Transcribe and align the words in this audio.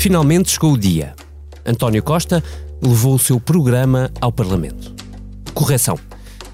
Finalmente 0.00 0.52
chegou 0.52 0.72
o 0.72 0.78
dia. 0.78 1.14
António 1.64 2.02
Costa 2.02 2.42
levou 2.80 3.16
o 3.16 3.18
seu 3.18 3.38
programa 3.38 4.10
ao 4.18 4.32
Parlamento. 4.32 4.94
Correção. 5.52 5.98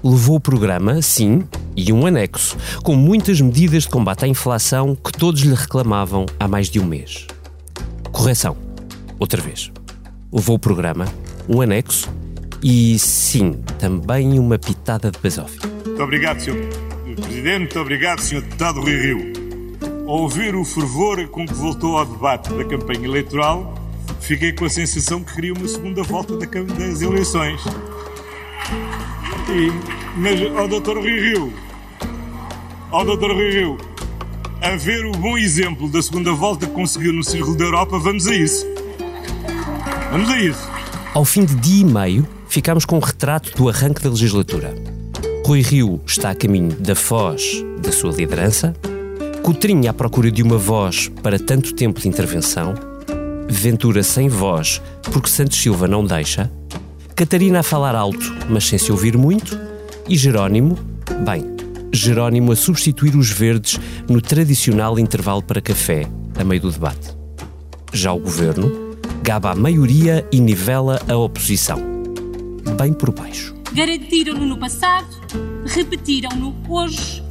Levou 0.03 0.35
o 0.35 0.39
programa, 0.39 1.01
sim, 1.01 1.47
e 1.73 1.93
um 1.93 2.05
anexo, 2.05 2.57
com 2.83 2.93
muitas 2.93 3.39
medidas 3.39 3.83
de 3.83 3.89
combate 3.89 4.25
à 4.25 4.27
inflação 4.27 4.93
que 4.95 5.13
todos 5.13 5.43
lhe 5.43 5.55
reclamavam 5.55 6.25
há 6.37 6.45
mais 6.45 6.69
de 6.69 6.77
um 6.77 6.85
mês. 6.85 7.25
Correção. 8.11 8.57
Outra 9.17 9.41
vez. 9.41 9.71
Levou 10.29 10.57
o 10.57 10.59
programa, 10.59 11.05
um 11.47 11.61
anexo 11.61 12.09
e, 12.61 12.99
sim, 12.99 13.61
também 13.79 14.37
uma 14.37 14.59
pitada 14.59 15.09
de 15.09 15.19
basófia. 15.19 15.61
Muito 15.85 16.03
obrigado, 16.03 16.41
Sr. 16.41 16.67
Presidente. 17.15 17.59
Muito 17.59 17.79
obrigado, 17.79 18.19
Sr. 18.19 18.41
Deputado 18.41 18.81
Rui 18.81 18.97
Rio. 18.97 19.46
Ouvir 20.07 20.55
o 20.55 20.63
fervor 20.63 21.27
com 21.27 21.45
que 21.45 21.53
voltou 21.53 21.97
ao 21.97 22.05
debate 22.05 22.53
da 22.53 22.63
campanha 22.63 23.03
eleitoral, 23.03 23.75
fiquei 24.21 24.53
com 24.53 24.63
a 24.63 24.69
sensação 24.69 25.21
que 25.21 25.35
queria 25.35 25.53
uma 25.53 25.67
segunda 25.67 26.01
volta 26.01 26.37
das 26.37 27.01
eleições. 27.01 27.61
E, 29.49 29.69
mas 30.17 30.41
ao 30.57 30.65
Dr. 30.65 30.97
Rui 30.97 31.19
Rio, 31.19 31.53
ao 32.89 33.03
Dr. 33.03 33.33
Rui 33.33 33.51
Rio, 33.51 33.77
a 34.61 34.77
ver 34.77 35.05
o 35.05 35.11
bom 35.11 35.37
exemplo 35.37 35.89
da 35.89 36.01
segunda 36.01 36.31
volta 36.31 36.65
que 36.65 36.71
conseguiu 36.71 37.11
no 37.11 37.23
Círculo 37.23 37.57
da 37.57 37.65
Europa, 37.65 37.99
vamos 37.99 38.27
a 38.27 38.33
isso. 38.33 38.65
Vamos 40.09 40.29
a 40.29 40.39
isso. 40.39 40.69
Ao 41.13 41.25
fim 41.25 41.43
de 41.43 41.53
dia 41.55 41.81
e 41.81 41.85
meio, 41.85 42.27
ficámos 42.47 42.85
com 42.85 42.95
um 42.95 43.01
retrato 43.01 43.53
do 43.57 43.67
arranque 43.67 44.01
da 44.01 44.09
legislatura. 44.09 44.73
Rui 45.45 45.61
Rio 45.61 46.01
está 46.05 46.29
a 46.29 46.35
caminho 46.35 46.71
da 46.79 46.95
foz 46.95 47.61
da 47.81 47.91
sua 47.91 48.13
liderança, 48.13 48.73
Coutrinho 49.47 49.89
à 49.89 49.93
procura 49.93 50.29
de 50.29 50.43
uma 50.43 50.57
voz 50.57 51.09
para 51.23 51.39
tanto 51.39 51.73
tempo 51.73 52.01
de 52.01 52.09
intervenção, 52.09 52.73
Ventura 53.47 54.03
sem 54.03 54.27
voz 54.27 54.81
porque 55.09 55.29
Santos 55.29 55.57
Silva 55.57 55.87
não 55.87 56.03
deixa, 56.03 56.51
Catarina 57.15 57.61
a 57.61 57.63
falar 57.63 57.95
alto 57.95 58.35
mas 58.49 58.65
sem 58.65 58.77
se 58.77 58.91
ouvir 58.91 59.17
muito 59.17 59.57
e 60.05 60.17
Jerónimo, 60.17 60.77
bem, 61.25 61.45
Jerónimo 61.93 62.51
a 62.51 62.57
substituir 62.57 63.15
os 63.15 63.31
verdes 63.31 63.79
no 64.09 64.19
tradicional 64.19 64.99
intervalo 64.99 65.41
para 65.41 65.61
café, 65.61 66.05
a 66.37 66.43
meio 66.43 66.63
do 66.63 66.69
debate. 66.69 67.15
Já 67.93 68.11
o 68.11 68.19
governo 68.19 68.97
gaba 69.23 69.51
a 69.51 69.55
maioria 69.55 70.27
e 70.29 70.41
nivela 70.41 71.01
a 71.07 71.15
oposição. 71.15 71.79
Bem 72.77 72.91
por 72.91 73.13
baixo. 73.13 73.55
Garantiram-no 73.71 74.45
no 74.45 74.57
passado, 74.57 75.07
repetiram-no 75.65 76.53
hoje 76.67 77.25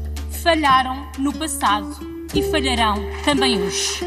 falharam 0.47 1.09
no 1.19 1.33
passado 1.33 2.06
e 2.35 2.43
falharão 2.51 2.97
também 3.25 3.61
hoje. 3.61 4.01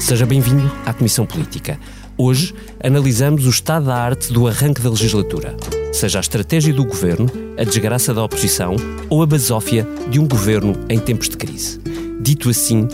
Seja 0.00 0.26
bem-vindo 0.26 0.70
à 0.84 0.92
Comissão 0.92 1.24
Política. 1.24 1.78
Hoje 2.16 2.54
analisamos 2.82 3.46
o 3.46 3.50
estado 3.50 3.86
da 3.86 3.96
arte 3.96 4.32
do 4.32 4.46
arranque 4.46 4.80
da 4.80 4.90
legislatura, 4.90 5.56
seja 5.92 6.18
a 6.18 6.20
estratégia 6.20 6.72
do 6.72 6.84
governo, 6.84 7.30
a 7.58 7.64
desgraça 7.64 8.12
da 8.12 8.22
oposição 8.22 8.76
ou 9.08 9.22
a 9.22 9.26
basófia 9.26 9.86
de 10.08 10.20
um 10.20 10.28
governo 10.28 10.74
em 10.88 10.98
tempos 10.98 11.28
de 11.28 11.36
crise. 11.36 11.80
Dito 12.20 12.50
assim, 12.50 12.86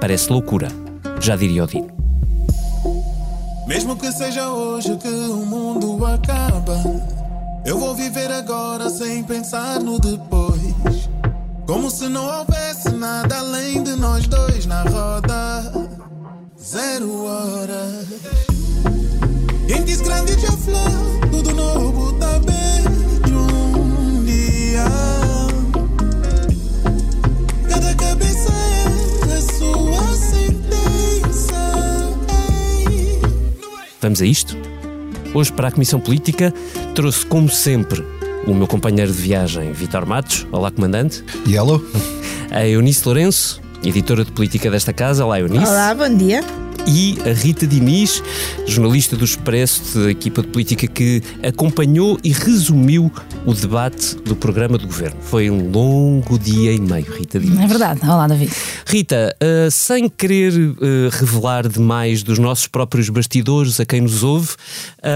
parece 0.00 0.30
loucura, 0.30 0.68
já 1.20 1.36
diria 1.36 1.64
Odino. 1.64 1.90
Mesmo 3.66 3.96
que 3.96 4.10
seja 4.12 4.50
hoje 4.50 4.96
que 4.96 5.08
o 5.08 5.44
mundo 5.46 6.04
acaba, 6.06 6.82
eu 7.64 7.78
vou 7.78 7.94
viver 7.94 8.30
agora 8.30 8.88
sem 8.90 9.22
pensar 9.22 9.80
no 9.80 9.98
depois. 9.98 11.08
Como 11.66 11.88
se 11.90 12.08
não 12.08 12.24
houvesse 12.24 12.69
nada 12.88 13.38
além 13.38 13.82
de 13.82 13.96
nós 13.96 14.26
dois 14.26 14.66
na 14.66 14.82
roda. 14.82 15.72
Zero 16.62 17.24
horas. 17.24 18.06
Quem 19.66 19.84
diz 19.84 20.00
grande 20.00 20.32
já 20.40 20.52
flor, 20.52 21.30
tudo 21.30 21.54
novo 21.54 22.12
tá 22.18 22.38
bem 22.38 23.34
um 23.34 24.24
dia. 24.24 24.84
Cada 27.68 27.94
cabeça 27.94 28.52
é 29.28 29.36
a 29.36 29.40
sua 29.40 30.16
sentença. 30.16 31.54
Vamos 34.00 34.22
a 34.22 34.26
isto? 34.26 34.56
Hoje, 35.34 35.52
para 35.52 35.68
a 35.68 35.70
Comissão 35.70 36.00
Política, 36.00 36.52
trouxe, 36.94 37.24
como 37.24 37.48
sempre, 37.48 38.04
o 38.46 38.54
meu 38.54 38.66
companheiro 38.66 39.12
de 39.12 39.18
viagem, 39.18 39.72
Vitor 39.72 40.06
Matos. 40.06 40.46
Olá, 40.50 40.70
comandante. 40.70 41.24
Yellow. 41.46 41.80
A 42.50 42.66
Eunice 42.66 43.02
Lourenço, 43.06 43.60
editora 43.84 44.24
de 44.24 44.32
política 44.32 44.70
desta 44.70 44.92
casa. 44.92 45.24
Olá, 45.24 45.38
Eunice. 45.38 45.64
Olá, 45.64 45.94
bom 45.94 46.14
dia 46.16 46.42
e 46.86 47.18
a 47.28 47.32
Rita 47.32 47.66
Diniz, 47.66 48.22
jornalista 48.66 49.16
do 49.16 49.24
Expresso, 49.24 50.00
da 50.00 50.10
equipa 50.10 50.42
de 50.42 50.48
política 50.48 50.86
que 50.86 51.22
acompanhou 51.42 52.18
e 52.22 52.32
resumiu 52.32 53.12
o 53.44 53.54
debate 53.54 54.16
do 54.16 54.34
programa 54.36 54.78
do 54.78 54.86
governo. 54.86 55.20
Foi 55.20 55.50
um 55.50 55.70
longo 55.70 56.38
dia 56.38 56.72
e 56.72 56.80
meio, 56.80 57.12
Rita 57.12 57.38
Diniz. 57.38 57.58
É 57.58 57.66
verdade. 57.66 58.00
Olá, 58.02 58.26
David. 58.26 58.52
Rita, 58.86 59.36
uh, 59.42 59.70
sem 59.70 60.08
querer 60.08 60.52
uh, 60.52 60.76
revelar 61.10 61.68
demais 61.68 62.22
dos 62.22 62.38
nossos 62.38 62.66
próprios 62.66 63.08
bastidores 63.08 63.80
a 63.80 63.86
quem 63.86 64.00
nos 64.00 64.22
ouve, 64.22 64.50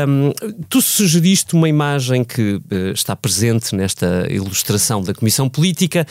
um, 0.08 0.32
tu 0.68 0.80
sugeriste 0.80 1.54
uma 1.54 1.68
imagem 1.68 2.24
que 2.24 2.54
uh, 2.54 2.92
está 2.92 3.16
presente 3.16 3.74
nesta 3.74 4.26
ilustração 4.30 5.02
da 5.02 5.14
Comissão 5.14 5.48
Política 5.48 6.06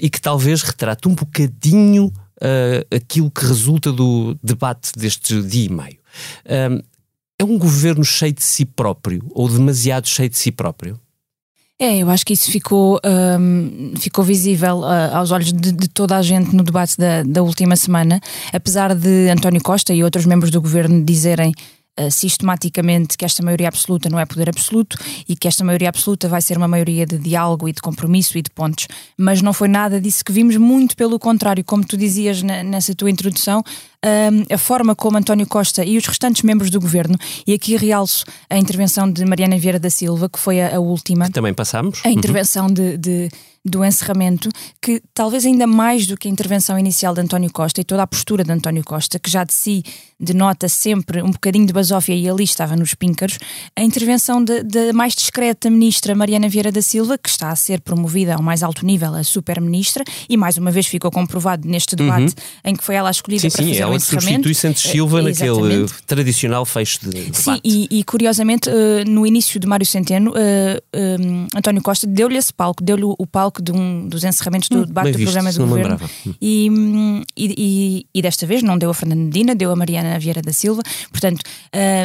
e 0.00 0.08
que 0.08 0.20
talvez 0.20 0.62
retrate 0.62 1.08
um 1.08 1.14
bocadinho 1.14 2.12
uh, 2.42 2.94
aquilo 2.94 3.30
que 3.30 3.44
resulta 3.44 3.92
do 3.92 4.36
debate 4.42 4.92
deste 4.96 5.42
dia 5.42 5.66
e 5.66 5.68
meio. 5.68 5.98
Um, 6.70 6.80
é 7.38 7.44
um 7.44 7.58
governo 7.58 8.04
cheio 8.04 8.32
de 8.32 8.42
si 8.42 8.64
próprio 8.64 9.24
ou 9.30 9.48
demasiado 9.48 10.08
cheio 10.08 10.30
de 10.30 10.38
si 10.38 10.52
próprio? 10.52 11.00
É, 11.78 11.98
eu 11.98 12.08
acho 12.08 12.24
que 12.24 12.32
isso 12.32 12.52
ficou, 12.52 13.00
um, 13.04 13.94
ficou 13.98 14.24
visível 14.24 14.78
uh, 14.78 15.16
aos 15.16 15.32
olhos 15.32 15.52
de, 15.52 15.72
de, 15.72 15.88
toda 15.88 16.16
a 16.16 16.22
gente 16.22 16.54
no 16.54 16.62
debate 16.62 16.96
da, 16.96 17.24
da 17.24 17.42
última 17.42 17.74
semana, 17.74 18.20
apesar 18.52 18.94
de 18.94 19.28
António 19.28 19.60
Costa 19.60 19.92
e 19.92 20.04
outros 20.04 20.24
membros 20.24 20.52
do 20.52 20.62
governo 20.62 21.04
dizerem 21.04 21.52
uh, 21.98 22.10
sistematicamente 22.10 23.16
que 23.16 23.24
esta 23.24 23.42
maioria 23.42 23.68
absoluta 23.68 24.08
não 24.08 24.18
é 24.18 24.26
poder 24.26 24.48
absoluto 24.48 24.96
e 25.28 25.36
que 25.36 25.48
esta 25.48 25.64
maioria 25.64 25.88
absoluta 25.88 26.28
vai 26.28 26.42
ser 26.42 26.56
uma 26.56 26.68
maioria 26.68 27.06
de 27.06 27.18
diálogo 27.18 27.68
e 27.68 27.72
de 27.72 27.80
compromisso 27.80 28.36
e 28.38 28.42
de 28.42 28.50
pontos. 28.50 28.86
Mas 29.16 29.42
não 29.42 29.52
foi 29.52 29.68
nada 29.68 30.00
disso 30.00 30.24
que 30.24 30.32
vimos, 30.32 30.56
muito 30.56 30.96
pelo 30.96 31.18
contrário, 31.18 31.64
como 31.64 31.84
tu 31.84 31.96
dizias 31.96 32.42
na, 32.42 32.62
nessa 32.62 32.94
tua 32.94 33.10
introdução, 33.10 33.62
a 34.50 34.58
forma 34.58 34.94
como 34.94 35.16
António 35.16 35.46
Costa 35.46 35.84
e 35.84 35.96
os 35.96 36.06
restantes 36.06 36.42
membros 36.42 36.70
do 36.70 36.80
governo, 36.80 37.16
e 37.46 37.52
aqui 37.52 37.76
realço 37.76 38.24
a 38.48 38.58
intervenção 38.58 39.10
de 39.10 39.24
Mariana 39.24 39.58
Vieira 39.58 39.78
da 39.78 39.90
Silva, 39.90 40.28
que 40.28 40.38
foi 40.38 40.60
a, 40.60 40.76
a 40.76 40.80
última. 40.80 41.26
Que 41.26 41.32
também 41.32 41.54
passamos. 41.54 42.00
A 42.04 42.10
intervenção 42.10 42.66
uhum. 42.66 42.74
de, 42.74 42.98
de 42.98 43.30
do 43.64 43.82
encerramento, 43.82 44.50
que 44.80 45.02
talvez 45.14 45.46
ainda 45.46 45.66
mais 45.66 46.06
do 46.06 46.18
que 46.18 46.28
a 46.28 46.30
intervenção 46.30 46.78
inicial 46.78 47.14
de 47.14 47.22
António 47.22 47.50
Costa 47.50 47.80
e 47.80 47.84
toda 47.84 48.02
a 48.02 48.06
postura 48.06 48.44
de 48.44 48.52
António 48.52 48.84
Costa, 48.84 49.18
que 49.18 49.30
já 49.30 49.42
de 49.42 49.54
si 49.54 49.82
denota 50.20 50.68
sempre 50.68 51.22
um 51.22 51.30
bocadinho 51.30 51.66
de 51.66 51.72
basófia 51.72 52.14
e 52.14 52.28
ali 52.28 52.44
estava 52.44 52.76
nos 52.76 52.92
píncaros, 52.92 53.38
a 53.74 53.82
intervenção 53.82 54.44
da 54.44 54.92
mais 54.92 55.14
discreta 55.14 55.70
ministra 55.70 56.14
Mariana 56.14 56.48
Vieira 56.48 56.70
da 56.70 56.82
Silva, 56.82 57.16
que 57.16 57.28
está 57.28 57.50
a 57.50 57.56
ser 57.56 57.80
promovida 57.80 58.34
ao 58.34 58.42
mais 58.42 58.62
alto 58.62 58.84
nível 58.84 59.14
a 59.14 59.24
super-ministra, 59.24 60.04
e 60.28 60.36
mais 60.36 60.58
uma 60.58 60.70
vez 60.70 60.86
ficou 60.86 61.10
comprovado 61.10 61.66
neste 61.66 61.96
debate 61.96 62.34
uhum. 62.34 62.70
em 62.70 62.76
que 62.76 62.84
foi 62.84 62.96
ela 62.96 63.10
escolhida 63.10 63.42
sim, 63.42 63.50
para 63.50 63.62
sim, 63.62 63.70
fazer 63.70 63.82
ela 63.82 63.93
Ela 63.94 64.00
substitui 64.00 64.54
Santos 64.54 64.82
Silva 64.82 65.22
naquele 65.22 65.86
tradicional 66.06 66.64
fecho 66.64 67.00
de 67.00 67.10
debate. 67.10 67.38
Sim, 67.38 67.60
e, 67.64 67.88
e 67.90 68.04
curiosamente, 68.04 68.68
uh, 68.68 69.08
no 69.08 69.26
início 69.26 69.58
de 69.58 69.66
Mário 69.66 69.86
Centeno, 69.86 70.32
um, 70.32 71.46
António 71.56 71.82
Costa 71.82 72.06
deu-lhe 72.06 72.36
esse 72.36 72.52
palco, 72.52 72.82
deu-lhe 72.82 73.04
o 73.04 73.26
palco 73.26 73.62
de 73.62 73.72
um 73.72 74.08
dos 74.08 74.24
encerramentos 74.24 74.68
do 74.68 74.80
hum, 74.80 74.84
debate 74.84 75.12
do 75.12 75.18
visto, 75.18 75.32
programa 75.32 75.52
do 75.52 75.66
governo. 75.66 76.00
Hum. 76.26 76.34
E, 76.40 77.24
e, 77.36 78.06
e, 78.14 78.22
desta 78.22 78.46
vez 78.46 78.62
não 78.62 78.78
deu 78.78 78.90
a 78.90 78.94
Fernanda 78.94 79.22
Medina, 79.22 79.54
deu 79.54 79.70
a 79.70 79.76
Mariana 79.76 80.18
Vieira 80.18 80.42
da 80.42 80.52
Silva. 80.52 80.82
Portanto, 81.10 81.42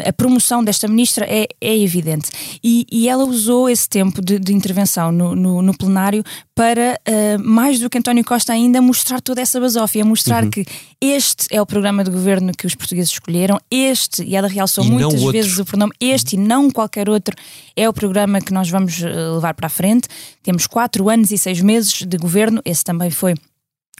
a 0.05 0.13
promoção 0.13 0.63
desta 0.63 0.87
ministra 0.87 1.25
é, 1.27 1.47
é 1.61 1.77
evidente. 1.77 2.29
E, 2.63 2.85
e 2.91 3.07
ela 3.07 3.23
usou 3.23 3.69
esse 3.69 3.87
tempo 3.87 4.21
de, 4.21 4.39
de 4.39 4.53
intervenção 4.53 5.11
no, 5.11 5.35
no, 5.35 5.61
no, 5.61 5.77
plenário 5.77 6.23
para, 6.53 6.99
uh, 7.07 7.43
mais 7.43 7.79
do 7.79 7.89
que 7.89 7.97
António 7.97 8.23
Costa 8.23 8.51
ainda, 8.51 8.81
mostrar 8.81 9.21
toda 9.21 9.41
essa 9.41 9.59
basófia, 9.59 10.03
mostrar 10.03 10.43
uhum. 10.43 10.49
que 10.49 10.65
este 11.01 11.47
é 11.51 11.61
o 11.61 11.65
programa 11.65 11.78
de 11.81 12.11
governo 12.11 12.51
que 12.51 12.67
os 12.67 12.75
portugueses 12.75 13.11
escolheram, 13.11 13.59
este, 13.69 14.23
e 14.23 14.35
ela 14.35 14.47
realçou 14.47 14.83
e 14.83 14.91
muitas 14.91 15.21
vezes 15.23 15.57
o 15.57 15.65
pronome 15.65 15.93
este 15.99 16.35
e 16.35 16.39
não 16.39 16.69
qualquer 16.69 17.09
outro, 17.09 17.35
é 17.75 17.87
o 17.87 17.93
programa 17.93 18.41
que 18.41 18.53
nós 18.53 18.69
vamos 18.69 19.01
eh, 19.01 19.07
levar 19.07 19.53
para 19.53 19.67
a 19.67 19.69
frente. 19.69 20.07
Temos 20.43 20.67
quatro 20.67 21.09
anos 21.09 21.31
e 21.31 21.37
seis 21.37 21.61
meses 21.61 22.03
de 22.03 22.17
governo, 22.17 22.61
esse 22.65 22.83
também 22.83 23.09
foi 23.09 23.35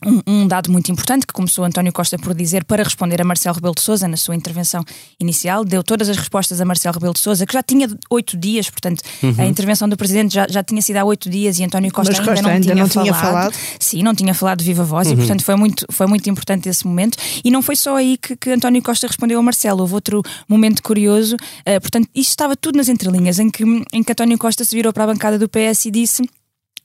um, 0.05 0.21
um, 0.25 0.47
dado 0.47 0.71
muito 0.71 0.91
importante 0.91 1.25
que 1.25 1.33
começou 1.33 1.65
António 1.65 1.91
Costa 1.91 2.17
por 2.17 2.33
dizer 2.33 2.63
para 2.63 2.83
responder 2.83 3.21
a 3.21 3.25
Marcelo 3.25 3.55
Rebelo 3.55 3.75
de 3.75 3.81
Sousa 3.81 4.07
na 4.07 4.17
sua 4.17 4.35
intervenção 4.35 4.83
inicial, 5.19 5.65
deu 5.65 5.83
todas 5.83 6.09
as 6.09 6.17
respostas 6.17 6.61
a 6.61 6.65
Marcelo 6.65 6.93
Rebelo 6.93 7.13
de 7.13 7.19
Sousa, 7.19 7.45
que 7.45 7.53
já 7.53 7.61
tinha 7.61 7.87
oito 8.09 8.37
dias, 8.37 8.69
portanto, 8.69 9.01
uhum. 9.21 9.35
a 9.37 9.45
intervenção 9.45 9.89
do 9.89 9.97
Presidente 9.97 10.33
já, 10.33 10.47
já 10.49 10.63
tinha 10.63 10.81
sido 10.81 10.97
há 10.97 11.03
oito 11.03 11.29
dias 11.29 11.59
e 11.59 11.63
António 11.63 11.91
Costa, 11.91 12.13
ainda, 12.13 12.25
Costa 12.25 12.41
não, 12.41 12.49
ainda 12.49 12.63
tinha 12.63 12.75
não, 12.75 12.89
tinha, 12.89 13.13
falado. 13.13 13.53
Sim, 13.79 14.03
não 14.03 14.15
tinha 14.15 14.33
falado 14.33 14.59
de 14.59 14.65
viva 14.65 14.83
voz 14.83 15.07
uhum. 15.07 15.13
e, 15.13 15.17
portanto, 15.17 15.43
foi 15.43 15.55
muito, 15.55 15.85
foi 15.89 16.07
muito 16.07 16.29
importante 16.29 16.69
esse 16.69 16.85
momento. 16.87 17.17
E 17.43 17.51
não 17.51 17.61
foi 17.61 17.75
só 17.75 17.95
aí 17.95 18.17
que, 18.17 18.35
que 18.35 18.51
António 18.51 18.81
Costa 18.81 19.07
respondeu 19.07 19.39
a 19.39 19.41
Marcelo, 19.41 19.81
houve 19.81 19.93
outro 19.93 20.21
momento 20.47 20.81
curioso, 20.81 21.35
uh, 21.35 21.81
portanto, 21.81 22.07
isto 22.15 22.29
estava 22.29 22.55
tudo 22.55 22.77
nas 22.77 22.87
entrelinhas, 22.87 23.39
em 23.39 23.49
que, 23.49 23.63
em 23.91 24.03
que 24.03 24.11
António 24.11 24.37
Costa 24.37 24.63
se 24.63 24.75
virou 24.75 24.93
para 24.93 25.03
a 25.03 25.07
bancada 25.07 25.37
do 25.37 25.49
PS 25.49 25.85
e 25.85 25.91
disse 25.91 26.23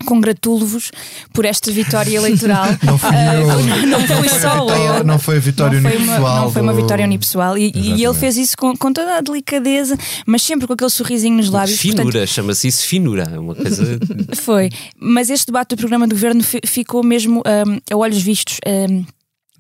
congratulo-vos 0.05 0.91
por 1.32 1.44
esta 1.44 1.70
vitória 1.70 2.17
eleitoral. 2.17 2.67
não, 2.82 2.99
fui 2.99 3.11
eu. 3.11 3.87
não 3.87 4.00
fui 4.06 4.29
só 4.29 4.69
eu. 4.69 5.05
Não 5.05 5.19
foi 5.19 5.37
a 5.37 5.41
vitória 5.41 5.81
não 5.81 5.91
foi 5.91 5.96
unipessoal. 5.99 6.20
Uma, 6.20 6.41
não 6.43 6.52
foi 6.52 6.62
uma 6.62 6.73
vitória 6.73 7.05
unipessoal. 7.05 7.58
E, 7.58 7.73
e, 7.75 8.05
ele 8.05 8.14
fez 8.14 8.37
isso 8.37 8.56
com, 8.56 8.76
com, 8.76 8.93
toda 8.93 9.17
a 9.17 9.20
delicadeza, 9.20 9.96
mas 10.26 10.43
sempre 10.43 10.67
com 10.67 10.73
aquele 10.73 10.91
sorrisinho 10.91 11.37
nos 11.37 11.50
lábios. 11.50 11.79
Finura, 11.79 12.26
chama-se 12.26 12.69
isso 12.69 12.87
finura. 12.87 13.31
É 13.32 13.38
uma 13.38 13.55
coisa... 13.55 13.99
foi. 14.37 14.70
Mas 14.99 15.31
este 15.31 15.46
debate 15.46 15.70
do 15.70 15.76
programa 15.76 16.06
do 16.06 16.14
governo 16.14 16.43
ficou 16.67 17.02
mesmo 17.02 17.41
um, 17.41 17.79
a 17.93 17.96
olhos 17.96 18.20
vistos. 18.20 18.58
Um, 18.67 19.05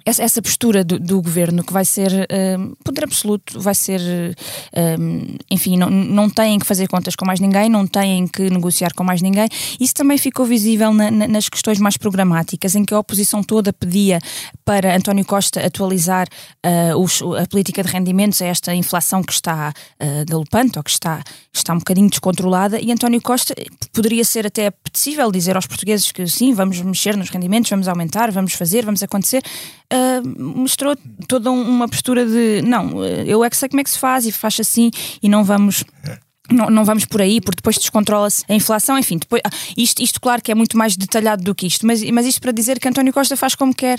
essa, 0.04 0.22
essa 0.22 0.42
postura 0.42 0.84
do, 0.84 0.98
do, 0.98 1.22
governo 1.22 1.64
que 1.64 1.72
vai 1.72 1.84
ser 1.84 2.10
uh, 2.12 2.76
poder 2.84 3.04
absoluto, 3.04 3.58
vai 3.58 3.74
ser, 3.74 4.00
uh, 4.00 5.38
enfim, 5.50 5.78
não, 5.78 5.88
não 5.88 6.28
têm 6.28 6.58
que 6.58 6.66
fazer 6.66 6.86
contas 6.88 7.16
com 7.16 7.24
mais 7.24 7.40
ninguém, 7.40 7.70
não 7.70 7.86
têm 7.86 8.26
que 8.26 8.50
negociar 8.50 8.92
com 8.94 9.02
mais 9.02 9.22
ninguém. 9.22 9.48
Isso 9.80 9.94
também 9.94 10.18
ficou 10.18 10.44
visível 10.44 10.92
na, 10.92 11.10
na, 11.10 11.26
nas 11.26 11.48
questões 11.48 11.78
mais 11.78 11.96
programáticas, 11.96 12.74
em 12.74 12.84
que 12.84 12.92
a 12.92 12.98
oposição 12.98 13.42
toda 13.42 13.72
pedia 13.72 14.18
para 14.64 14.94
António 14.94 15.24
Costa 15.24 15.64
atualizar 15.64 16.28
uh, 16.64 16.98
os, 16.98 17.22
a 17.40 17.46
política 17.46 17.82
de 17.82 17.90
rendimentos 17.90 18.42
a 18.42 18.46
esta 18.46 18.74
inflação 18.74 19.22
que 19.22 19.32
está 19.32 19.72
galopante 20.28 20.78
ou 20.78 20.84
que 20.84 20.90
está, 20.90 21.22
está 21.52 21.72
um 21.72 21.78
bocadinho 21.78 22.10
descontrolada, 22.10 22.78
e 22.80 22.92
António 22.92 23.20
Costa 23.22 23.54
poderia 23.92 24.24
ser 24.24 24.46
até 24.46 24.66
apetecível 24.66 25.30
dizer 25.32 25.56
aos 25.56 25.66
portugueses 25.66 26.12
que 26.12 26.26
sim, 26.26 26.52
vamos 26.52 26.80
mexer 26.80 27.16
nos 27.16 27.30
rendimentos, 27.30 27.70
vamos 27.70 27.88
aumentar, 27.88 28.30
vamos 28.30 28.52
fazer, 28.54 28.84
vamos 28.84 29.02
acontecer 29.02 29.42
uh, 29.92 30.42
mostrou 30.58 30.96
toda 31.28 31.50
uma 31.50 31.88
postura 31.88 32.26
de 32.26 32.62
não, 32.62 33.04
eu 33.04 33.44
é 33.44 33.50
que 33.50 33.56
sei 33.56 33.68
como 33.68 33.80
é 33.80 33.84
que 33.84 33.90
se 33.90 33.98
faz 33.98 34.26
e 34.26 34.32
faz 34.32 34.58
assim 34.60 34.90
e 35.22 35.28
não 35.28 35.44
vamos. 35.44 35.84
Não, 36.50 36.68
não 36.68 36.84
vamos 36.84 37.06
por 37.06 37.22
aí, 37.22 37.40
porque 37.40 37.56
depois 37.56 37.76
descontrola-se 37.76 38.44
a 38.46 38.54
inflação, 38.54 38.98
enfim, 38.98 39.16
depois, 39.16 39.40
ah, 39.46 39.50
isto, 39.78 40.02
isto 40.02 40.20
claro 40.20 40.42
que 40.42 40.52
é 40.52 40.54
muito 40.54 40.76
mais 40.76 40.94
detalhado 40.94 41.42
do 41.42 41.54
que 41.54 41.66
isto, 41.66 41.86
mas, 41.86 42.02
mas 42.10 42.26
isto 42.26 42.38
para 42.38 42.52
dizer 42.52 42.78
que 42.78 42.86
António 42.86 43.14
Costa 43.14 43.34
faz 43.34 43.54
como 43.54 43.74
quer 43.74 43.98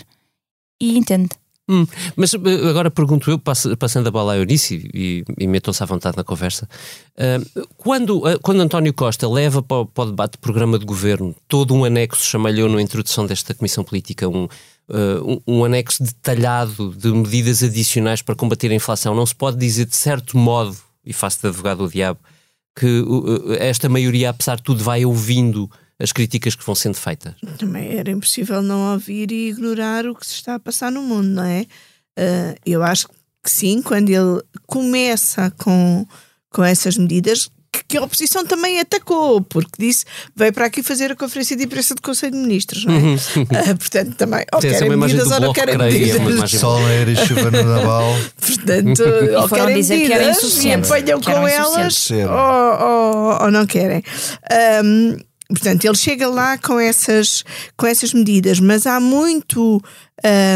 e 0.79 0.95
entende. 0.95 1.29
Hum, 1.67 1.87
mas 2.15 2.31
eh, 2.35 2.69
agora 2.69 2.91
pergunto 2.91 3.31
eu, 3.31 3.39
passando 3.39 4.07
a 4.07 4.11
bola 4.11 4.33
a 4.33 4.37
Eunice 4.37 4.87
e, 4.93 5.25
e 5.39 5.47
metam-se 5.47 5.81
à 5.81 5.85
vontade 5.85 6.15
na 6.15 6.23
conversa, 6.23 6.69
uh, 7.17 7.67
quando, 7.75 8.19
uh, 8.19 8.39
quando 8.39 8.61
António 8.61 8.93
Costa 8.93 9.27
leva 9.27 9.63
para 9.63 9.77
o, 9.77 9.85
para 9.87 10.03
o 10.03 10.07
debate 10.07 10.33
do 10.33 10.39
programa 10.39 10.77
de 10.77 10.85
governo 10.85 11.35
todo 11.47 11.73
um 11.73 11.83
anexo, 11.83 12.23
chamei-lhe 12.23 12.67
na 12.67 12.81
introdução 12.81 13.25
desta 13.25 13.55
Comissão 13.55 13.83
Política, 13.83 14.29
um, 14.29 14.47
uh, 14.89 15.41
um, 15.47 15.59
um, 15.59 15.65
anexo 15.65 16.03
detalhado 16.03 16.93
de 16.95 17.11
medidas 17.11 17.63
adicionais 17.63 18.21
para 18.21 18.35
combater 18.35 18.71
a 18.71 18.75
inflação, 18.75 19.15
não 19.15 19.25
se 19.25 19.35
pode 19.35 19.57
dizer 19.57 19.85
de 19.85 19.95
certo 19.95 20.37
modo, 20.37 20.75
e 21.05 21.13
faço 21.13 21.41
de 21.41 21.47
advogado 21.47 21.79
do 21.79 21.91
diabo, 21.91 22.19
que 22.75 23.01
uh, 23.01 23.53
esta 23.53 23.87
maioria, 23.87 24.29
apesar 24.29 24.57
de 24.57 24.63
tudo, 24.63 24.83
vai 24.83 25.05
ouvindo 25.05 25.69
as 25.99 26.11
críticas 26.11 26.55
que 26.55 26.65
vão 26.65 26.75
sendo 26.75 26.95
feitas. 26.95 27.35
Também 27.57 27.97
era 27.97 28.11
impossível 28.11 28.61
não 28.61 28.93
ouvir 28.93 29.31
e 29.31 29.49
ignorar 29.49 30.05
o 30.05 30.15
que 30.15 30.25
se 30.25 30.33
está 30.33 30.55
a 30.55 30.59
passar 30.59 30.91
no 30.91 31.01
mundo, 31.01 31.27
não 31.27 31.43
é? 31.43 31.61
Uh, 32.17 32.55
eu 32.65 32.83
acho 32.83 33.07
que 33.07 33.51
sim, 33.51 33.81
quando 33.81 34.09
ele 34.09 34.41
começa 34.65 35.51
com, 35.51 36.05
com 36.49 36.63
essas 36.63 36.97
medidas, 36.97 37.49
que 37.87 37.97
a 37.97 38.03
oposição 38.03 38.45
também 38.45 38.79
atacou, 38.79 39.41
porque 39.41 39.71
disse 39.77 40.05
veio 40.35 40.51
para 40.51 40.65
aqui 40.65 40.81
fazer 40.81 41.11
a 41.11 41.15
conferência 41.15 41.55
de 41.55 41.63
imprensa 41.63 41.93
do 41.93 42.01
Conselho 42.01 42.33
de 42.33 42.39
Ministros, 42.39 42.85
não 42.85 42.93
é? 42.93 42.97
Uhum. 42.97 43.15
uh, 43.15 43.77
portanto, 43.77 44.15
também, 44.15 44.45
ou 44.53 44.59
Tem 44.59 44.71
querem 44.71 44.97
medidas 44.97 45.31
ou 45.31 45.39
não 45.39 45.53
querem 45.53 45.77
medidas. 45.77 46.51
Sol 46.51 46.87
era 46.87 47.11
e 47.11 47.15
chuva 47.15 47.51
no 47.51 47.63
Naval. 47.63 48.15
portanto, 48.39 49.03
ou 49.41 49.49
querem 49.49 49.75
dizer 49.75 49.97
medidas 49.97 50.59
que 50.59 50.67
e 50.67 50.73
apanham 50.73 51.21
com 51.21 51.47
elas 51.47 52.09
ou, 52.11 52.87
ou, 52.87 53.43
ou, 53.43 53.51
não 53.51 53.65
querem. 53.65 54.03
Um, 54.83 55.17
Portanto, 55.47 55.85
ele 55.85 55.95
chega 55.95 56.27
lá 56.27 56.57
com 56.57 56.79
essas, 56.79 57.43
com 57.77 57.85
essas 57.85 58.13
medidas, 58.13 58.59
mas 58.59 58.87
há 58.87 58.99
muito 58.99 59.79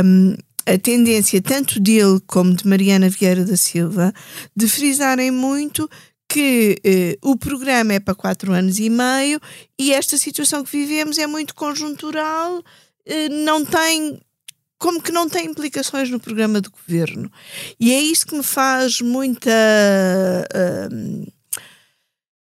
um, 0.04 0.36
a 0.66 0.78
tendência, 0.78 1.42
tanto 1.42 1.80
dele 1.80 2.20
como 2.28 2.56
de 2.56 2.68
Mariana 2.68 3.10
Vieira 3.10 3.46
da 3.46 3.58
Silva, 3.58 4.14
de 4.56 4.68
frisarem 4.68 5.32
muito 5.32 5.90
que 6.30 6.78
eh, 6.84 7.18
o 7.24 7.36
programa 7.36 7.94
é 7.94 8.00
para 8.00 8.14
quatro 8.14 8.54
anos 8.54 8.78
e 8.78 8.88
meio 8.88 9.42
e 9.78 9.92
esta 9.92 10.16
situação 10.16 10.64
que 10.64 10.72
vivemos 10.72 11.18
é 11.18 11.26
muito 11.26 11.56
conjuntural, 11.56 12.64
eh, 13.06 13.28
não 13.30 13.66
tem. 13.66 14.22
Como 14.78 15.02
que 15.02 15.12
não 15.12 15.28
tem 15.28 15.48
implicações 15.48 16.10
no 16.10 16.22
programa 16.22 16.62
do 16.62 16.72
governo. 16.72 17.30
E 17.78 17.92
é 17.92 18.00
isso 18.00 18.26
que 18.26 18.38
me 18.38 18.44
faz 18.44 19.02
muita 19.02 19.52
uh, 20.56 21.34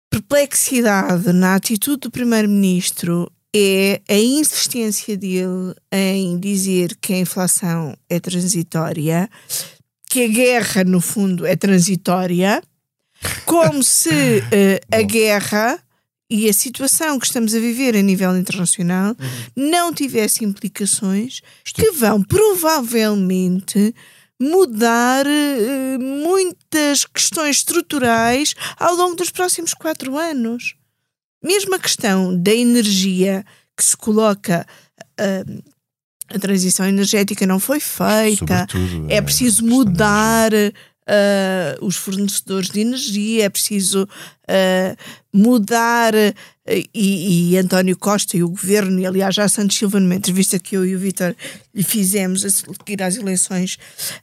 perplexidade 0.10 1.32
na 1.32 1.56
atitude 1.56 2.02
do 2.02 2.12
Primeiro-Ministro 2.12 3.32
é 3.56 4.02
a 4.10 4.18
insistência 4.18 5.16
dele 5.16 5.74
em 5.90 6.38
dizer 6.38 6.98
que 7.00 7.14
a 7.14 7.20
inflação 7.20 7.96
é 8.10 8.20
transitória, 8.20 9.30
que 10.10 10.26
a 10.26 10.28
guerra, 10.28 10.84
no 10.84 11.00
fundo, 11.00 11.46
é 11.46 11.56
transitória 11.56 12.62
como 13.46 13.84
se 13.84 14.40
uh, 14.40 14.96
a 14.96 15.02
guerra 15.02 15.80
e 16.30 16.50
a 16.50 16.54
situação 16.54 17.20
que 17.20 17.26
estamos 17.26 17.56
a 17.56 17.60
viver 17.60 17.96
a 17.96 18.02
nível 18.02 18.38
internacional 18.38 19.16
uhum. 19.20 19.70
não 19.70 19.94
tivesse 19.94 20.44
implicações 20.44 21.42
que 21.74 21.92
vão 21.92 22.22
provavelmente 22.22 23.96
mudar 24.40 25.26
uh, 25.26 26.00
muitas 26.00 27.06
questões 27.06 27.58
estruturais 27.58 28.54
ao 28.78 28.96
longo 28.96 29.16
dos 29.16 29.32
próximos 29.32 29.74
quatro 29.74 30.18
anos. 30.18 30.76
Mesmo 31.44 31.76
a 31.76 31.80
questão 31.80 32.36
da 32.38 32.54
energia 32.54 33.46
que 33.76 33.84
se 33.84 33.96
coloca. 33.96 34.66
Uh, 35.20 35.78
a 36.30 36.38
transição 36.38 36.86
energética 36.86 37.48
não 37.48 37.58
foi 37.58 37.80
feita, 37.80 38.68
é, 39.08 39.16
é 39.16 39.22
preciso 39.22 39.66
mudar 39.66 40.52
uh, 41.08 41.86
os 41.86 41.96
fornecedores 41.96 42.70
de 42.70 42.82
energia, 42.82 43.46
é 43.46 43.50
preciso 43.50 44.04
uh, 44.04 44.98
mudar. 45.34 46.14
Uh, 46.14 46.34
e, 46.94 47.54
e, 47.54 47.58
António 47.58 47.98
Costa 47.98 48.36
e 48.36 48.44
o 48.44 48.50
governo, 48.50 49.00
e 49.00 49.06
aliás, 49.06 49.34
já 49.34 49.48
Santos 49.48 49.78
Silva, 49.78 50.02
numa 50.02 50.16
entrevista 50.16 50.60
que 50.60 50.76
eu 50.76 50.86
e 50.86 50.96
o 50.96 51.00
Vitor 51.00 51.34
lhe 51.74 51.84
fizemos 51.84 52.44
a 52.44 52.50
seguir 52.50 53.02
às 53.02 53.16
eleições, 53.16 53.78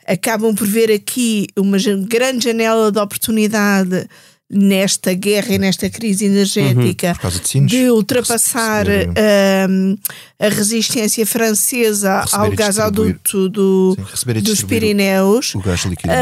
acabam 0.07 0.55
por 0.55 0.67
ver 0.67 0.93
aqui 0.93 1.47
uma 1.57 1.79
grande 2.07 2.45
janela 2.45 2.93
de 2.93 2.99
oportunidade 2.99 4.07
nesta 4.55 5.13
guerra 5.13 5.55
e 5.55 5.59
nesta 5.59 5.91
crise 5.91 6.27
energética 6.27 7.19
uhum, 7.23 7.67
de, 7.67 7.77
de, 7.77 7.91
ultrapassar 7.91 8.87
um, 8.89 9.97
a 10.39 10.49
resistência 10.49 11.27
francesa 11.27 12.21
receber 12.21 12.43
ao 12.43 12.51
gasoduto 12.53 13.49
do, 13.49 13.97
Sim, 14.15 14.33
dos 14.41 14.63
Pirineus. 14.63 15.55
O, 15.57 15.61
gás 15.61 15.81
líquido 15.81 16.13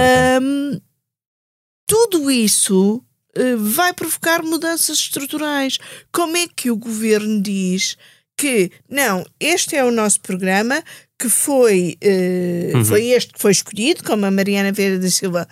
um, 0.42 0.80
tudo 1.86 2.30
isso 2.30 3.04
uh, 3.36 3.58
vai 3.58 3.92
provocar 3.92 4.42
mudanças 4.42 4.98
estruturais. 4.98 5.76
Como 6.10 6.36
é 6.36 6.46
que 6.48 6.70
o 6.70 6.76
governo 6.76 7.42
diz 7.42 7.98
que 8.36 8.70
não, 8.88 9.24
este 9.38 9.76
é 9.76 9.84
o 9.84 9.90
nosso 9.90 10.20
programa 10.20 10.82
que 11.22 11.28
foi, 11.28 11.96
eh, 12.00 12.72
Uhum. 12.74 12.84
foi 12.84 13.06
este 13.10 13.32
que 13.32 13.38
foi 13.40 13.52
escolhido, 13.52 14.02
como 14.02 14.26
a 14.26 14.30
Mariana 14.30 14.72
Vieira 14.72 14.98
da 14.98 15.08
Silva 15.08 15.46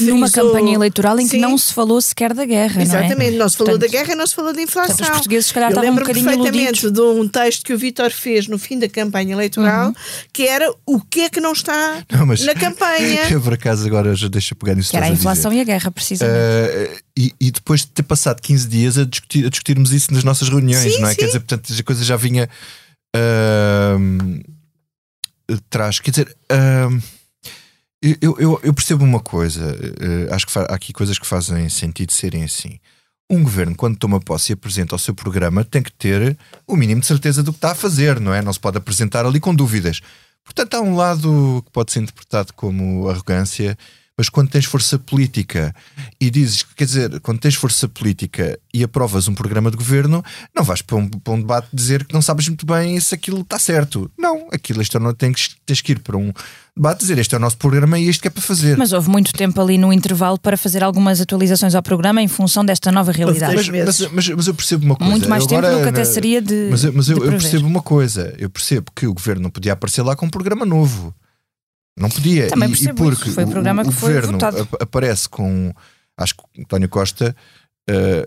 Numa 0.00 0.28
frisou. 0.28 0.52
campanha 0.52 0.74
eleitoral 0.74 1.18
em 1.18 1.24
que 1.24 1.36
Sim. 1.36 1.40
não 1.40 1.56
se 1.56 1.72
falou 1.72 1.98
sequer 2.00 2.34
da 2.34 2.44
guerra, 2.44 2.82
Exatamente, 2.82 3.30
não 3.30 3.36
é? 3.36 3.38
não 3.38 3.48
se 3.48 3.56
falou 3.56 3.72
Portanto, 3.72 3.90
da 3.90 3.98
guerra 3.98 4.12
e 4.12 4.16
não 4.16 4.26
se 4.26 4.34
falou 4.34 4.52
da 4.52 4.60
inflação. 4.60 4.88
portanto, 4.96 5.06
os 5.08 5.16
portugueses, 5.16 5.46
se 5.46 5.54
calhar, 5.54 5.70
Eu 5.70 5.72
estavam 5.72 5.88
um 5.88 5.92
lembro 5.94 6.04
bocadinho 6.04 6.26
perfeitamente 6.26 6.84
iludidos. 6.84 6.92
de 6.92 7.00
um 7.20 7.26
texto 7.28 7.64
que 7.64 7.72
o 7.72 7.78
Vítor 7.78 8.10
fez 8.10 8.46
no 8.48 8.58
fim 8.58 8.78
da 8.78 8.88
campanha 8.88 9.32
eleitoral, 9.32 9.88
Uhum. 9.88 9.94
que 10.32 10.42
era 10.46 10.70
o 10.86 11.00
que 11.00 11.22
é 11.22 11.30
que 11.30 11.40
não 11.40 11.52
está 11.52 12.04
Não, 12.12 12.26
mas- 12.26 12.42
na 12.44 12.54
campanha. 12.54 13.22
Eu, 13.32 13.40
por 13.40 13.54
acaso, 13.54 13.86
agora 13.86 14.14
já 14.14 14.28
deixa 14.28 14.54
pegar 14.54 14.74
nisso 14.74 14.90
Que 14.90 14.96
era 14.98 15.06
a 15.06 15.08
inflação 15.08 15.50
dizer. 15.50 15.60
e 15.60 15.62
a 15.62 15.64
guerra, 15.64 15.90
precisamente. 15.90 16.34
Uh, 16.36 16.98
e, 17.16 17.32
e 17.40 17.50
depois 17.50 17.80
de 17.80 17.86
ter 17.88 18.02
passado 18.02 18.40
15 18.42 18.68
dias 18.68 18.98
a, 18.98 19.04
discutir- 19.04 19.46
a 19.46 19.48
discutirmos 19.48 19.92
isso 19.92 20.12
nas 20.12 20.22
nossas 20.24 20.48
reuniões, 20.48 20.92
Sim, 20.94 21.00
não 21.00 21.08
é? 21.08 21.12
sim. 21.12 21.16
Quer 21.16 21.26
dizer, 21.26 21.40
portanto, 21.40 21.72
a 21.78 21.82
coisa 21.82 22.04
já 22.04 22.16
vinha 22.16 22.48
ahm, 23.16 24.40
atrás. 25.48 26.00
Quer 26.00 26.10
dizer, 26.10 26.36
ahm, 26.50 27.00
eu, 28.20 28.36
eu, 28.38 28.60
eu 28.62 28.74
percebo 28.74 29.02
uma 29.02 29.20
coisa, 29.20 29.74
eh, 29.98 30.34
acho 30.34 30.46
que 30.46 30.58
há 30.58 30.62
aqui 30.64 30.92
coisas 30.92 31.18
que 31.18 31.26
fazem 31.26 31.68
sentido 31.70 32.12
serem 32.12 32.44
assim. 32.44 32.78
Um 33.30 33.42
governo, 33.42 33.74
quando 33.74 33.96
toma 33.96 34.20
posse 34.20 34.52
e 34.52 34.54
apresenta 34.54 34.94
o 34.94 34.98
seu 34.98 35.14
programa, 35.14 35.64
tem 35.64 35.82
que 35.82 35.90
ter 35.90 36.36
o 36.66 36.76
mínimo 36.76 37.00
de 37.00 37.06
certeza 37.06 37.42
do 37.42 37.50
que 37.50 37.56
está 37.56 37.72
a 37.72 37.74
fazer, 37.74 38.20
não 38.20 38.34
é? 38.34 38.42
Não 38.42 38.52
se 38.52 38.60
pode 38.60 38.76
apresentar 38.76 39.24
ali 39.24 39.40
com 39.40 39.54
dúvidas. 39.54 40.02
Portanto, 40.44 40.74
há 40.74 40.80
um 40.82 40.94
lado 40.94 41.62
que 41.64 41.72
pode 41.72 41.92
ser 41.92 42.00
interpretado 42.00 42.52
como 42.52 43.08
arrogância, 43.08 43.78
mas 44.16 44.28
quando 44.28 44.48
tens 44.48 44.64
força 44.64 44.98
política 44.98 45.74
e 46.20 46.30
dizes, 46.30 46.62
quer 46.62 46.84
dizer, 46.84 47.20
quando 47.20 47.38
tens 47.40 47.54
força 47.56 47.88
política 47.88 48.58
e 48.72 48.84
aprovas 48.84 49.26
um 49.26 49.34
programa 49.34 49.70
de 49.70 49.76
governo, 49.76 50.24
não 50.54 50.62
vais 50.62 50.82
para 50.82 50.96
um, 50.96 51.08
para 51.08 51.32
um 51.34 51.40
debate 51.40 51.68
dizer 51.72 52.04
que 52.04 52.14
não 52.14 52.22
sabes 52.22 52.46
muito 52.48 52.64
bem 52.64 52.98
se 53.00 53.14
aquilo 53.14 53.40
está 53.40 53.58
certo. 53.58 54.10
Não, 54.18 54.48
aquilo 54.52 54.80
este 54.80 54.96
não 54.98 55.12
tens, 55.12 55.56
tens 55.66 55.80
que 55.80 55.92
ir 55.92 55.98
para 55.98 56.16
um 56.16 56.32
debate 56.76 57.00
dizer 57.00 57.18
este 57.18 57.34
é 57.34 57.38
o 57.38 57.40
nosso 57.40 57.56
programa 57.56 57.98
e 57.98 58.08
isto 58.08 58.20
que 58.22 58.28
é 58.28 58.30
para 58.30 58.42
fazer. 58.42 58.76
Mas 58.76 58.92
houve 58.92 59.10
muito 59.10 59.32
tempo 59.32 59.60
ali 59.60 59.76
no 59.78 59.92
intervalo 59.92 60.38
para 60.38 60.56
fazer 60.56 60.84
algumas 60.84 61.20
atualizações 61.20 61.74
ao 61.74 61.82
programa 61.82 62.22
em 62.22 62.28
função 62.28 62.64
desta 62.64 62.92
nova 62.92 63.10
realidade. 63.10 63.54
mas, 63.56 63.68
meses. 63.68 64.08
mas, 64.12 64.28
mas 64.28 64.46
eu 64.46 64.54
percebo 64.54 64.84
uma 64.86 64.96
coisa. 64.96 65.10
Muito 65.10 65.28
mais 65.28 65.44
tempo 65.46 65.58
agora, 65.66 65.76
do 65.78 65.82
que 65.82 65.88
até 65.88 66.04
seria 66.04 66.40
de. 66.40 66.68
Mas, 66.70 66.84
eu- 66.84 66.92
mas 66.92 67.08
eu, 67.08 67.18
de 67.18 67.24
eu 67.26 67.30
percebo 67.32 67.66
uma 67.66 67.82
coisa. 67.82 68.32
Eu 68.38 68.48
percebo 68.48 68.92
que 68.94 69.06
o 69.08 69.14
governo 69.14 69.42
não 69.42 69.50
podia 69.50 69.72
aparecer 69.72 70.02
lá 70.02 70.14
com 70.14 70.26
um 70.26 70.30
programa 70.30 70.64
novo. 70.64 71.12
Não 71.96 72.08
podia. 72.10 72.48
Também 72.48 72.70
e, 72.70 72.84
e 72.84 72.92
porque 72.92 73.24
isso. 73.26 73.34
Foi 73.34 73.44
o 73.44 73.48
programa 73.48 73.82
o 73.82 73.86
que 73.88 73.92
foi 73.92 74.08
governo 74.14 74.32
votado. 74.32 74.62
ap- 74.62 74.82
aparece 74.82 75.28
com. 75.28 75.72
Acho 76.16 76.34
que 76.34 76.42
o 76.42 76.62
António 76.62 76.88
Costa. 76.88 77.34
eh, 77.88 78.24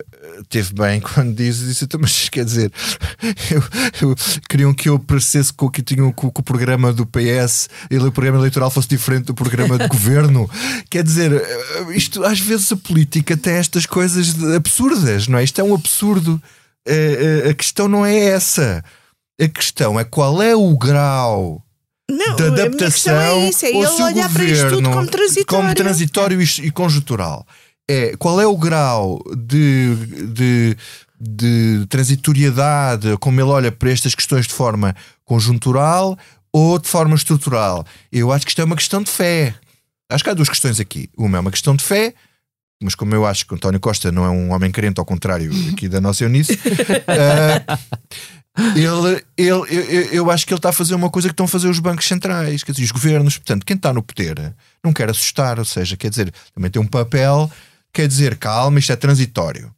teve 0.50 0.74
bem 0.74 1.00
quando 1.01 1.33
diz 1.36 1.57
isso, 1.59 1.83
então, 1.86 2.00
mas 2.00 2.29
quer 2.29 2.45
dizer, 2.45 2.71
eu, 3.51 3.63
eu- 4.09 4.15
queriam 4.47 4.74
que 4.74 4.88
eu 4.88 4.95
aparecesse 4.95 5.51
com 5.51 5.67
que 5.69 5.81
tinham 5.81 6.12
com, 6.12 6.27
o 6.27 6.43
programa 6.43 6.93
do 6.93 7.05
PS 7.07 7.67
e 7.89 7.97
o 7.97 8.12
programa 8.12 8.38
eleitoral 8.38 8.69
fosse 8.69 8.88
diferente 8.88 9.25
do 9.25 9.33
programa 9.33 9.77
de 9.77 9.88
governo. 9.89 10.50
Quer 10.89 11.03
dizer, 11.03 11.33
eh, 11.33 11.95
isto 11.95 12.24
às 12.24 12.39
vezes 12.39 12.71
a 12.71 12.77
política 12.77 13.36
tem 13.36 13.53
estas 13.55 13.86
coisas 13.86 14.33
absurdas, 14.55 15.27
não 15.27 15.39
é? 15.39 15.43
Isto 15.43 15.59
é 15.59 15.63
um 15.63 15.74
absurdo. 15.74 16.41
Eh, 16.88 17.43
eh, 17.45 17.50
a 17.50 17.53
questão 17.53 17.88
não 17.88 18.05
é 18.05 18.15
essa. 18.27 18.83
A 19.41 19.47
questão 19.47 20.00
é 20.00 20.03
qual 20.03 20.41
é 20.41 20.55
o 20.55 20.77
grau 20.77 21.62
Não, 22.09 22.35
de 22.35 22.43
minha 22.43 22.65
adaptação 22.65 23.19
é 23.19 23.49
isso, 23.49 23.65
é 23.65 23.69
ele 23.69 24.01
olhar 24.01 24.31
para 24.31 24.43
isto 24.43 24.69
tudo 24.69 24.75
governo 24.75 24.93
como 24.93 25.07
transitório. 25.07 25.45
como 25.45 25.75
transitório 25.75 26.41
e, 26.41 26.71
conjuntural. 26.71 27.45
É, 27.89 28.15
qual 28.17 28.39
é 28.39 28.47
o 28.47 28.57
grau 28.57 29.21
de, 29.35 29.95
de, 30.33 30.77
de 31.19 31.85
transitoriedade, 31.89 33.17
como 33.17 33.41
ele 33.41 33.49
olha 33.49 33.71
para 33.71 33.91
estas 33.91 34.15
questões 34.15 34.47
de 34.47 34.53
forma 34.53 34.95
conjuntural 35.25 36.17
ou 36.51 36.79
de 36.79 36.87
forma 36.87 37.15
estrutural? 37.15 37.85
Eu 38.11 38.31
acho 38.31 38.45
que 38.45 38.51
isto 38.51 38.61
é 38.61 38.65
uma 38.65 38.75
questão 38.75 39.03
de 39.03 39.11
fé. 39.11 39.53
Acho 40.09 40.23
que 40.23 40.29
há 40.29 40.33
duas 40.33 40.49
questões 40.49 40.79
aqui. 40.79 41.09
Uma 41.17 41.37
é 41.37 41.41
uma 41.41 41.51
questão 41.51 41.75
de 41.75 41.83
fé, 41.83 42.13
mas 42.81 42.93
como 42.93 43.13
eu 43.15 43.25
acho 43.25 43.45
que 43.45 43.55
António 43.55 43.79
Costa 43.79 44.11
não 44.11 44.23
é 44.23 44.29
um 44.29 44.51
homem 44.51 44.71
crente, 44.71 44.99
ao 44.99 45.05
contrário 45.05 45.51
aqui 45.73 45.89
da 45.89 45.99
nossa 45.99 46.23
Eunice, 46.23 46.57
ah, 47.07 47.79
ele, 48.75 49.23
ele, 49.37 49.49
eu, 49.49 49.65
eu- 50.11 50.31
acho 50.31 50.45
que 50.45 50.53
ele 50.53 50.59
está 50.59 50.69
a 50.69 50.73
fazer 50.73 50.95
uma 50.95 51.09
coisa 51.09 51.27
que 51.27 51.33
estão 51.33 51.45
a 51.45 51.49
fazer 51.49 51.67
os 51.67 51.79
bancos 51.79 52.07
centrais, 52.07 52.63
quer 52.63 52.71
dizer, 52.71 52.83
os 52.83 52.91
governos. 52.91 53.37
Portanto, 53.37 53.65
quem 53.65 53.75
está 53.75 53.93
no 53.93 54.01
poder 54.03 54.53
não 54.83 54.91
quer 54.93 55.09
assustar, 55.09 55.59
ou 55.59 55.65
seja, 55.65 55.95
quer 55.97 56.09
dizer, 56.09 56.33
também 56.53 56.69
tem 56.71 56.81
um 56.81 56.87
papel, 56.87 57.49
quer 57.93 58.07
dizer, 58.07 58.35
calma, 58.37 58.79
isto 58.79 58.91
é 58.91 58.95
transitório. 58.95 59.71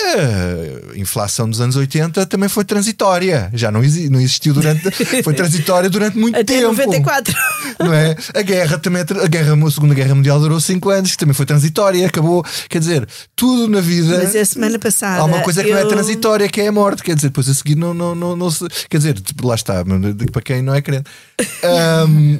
A 0.00 0.96
inflação 0.98 1.48
dos 1.48 1.60
anos 1.60 1.76
80 1.76 2.26
também 2.26 2.48
foi 2.48 2.64
transitória, 2.64 3.48
já 3.54 3.70
não, 3.70 3.82
exi- 3.82 4.10
não 4.10 4.20
existiu 4.20 4.52
durante. 4.52 4.90
Foi 5.22 5.32
transitória 5.32 5.88
durante 5.88 6.18
muito 6.18 6.34
Até 6.36 6.58
tempo. 6.58 6.72
94. 6.72 7.32
Não 7.78 7.94
é? 7.94 8.16
A 8.34 8.42
guerra 8.42 8.78
também, 8.78 9.02
a, 9.02 9.26
guerra, 9.28 9.54
a 9.54 9.70
Segunda 9.70 9.94
Guerra 9.94 10.14
Mundial 10.14 10.40
durou 10.40 10.60
5 10.60 10.90
anos, 10.90 11.12
que 11.12 11.16
também 11.18 11.32
foi 11.34 11.46
transitória, 11.46 12.06
acabou. 12.06 12.44
Quer 12.68 12.80
dizer, 12.80 13.08
tudo 13.36 13.68
na 13.68 13.80
vida. 13.80 14.18
Mas 14.22 14.34
a 14.34 14.44
semana 14.44 14.78
passada. 14.80 15.20
Há 15.20 15.24
uma 15.24 15.40
coisa 15.42 15.62
que 15.62 15.70
não 15.70 15.78
é 15.78 15.82
eu- 15.82 15.88
transitória, 15.88 16.48
que 16.48 16.60
é 16.60 16.66
a 16.66 16.72
morte. 16.72 17.02
Quer 17.02 17.14
dizer, 17.14 17.28
depois 17.28 17.48
a 17.48 17.54
seguir 17.54 17.76
não, 17.76 17.94
não, 17.94 18.14
não, 18.16 18.34
não 18.36 18.50
se. 18.50 18.66
Quer 18.90 18.98
dizer, 18.98 19.22
lá 19.42 19.54
está, 19.54 19.84
para 20.32 20.42
quem 20.42 20.60
não 20.60 20.74
é 20.74 20.82
crente. 20.82 21.08
Ahm, 21.62 22.38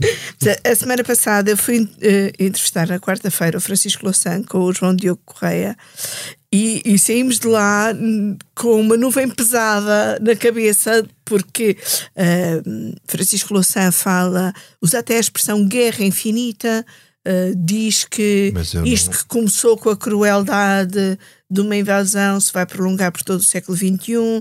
A 0.70 0.74
semana 0.74 1.02
passada 1.04 1.50
eu 1.50 1.56
fui 1.56 1.88
eh, 2.02 2.32
entrevistar 2.38 2.86
na 2.88 2.98
quarta-feira 2.98 3.56
o 3.58 3.60
Francisco 3.60 4.04
Louçã 4.04 4.42
com 4.42 4.58
o 4.58 4.72
João 4.72 4.94
Diogo 4.94 5.20
Correia 5.24 5.76
e, 6.54 6.82
e 6.94 6.98
saímos 6.98 7.38
de 7.38 7.46
lá 7.48 7.92
hum, 7.94 8.36
com 8.54 8.80
uma 8.80 8.96
nuvem 8.96 9.28
pesada 9.28 10.18
na 10.20 10.36
cabeça 10.36 11.04
porque 11.24 11.76
eh, 12.14 12.62
Francisco 13.08 13.52
Louçã 13.54 13.90
fala, 13.90 14.52
usa 14.80 14.98
até 15.00 15.16
a 15.16 15.20
expressão 15.20 15.66
guerra 15.66 16.04
infinita, 16.04 16.84
eh, 17.24 17.52
diz 17.56 18.04
que 18.04 18.52
isto 18.86 19.10
não- 19.10 19.18
que 19.18 19.24
começou 19.26 19.76
com 19.78 19.90
a 19.90 19.96
crueldade 19.96 21.18
de 21.50 21.60
uma 21.60 21.76
invasão 21.76 22.40
se 22.40 22.52
vai 22.52 22.66
prolongar 22.66 23.10
por 23.12 23.22
todo 23.22 23.40
o 23.40 23.44
século 23.44 23.76
XXI. 23.76 24.40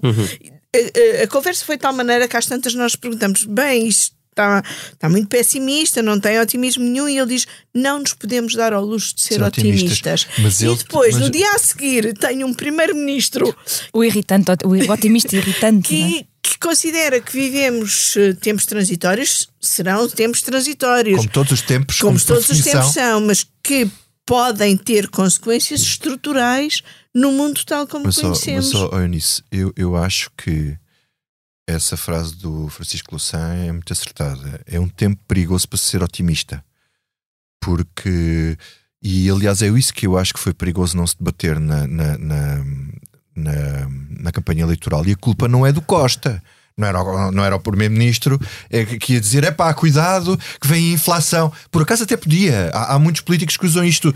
A, 0.75 1.22
a- 1.22 1.24
a 1.24 1.27
conversa 1.27 1.63
foi 1.65 1.75
de 1.77 1.82
tal 1.82 1.93
maneira 1.93 2.27
que 2.27 2.36
às 2.38 2.46
tantas 2.46 2.74
nós 2.74 2.96
perguntamos: 2.96 3.43
bem, 3.46 3.88
isto 3.88 4.15
está, 4.33 4.63
está 4.91 5.07
muito 5.09 5.27
pessimista, 5.27 6.01
não 6.01 6.19
tem 6.19 6.39
otimismo 6.39 6.83
nenhum, 6.83 7.07
e 7.07 7.17
ele 7.17 7.27
diz: 7.35 7.47
não 7.73 7.99
nos 7.99 8.13
podemos 8.13 8.53
dar 8.55 8.73
ao 8.73 8.83
luxo 8.83 9.15
de 9.15 9.21
ser, 9.21 9.35
Ser 9.35 9.43
otimistas. 9.43 9.81
otimistas. 9.99 10.27
Mas 10.39 10.61
e 10.61 10.65
ele- 10.65 10.75
depois, 10.75 11.13
mas- 11.13 11.23
no 11.23 11.29
dia 11.29 11.49
a 11.53 11.57
seguir, 11.59 12.13
tem 12.17 12.43
um 12.43 12.53
primeiro-ministro 12.53 13.55
O 13.93 14.03
irritante, 14.03 14.51
o 14.65 14.91
otimista 14.91 15.35
irritante. 15.35 15.93
não 15.97 16.05
é? 16.07 16.09
que, 16.11 16.27
que 16.41 16.59
considera 16.59 17.21
que 17.21 17.31
vivemos 17.31 18.15
eh, 18.17 18.33
tempos 18.33 18.65
transitórios, 18.65 19.47
serão 19.61 20.07
tempos 20.09 20.41
transitórios. 20.41 21.17
como 21.17 21.29
todos 21.29 21.51
os 21.53 21.61
tempos, 21.61 21.97
como 21.99 22.17
como, 22.19 22.25
todos 22.25 22.49
os 22.49 22.61
tempos 22.63 22.91
são, 22.93 23.21
mas 23.21 23.45
que 23.63 23.89
podem 24.25 24.75
ter 24.77 25.09
consequências 25.09 25.81
estruturais 25.81 26.81
no 27.13 27.31
mundo 27.31 27.61
tal 27.65 27.85
como 27.87 28.05
Mas 28.05 28.15
só, 28.15 28.21
conhecemos. 28.23 28.71
mas 28.73 28.79
só 28.89 28.99
Eunice, 28.99 29.43
eu, 29.51 29.71
eu 29.75 29.95
acho 29.95 30.31
que 30.37 30.75
essa 31.67 31.96
frase 31.96 32.36
do 32.36 32.67
Francisco 32.70 33.12
Louçã 33.12 33.53
é 33.53 33.72
muito 33.72 33.91
acertada. 33.91 34.62
É 34.65 34.79
um 34.79 34.88
tempo 34.88 35.20
perigoso 35.27 35.67
para 35.67 35.77
se 35.77 35.86
ser 35.86 36.03
otimista. 36.03 36.63
Porque, 37.62 38.58
e 39.01 39.29
aliás 39.29 39.62
é 39.62 39.67
isso 39.67 39.93
que 39.93 40.05
eu 40.05 40.17
acho 40.17 40.34
que 40.34 40.39
foi 40.39 40.53
perigoso 40.53 40.98
não 40.98 41.08
se 41.08 41.17
debater 41.17 41.60
na, 41.60 41.88
na, 41.88 42.17
na, 42.17 42.65
na, 43.36 43.89
na 44.20 44.32
campanha 44.32 44.63
eleitoral. 44.63 45.05
E 45.05 45.13
a 45.13 45.17
culpa 45.17 45.48
não 45.48 45.65
é 45.65 45.72
do 45.72 45.82
Costa. 45.82 46.43
Não 46.77 46.87
era, 46.87 47.01
o- 47.03 47.31
não 47.31 47.45
era 47.45 47.55
o 47.55 47.59
Primeiro-Ministro 47.59 48.39
é, 48.69 48.83
que- 48.85 49.13
ia 49.13 49.21
dizer: 49.21 49.43
é 49.43 49.51
pá, 49.51 49.71
cuidado, 49.73 50.39
que 50.59 50.67
vem 50.67 50.89
a 50.89 50.93
inflação. 50.93 51.51
Por 51.69 51.81
acaso 51.83 52.03
até 52.03 52.17
podia. 52.17 52.71
Há, 52.73 52.95
há 52.95 52.99
muitos 52.99 53.21
políticos 53.21 53.55
que 53.57 53.65
usam 53.65 53.83
isto. 53.85 54.13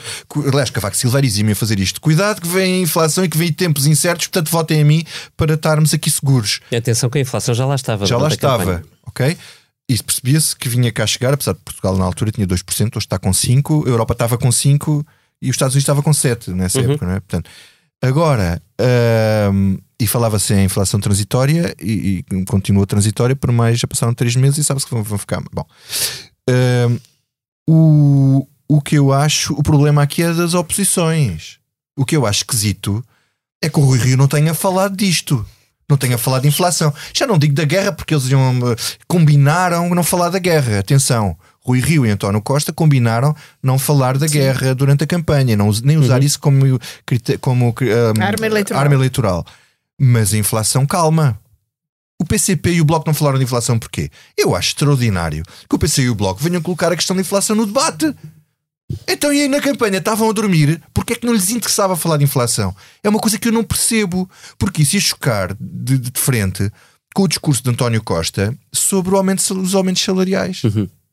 Aliás, 0.52 0.70
Cavaco 0.72 0.98
Silva 0.98 1.20
exime 1.24 1.52
a 1.52 1.56
fazer 1.56 1.80
isto. 1.80 2.02
Cuidado, 2.02 2.42
que 2.42 2.48
vem 2.48 2.78
a 2.78 2.82
inflação 2.82 3.24
e 3.24 3.30
que 3.30 3.38
vem 3.38 3.54
tempos 3.54 3.86
incertos, 3.86 4.28
portanto, 4.28 4.50
votem 4.50 4.82
a 4.82 4.86
mim 4.86 5.04
para 5.36 5.54
estarmos 5.54 5.94
aqui 5.94 6.10
seguros. 6.10 6.60
E 6.72 6.76
atenção 6.76 7.10
que 7.10 7.20
a 7.20 7.22
inflação 7.22 7.54
já 7.54 7.66
lá 7.66 7.76
estava. 7.76 8.06
Já 8.08 8.18
lá 8.18 8.28
estava, 8.30 8.58
campanha. 8.66 8.84
ok? 9.06 9.38
E 9.90 10.04
percebia-se 10.04 10.56
que 10.56 10.68
vinha 10.68 10.92
cá 10.92 11.06
chegar, 11.08 11.34
apesar 11.34 11.54
de 11.54 11.60
Portugal 11.60 11.96
na 11.96 12.06
altura 12.06 12.32
tinha 12.32 12.46
2%, 12.48 12.98
hoje 12.98 13.06
está 13.06 13.18
com 13.20 13.30
5%, 13.32 13.86
a 13.86 13.90
Europa 13.90 14.14
estava 14.14 14.38
com 14.38 14.50
5% 14.50 15.06
e 15.42 15.50
os 15.50 15.56
Estados 15.56 15.76
Unidos 15.76 15.84
estava 15.84 16.02
com 16.04 16.12
7% 16.12 16.54
nessa 16.56 16.80
Uhum. 16.82 16.90
época, 16.92 17.06
não 17.06 17.14
é? 17.14 17.20
Portanto, 17.20 17.50
agora, 18.02 18.62
hum, 19.54 19.78
e 20.00 20.06
falava-se 20.06 20.54
em 20.54 20.66
inflação 20.66 21.00
transitória 21.00 21.76
e, 21.82 22.24
e 22.32 22.46
continua 22.46 22.86
transitória 22.86 23.36
por 23.36 23.52
mais, 23.52 23.80
já 23.80 23.88
passaram 23.88 24.14
3 24.14 24.36
meses 24.36 24.60
e 24.60 24.64
sabe-se 24.64 24.86
que 24.86 24.94
vão, 24.94 25.04
vão 25.04 25.18
ficar. 25.18 25.42
Bom, 25.52 25.66
hum, 26.50 27.00
o, 27.68 28.48
o 28.68 28.82
que 28.82 28.96
eu 28.96 29.12
acho, 29.12 29.54
o 29.54 29.64
problema 29.64 30.04
aqui 30.04 30.22
é 30.22 30.34
das 30.34 30.54
oposições. 30.54 31.58
O 31.98 32.06
que 32.06 32.16
eu 32.16 32.26
acho 32.26 32.40
esquisito 32.40 33.04
é 33.62 33.70
que 33.70 33.80
o 33.80 33.84
Rui 33.84 33.98
Rio 33.98 34.18
não 34.18 34.28
tenha 34.28 34.54
falado 34.54 34.96
disto. 34.96 35.46
Não 35.90 35.98
tenha 35.98 36.18
falado 36.18 36.42
de 36.42 36.50
inflação. 36.50 36.94
Já 37.14 37.26
não 37.26 37.38
digo 37.38 37.56
da 37.56 37.64
guerra, 37.64 37.94
porque 37.94 38.14
eles 38.14 38.28
iam, 38.28 38.60
eh, 38.72 38.76
combinaram 39.08 39.90
não 39.96 40.04
falar 40.04 40.30
da 40.30 40.38
guerra. 40.38 40.80
Atenção, 40.80 41.36
Rui 41.62 41.80
Rio 41.80 42.06
e 42.06 42.10
António 42.10 42.42
Costa 42.42 42.74
combinaram 42.74 43.34
não 43.64 43.80
falar 43.80 44.18
da 44.18 44.28
guerra 44.28 44.76
durante 44.76 45.06
a 45.06 45.08
campanha, 45.08 45.56
não, 45.56 45.72
nem 45.84 45.98
usar 45.98 46.22
isso 46.24 46.40
como, 46.40 46.80
como 47.40 47.68
um, 47.70 48.22
Arma 48.22 48.46
eleitoral. 48.46 48.82
arma 48.82 48.96
eleitoral. 48.96 49.46
Mas 50.00 50.34
a 50.34 50.38
inflação 50.38 50.86
calma. 50.86 51.40
O 52.20 52.26
PCP 52.26 52.74
e 52.74 52.82
o 52.82 52.86
Bloco 52.86 53.06
não 53.08 53.14
falaram 53.14 53.38
de 53.38 53.44
inflação 53.44 53.78
porquê? 53.78 54.10
Eu 54.36 54.56
acho 54.56 54.70
extraordinário 54.70 55.44
que 55.70 55.76
o 55.76 55.80
PC 55.80 56.04
e 56.04 56.10
o 56.10 56.16
Bloco 56.16 56.42
venham 56.42 56.62
colocar 56.62 56.92
a 56.92 56.96
questão 56.96 57.16
da 57.16 57.22
inflação 57.22 57.56
no 57.56 57.66
debate. 57.66 58.14
Então, 59.08 59.32
e 59.34 59.42
aí 59.42 59.48
na 59.48 59.62
campanha 59.62 59.98
estavam 60.00 60.30
a 60.30 60.34
dormir, 60.34 60.82
porque 60.94 61.14
é 61.14 61.16
que 61.16 61.26
não 61.26 61.34
lhes 61.34 61.50
interessava 61.52 61.96
falar 61.96 62.18
de 62.18 62.24
inflação? 62.24 62.76
É 63.04 63.10
uma 63.10 63.20
coisa 63.20 63.38
que 63.38 63.48
eu 63.48 63.52
não 63.52 63.64
percebo, 63.64 64.30
porque 64.58 64.82
isso 64.82 64.96
ia 64.96 65.02
chocar 65.02 65.56
de, 65.60 65.98
de 65.98 66.12
frente 66.20 66.72
com 67.14 67.24
o 67.24 67.28
discurso 67.28 67.62
de 67.62 67.70
António 67.70 68.02
Costa 68.04 68.56
sobre 68.74 69.14
o 69.14 69.18
aumento, 69.18 69.42
os 69.60 69.76
aumentos 69.76 70.02
salariais. 70.04 70.62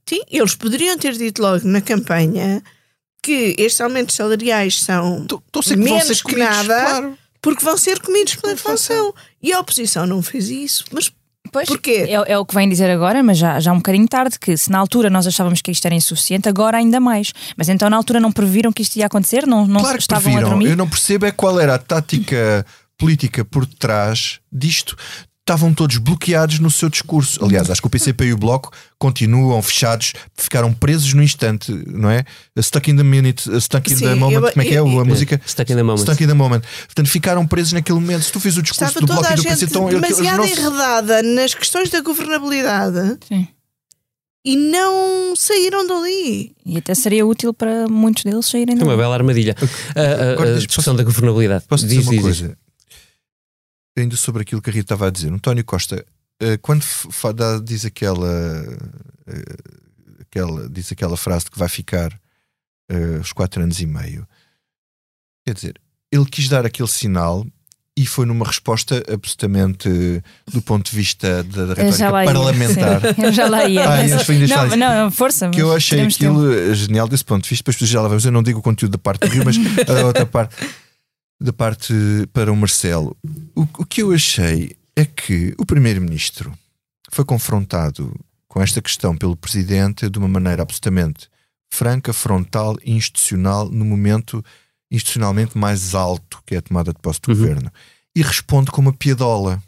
Sim, 0.09 0.21
eles 0.31 0.55
poderiam 0.55 0.97
ter 0.99 1.13
dito 1.17 1.43
logo 1.43 1.67
na 1.67 1.81
campanha 1.81 2.63
que 3.23 3.55
estes 3.59 3.81
aumentos 3.81 4.15
salariais 4.15 4.81
são 4.83 5.27
Tô- 5.27 5.43
tô 5.51 5.61
menos 5.77 6.23
que 6.23 6.37
nada 6.37 6.81
claro. 6.85 7.19
Porque 7.45 7.63
vão 7.63 7.77
ser 7.77 8.01
comidos 8.01 8.37
pela 8.37 8.55
inflação. 8.55 9.13
E 9.43 9.53
a 9.53 9.61
oposição 9.61 10.07
não 10.07 10.23
fez 10.23 10.49
isso. 10.49 10.87
Mas 10.91 11.13
Pois, 11.53 11.69
Porquê? 11.69 12.07
É, 12.09 12.33
é 12.33 12.39
o 12.39 12.45
que 12.45 12.55
vem 12.55 12.69
dizer 12.69 12.91
agora, 12.91 13.23
mas 13.23 13.37
já, 13.37 13.61
já 13.61 13.71
um 13.71 13.77
bocadinho 13.77 14.09
tarde, 14.09 14.39
que 14.41 14.57
se 14.57 14.71
na 14.71 14.79
altura 14.79 15.11
nós 15.11 15.27
achávamos 15.27 15.61
que 15.61 15.71
isto 15.71 15.85
era 15.85 15.95
insuficiente, 15.95 16.49
agora 16.49 16.79
ainda 16.79 16.99
mais. 16.99 17.33
Mas 17.55 17.69
então 17.69 17.89
na 17.91 17.97
altura 17.97 18.19
não 18.19 18.33
previram 18.33 18.73
que 18.73 18.83
isto 18.83 18.97
ia 18.97 19.07
acontecer? 19.07 19.47
Não, 19.47 19.65
não 19.67 19.81
Claro 19.81 19.99
que 19.99 20.03
estavam 20.03 20.33
a 20.33 20.37
previram. 20.37 20.49
dormir? 20.49 20.71
Eu 20.71 20.77
não 20.77 20.89
percebo 20.89 21.27
é 21.27 21.31
qual 21.31 21.61
era 21.61 21.75
a 21.75 21.79
tática 21.79 22.67
política 22.99 23.45
por 23.45 23.67
detrás 23.67 24.41
disto. 24.51 24.97
Estavam 25.47 25.75
todos 25.75 25.99
bloqueados 25.99 26.59
no 26.59 26.71
seu 26.71 26.89
discurso. 26.89 27.45
Aliás, 27.45 27.69
acho 27.69 27.79
que 27.83 27.87
o 27.87 27.91
PCP 27.91 28.25
e 28.29 28.33
o 28.33 28.37
Bloco 28.39 28.73
continuam 28.99 29.61
fechados, 29.61 30.15
ficaram 30.35 30.73
presos 30.73 31.13
no 31.13 31.23
instante, 31.23 31.71
não 31.87 32.09
é? 32.09 32.25
Stuck 32.59 32.91
in 32.91 32.97
the 32.97 33.03
minute, 33.03 33.43
stuck 33.61 33.93
in 33.93 33.95
Sim, 33.97 34.05
the 34.07 34.15
moment, 34.15 34.37
eu- 34.47 34.53
como 34.53 34.63
é 34.63 34.65
que 34.65 34.75
é 34.75 34.79
eu- 34.79 34.99
a 35.01 35.05
música? 35.05 35.39
Stuck 35.47 35.71
in 35.71 35.77
the 35.77 35.83
moment. 35.83 36.01
Stuck 36.01 36.25
in 36.25 36.27
the 36.29 36.33
moment. 36.33 36.63
Portanto, 36.87 37.11
ficaram 37.11 37.47
presos 37.47 37.75
naquele 37.75 38.01
momento. 38.01 38.23
Se 38.23 38.33
tu 38.33 38.41
fiz 38.41 38.57
o 38.57 38.63
discurso 38.63 38.85
estava 38.85 39.01
do 39.01 39.07
toda 39.07 39.21
Bloco 39.21 39.29
a 39.29 39.33
e 39.35 39.37
do 39.37 39.43
gente 39.43 39.51
PC, 39.53 39.65
então 39.67 39.87
demasiado 39.91 40.37
não 40.39 40.47
se- 40.49 40.53
enredada 40.59 41.23
nas 41.23 41.53
questões 41.55 41.91
da 41.91 42.01
governabilidade 42.01 43.19
Sim. 43.29 43.47
e 44.47 44.57
não 44.57 45.37
saíram 45.37 45.87
dali. 45.87 46.53
E 46.65 46.79
até 46.79 46.95
seria 46.95 47.27
útil 47.27 47.53
para 47.53 47.87
muitos 47.87 48.25
deles 48.25 48.47
saírem 48.47 48.77
É 48.77 48.79
uma 48.79 48.87
dali. 48.87 48.97
bela 48.97 49.15
armadilha. 49.15 49.55
A, 49.95 50.01
a- 50.01 50.33
Agora, 50.33 50.55
a 50.55 50.57
discussão 50.57 50.95
posso- 50.95 50.97
da 50.97 51.05
governabilidade. 51.05 51.65
Posso 51.69 51.85
dizer 51.87 51.99
Diz, 51.99 52.07
uma 52.09 52.23
diz, 52.33 52.37
diz. 52.39 52.51
Ainda 53.97 54.17
sobre 54.17 54.43
aquilo 54.43 54.61
que 54.61 54.71
a 54.71 54.73
Rita 54.73 54.85
estava 54.95 55.07
a 55.07 55.11
dizer. 55.11 55.33
António 55.33 55.65
Costa, 55.65 56.05
eh, 56.41 56.57
quando 56.57 56.85
dá- 57.35 57.61
diz 57.63 57.85
aquela, 57.85 58.29
eh, 59.27 59.55
aquela 60.21 60.69
diz 60.69 60.91
aquela 60.91 61.17
frase 61.17 61.45
de 61.45 61.51
que 61.53 61.59
vai 61.59 61.69
ficar 61.69 62.13
eh, 62.91 63.19
os 63.21 63.33
quatro 63.33 63.63
anos 63.63 63.81
e 63.81 63.87
meio, 63.87 64.27
quer 65.47 65.55
dizer, 65.55 65.81
ele 66.13 66.27
quis 66.27 66.49
dar 66.49 66.67
aquele 66.67 66.89
sinal 66.89 67.47
e 67.97 68.05
foi 68.05 68.27
numa 68.27 68.45
resposta 68.45 69.01
absolutamente 69.13 69.89
do 70.51 70.61
ponto 70.61 70.91
de 70.91 70.97
vista 70.97 71.45
da, 71.45 71.67
da 71.67 71.75
retórica 71.75 72.11
parlamentar. 72.33 73.01
Sim, 73.15 73.23
Eu 73.23 73.33
já 73.33 73.49
lá 73.49 73.65
ia. 73.69 73.85
Ah, 73.85 73.97
mas- 74.03 74.77
não, 74.77 74.77
não, 75.05 75.11
força. 75.13 75.49
que 75.51 75.63
eu 75.63 75.73
achei 75.73 75.97
teremos 75.99 76.17
tempo. 76.17 76.41
aquilo 76.41 76.75
genial 76.75 77.07
desse 77.07 77.25
ponto 77.25 77.45
de 77.45 77.51
vista, 77.51 77.63
depois 77.71 77.89
já 77.89 78.01
lá 78.03 78.09
vamos, 78.09 78.25
eu 78.25 78.33
não 78.33 78.43
digo 78.43 78.59
o 78.59 78.63
conteúdo 78.63 78.93
da 78.93 78.99
parte 78.99 79.21
do 79.21 79.33
Rio, 79.33 79.45
mas 79.45 79.57
a 79.89 80.07
outra 80.07 80.27
parte 80.27 80.57
da 81.45 81.53
parte 81.53 81.93
para 82.33 82.51
o 82.51 82.57
Marcelo. 82.57 83.15
O, 83.55 83.63
o 83.63 83.85
que 83.85 84.01
eu 84.01 84.13
achei 84.13 84.75
é 84.97 85.05
que 85.05 85.55
o 85.59 85.67
Primeiro-Ministro 85.67 86.51
foi 87.11 87.23
confrontado 87.23 88.19
com 88.49 88.63
esta 88.63 88.81
questão 88.81 89.15
pelo 89.15 89.37
Presidente 89.37 90.09
de 90.09 90.19
uma 90.19 90.27
maneira 90.27 90.63
absolutamente 90.63 91.29
franca, 91.71 92.15
frontal 92.15 92.77
e 92.83 92.93
institucional 92.93 93.69
no 93.69 93.85
momento 93.85 94.43
institucionalmente 94.91 95.59
mais 95.59 95.95
alto 95.95 96.43
que 96.47 96.55
é 96.55 96.59
a 96.59 96.63
tomada 96.63 96.95
de 96.95 97.01
posse 97.01 97.21
do 97.21 97.33
Uhum. 97.33 97.37
Governo 97.37 97.71
e 98.17 98.23
responde 98.23 98.71
com 98.71 98.81
uma 98.81 98.93
piadola. 98.93 99.63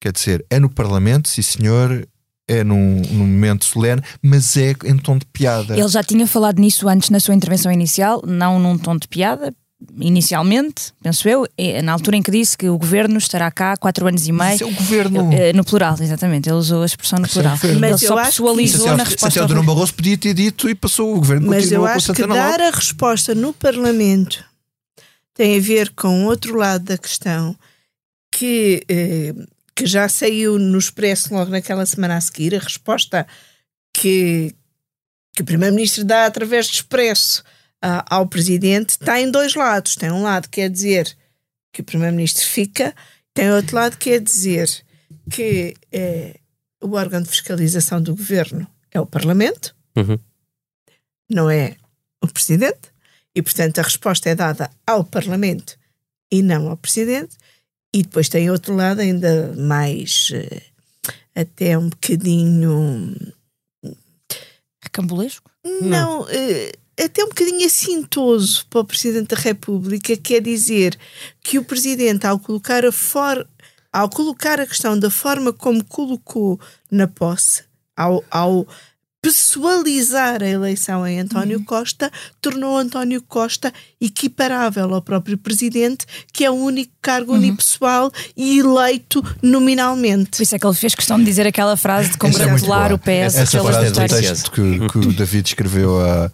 Quer 0.00 0.12
dizer, 0.12 0.46
é 0.48 0.58
no 0.58 0.70
Parlamento, 0.70 1.28
sim 1.28 1.42
senhor, 1.42 2.08
é 2.48 2.64
num, 2.64 3.02
num 3.10 3.26
momento 3.26 3.66
solene, 3.66 4.02
mas 4.22 4.56
é 4.56 4.74
em 4.84 4.96
tom 4.96 5.18
de 5.18 5.26
piada. 5.26 5.78
Ele 5.78 5.88
já 5.88 6.02
tinha 6.02 6.26
falado 6.26 6.58
nisso 6.58 6.88
antes 6.88 7.10
na 7.10 7.20
sua 7.20 7.34
intervenção 7.34 7.70
inicial, 7.70 8.22
não 8.26 8.58
num 8.58 8.78
tom 8.78 8.96
de 8.96 9.06
piada, 9.06 9.54
inicialmente, 9.98 10.92
penso 11.02 11.28
eu, 11.28 11.46
eh, 11.56 11.80
na 11.82 11.92
altura 11.92 12.16
em 12.16 12.22
que 12.22 12.30
disse 12.30 12.56
que 12.56 12.68
o 12.68 12.76
governo 12.78 13.16
estará 13.18 13.50
cá 13.50 13.72
há 13.72 13.76
quatro 13.76 14.06
anos 14.06 14.26
e 14.26 14.32
meio. 14.32 14.54
Isso 14.54 14.64
é 14.64 14.66
o 14.66 14.74
governo. 14.74 15.32
Eh, 15.32 15.52
No 15.52 15.64
plural, 15.64 15.96
exatamente. 16.00 16.48
Ele 16.48 16.56
usou 16.58 16.82
a 16.82 16.86
expressão 16.86 17.18
no 17.18 17.26
é 17.26 17.28
plural. 17.28 17.58
Mas 17.78 17.90
Ele 17.90 17.98
só 17.98 18.14
eu 18.14 18.18
acho 18.18 18.30
que 18.30 18.36
pessoalizou 18.42 18.86
Até 18.86 18.96
na 18.96 19.02
o- 19.02 19.06
resposta. 19.06 19.28
até 19.28 19.44
o 19.44 19.48
Durão 19.48 19.64
Barroso 19.64 19.94
podia 19.94 20.18
ter 20.18 20.34
dito 20.34 20.68
e 20.68 20.74
passou 20.74 21.12
o 21.14 21.18
governo 21.18 21.48
Mas 21.48 21.72
eu 21.72 21.84
acho 21.86 22.12
que 22.12 22.26
dar 22.26 22.60
a 22.60 22.70
resposta 22.70 23.34
no 23.34 23.52
Parlamento 23.52 24.44
tem 25.34 25.56
a 25.56 25.60
ver 25.60 25.90
com 25.94 26.26
outro 26.26 26.56
lado 26.56 26.84
da 26.84 26.98
questão 26.98 27.56
que, 28.30 28.82
eh, 28.88 29.34
que 29.74 29.86
já 29.86 30.08
saiu 30.08 30.58
no 30.58 30.78
Expresso 30.78 31.32
logo 31.34 31.50
naquela 31.50 31.86
semana 31.86 32.16
a 32.16 32.20
seguir, 32.20 32.54
a 32.54 32.58
resposta 32.58 33.26
que, 33.94 34.54
que 35.34 35.42
o 35.42 35.44
Primeiro-Ministro 35.44 36.04
dá 36.04 36.26
através 36.26 36.68
do 36.68 36.74
Expresso 36.74 37.42
ah, 37.82 38.04
ao 38.08 38.26
Presidente 38.26 38.90
está 38.90 39.20
em 39.20 39.30
dois 39.30 39.54
lados. 39.54 39.94
Tem 39.96 40.10
um 40.10 40.22
lado 40.22 40.48
que 40.48 40.60
é 40.60 40.68
dizer 40.68 41.16
que 41.72 41.80
o 41.80 41.84
Primeiro-Ministro 41.84 42.46
fica, 42.46 42.94
tem 43.32 43.50
outro 43.52 43.76
lado 43.76 43.96
que 43.96 44.10
é 44.10 44.18
dizer 44.18 44.68
que 45.30 45.74
eh, 45.92 46.38
o 46.82 46.92
órgão 46.96 47.22
de 47.22 47.28
fiscalização 47.28 48.02
do 48.02 48.14
Governo 48.16 48.66
é 48.90 49.00
o 49.00 49.06
Parlamento, 49.06 49.74
Uhum. 49.96 50.18
não 51.30 51.48
é 51.50 51.76
o 52.22 52.26
Presidente, 52.28 52.90
e 53.34 53.40
portanto 53.42 53.78
a 53.78 53.82
resposta 53.82 54.28
é 54.28 54.34
dada 54.34 54.70
ao 54.86 55.04
Parlamento 55.04 55.78
e 56.30 56.42
não 56.42 56.68
ao 56.68 56.76
Presidente. 56.76 57.36
E 57.94 58.02
depois 58.02 58.28
tem 58.28 58.50
outro 58.50 58.74
lado 58.74 59.00
ainda 59.00 59.52
mais 59.56 60.30
eh, 60.32 60.62
até 61.34 61.76
um 61.78 61.88
bocadinho 61.88 63.14
Recambulesco? 64.82 65.50
não, 65.82 66.26
eh, 66.28 66.72
até 67.04 67.24
um 67.24 67.28
bocadinho 67.28 67.66
assintoso 67.66 68.66
para 68.68 68.80
o 68.80 68.84
Presidente 68.84 69.34
da 69.34 69.40
República, 69.40 70.16
quer 70.16 70.40
dizer 70.40 70.98
que 71.42 71.58
o 71.58 71.64
Presidente, 71.64 72.26
ao 72.26 72.38
colocar 72.38 72.84
a, 72.84 72.92
for, 72.92 73.46
ao 73.92 74.08
colocar 74.08 74.60
a 74.60 74.66
questão 74.66 74.98
da 74.98 75.10
forma 75.10 75.52
como 75.52 75.84
colocou 75.84 76.60
na 76.90 77.06
posse, 77.08 77.64
ao, 77.96 78.24
ao 78.30 78.66
pessoalizar 79.22 80.42
a 80.42 80.48
eleição 80.48 81.06
em 81.06 81.20
António 81.20 81.62
Costa, 81.64 82.10
tornou 82.40 82.76
António 82.76 83.22
Costa 83.22 83.72
equiparável 84.00 84.94
ao 84.94 85.02
próprio 85.02 85.36
Presidente, 85.36 86.06
que 86.32 86.44
é 86.44 86.50
o 86.50 86.54
único 86.54 86.92
cargo 87.02 87.34
unipessoal 87.34 88.10
e 88.36 88.58
eleito 88.58 89.22
nominalmente. 89.42 90.30
Por 90.30 90.42
isso 90.42 90.54
é 90.54 90.58
que 90.58 90.66
ele 90.66 90.74
fez 90.74 90.94
questão 90.94 91.18
de 91.18 91.24
dizer 91.24 91.46
aquela 91.46 91.76
frase 91.76 92.10
de 92.10 92.14
é 92.16 92.18
congratular 92.18 92.88
boa. 92.88 92.94
o 92.94 92.98
PS 92.98 93.36
Essa 93.36 93.58
pelas 93.58 93.76
do 93.76 93.84
vitórias. 93.84 94.20
texto 94.20 94.50
que, 94.50 94.88
que 94.88 94.98
o 94.98 95.12
David 95.12 95.48
escreveu 95.48 96.00
há 96.00 96.30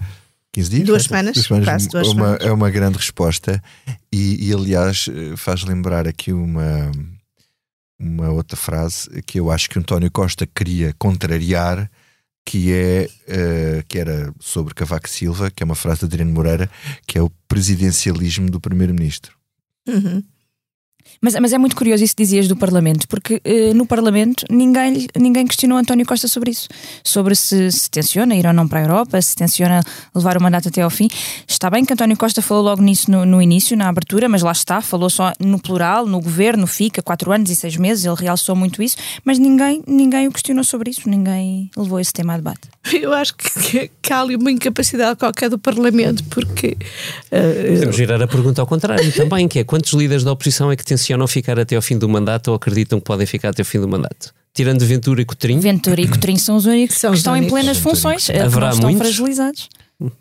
15 0.56 0.70
dias? 0.70 0.86
Duas 0.86 1.02
né? 1.08 1.32
semanas, 1.34 1.46
quase 1.46 1.88
duas 1.88 2.06
é, 2.06 2.10
uma, 2.10 2.14
semanas. 2.14 2.46
é 2.46 2.52
uma 2.52 2.70
grande 2.70 2.96
resposta 2.96 3.62
e, 4.10 4.48
e, 4.48 4.54
aliás 4.54 5.06
faz 5.36 5.62
lembrar 5.64 6.08
aqui 6.08 6.32
uma, 6.32 6.90
uma 8.00 8.30
outra 8.30 8.56
frase 8.56 9.22
que 9.26 9.38
eu 9.38 9.50
acho 9.50 9.68
que 9.68 9.78
António 9.78 10.10
Costa 10.10 10.46
queria 10.46 10.94
contrariar 10.98 11.90
que 12.42 12.72
é 12.72 13.08
eh, 13.26 13.84
que 13.88 13.98
era 13.98 14.32
sobre 14.38 14.72
Cavaco 14.72 15.08
Silva, 15.08 15.50
que 15.50 15.64
é 15.64 15.66
uma 15.66 15.74
frase 15.74 16.00
de 16.00 16.06
Adriano 16.06 16.32
Moreira, 16.32 16.70
que 17.04 17.18
é 17.18 17.22
o 17.22 17.28
presidencialismo 17.48 18.48
do 18.48 18.60
primeiro-ministro. 18.60 19.36
Uhum. 19.88 20.22
Mas, 21.20 21.34
mas 21.40 21.52
é 21.52 21.58
muito 21.58 21.76
curioso 21.76 22.04
isso 22.04 22.14
que 22.14 22.22
dizias 22.22 22.48
do 22.48 22.56
Parlamento, 22.56 23.08
porque 23.08 23.40
eh, 23.44 23.72
no 23.74 23.86
Parlamento 23.86 24.44
ninguém, 24.50 25.06
ninguém 25.18 25.46
questionou 25.46 25.78
António 25.78 26.06
Costa 26.06 26.28
sobre 26.28 26.50
isso. 26.50 26.68
Sobre 27.02 27.34
se, 27.34 27.70
se 27.72 27.90
tenciona 27.90 28.34
ir 28.34 28.46
ou 28.46 28.52
não 28.52 28.68
para 28.68 28.80
a 28.80 28.82
Europa, 28.82 29.20
se 29.20 29.34
tenciona 29.34 29.82
levar 30.14 30.36
o 30.36 30.42
mandato 30.42 30.68
até 30.68 30.82
ao 30.82 30.90
fim. 30.90 31.08
Está 31.48 31.70
bem 31.70 31.84
que 31.84 31.92
António 31.92 32.16
Costa 32.16 32.42
falou 32.42 32.62
logo 32.62 32.82
nisso 32.82 33.10
no, 33.10 33.24
no 33.24 33.40
início, 33.40 33.76
na 33.76 33.88
abertura, 33.88 34.28
mas 34.28 34.42
lá 34.42 34.52
está, 34.52 34.80
falou 34.80 35.08
só 35.08 35.32
no 35.40 35.58
plural, 35.58 36.06
no 36.06 36.20
governo, 36.20 36.66
fica 36.66 37.02
quatro 37.02 37.32
anos 37.32 37.50
e 37.50 37.56
seis 37.56 37.76
meses, 37.76 38.04
ele 38.04 38.16
realçou 38.16 38.54
muito 38.54 38.82
isso, 38.82 38.96
mas 39.24 39.38
ninguém, 39.38 39.82
ninguém 39.86 40.28
o 40.28 40.32
questionou 40.32 40.64
sobre 40.64 40.90
isso, 40.90 41.08
ninguém 41.08 41.70
levou 41.76 41.98
esse 41.98 42.12
tema 42.12 42.34
a 42.34 42.36
debate. 42.36 42.68
Eu 42.92 43.12
acho 43.12 43.34
que, 43.34 43.50
que, 43.60 43.90
que 44.00 44.12
há 44.12 44.20
ali 44.20 44.36
uma 44.36 44.50
incapacidade 44.50 45.18
qualquer 45.18 45.50
do 45.50 45.58
Parlamento, 45.58 46.22
porque 46.24 46.76
eh, 47.30 47.72
Podemos 47.74 47.96
girar 47.96 48.22
a 48.22 48.28
pergunta 48.28 48.60
ao 48.60 48.66
contrário 48.66 49.10
também, 49.12 49.48
que 49.48 49.58
é 49.58 49.64
quantos 49.64 49.92
líderes 49.92 50.22
da 50.22 50.30
oposição 50.30 50.70
é 50.70 50.76
que 50.76 50.84
tencionam 50.84 51.05
ficar 51.28 51.58
até 51.58 51.76
ao 51.76 51.82
fim 51.82 51.98
do 51.98 52.08
mandato 52.08 52.48
ou 52.48 52.54
acreditam 52.56 52.98
que 52.98 53.04
podem 53.04 53.26
ficar 53.26 53.50
até 53.50 53.62
ao 53.62 53.66
fim 53.66 53.80
do 53.80 53.88
mandato? 53.88 54.32
Tirando 54.54 54.84
Ventura 54.86 55.20
e 55.20 55.24
Cotrim, 55.24 55.60
Ventura 55.60 56.00
e 56.00 56.08
Coutinho 56.08 56.38
são 56.38 56.56
os 56.56 56.64
únicos 56.64 56.96
São 56.96 57.10
que 57.10 57.14
os 57.14 57.20
estão 57.20 57.36
em 57.36 57.40
únicos. 57.40 57.58
plenas 57.60 57.76
São 57.76 57.92
os 57.92 57.98
funções, 58.00 58.28
eh, 58.30 58.32
que 58.34 58.38
Haverá 58.40 58.66
não 58.68 58.72
estão 58.74 58.90
muitos? 58.90 59.06
fragilizados. 59.06 59.68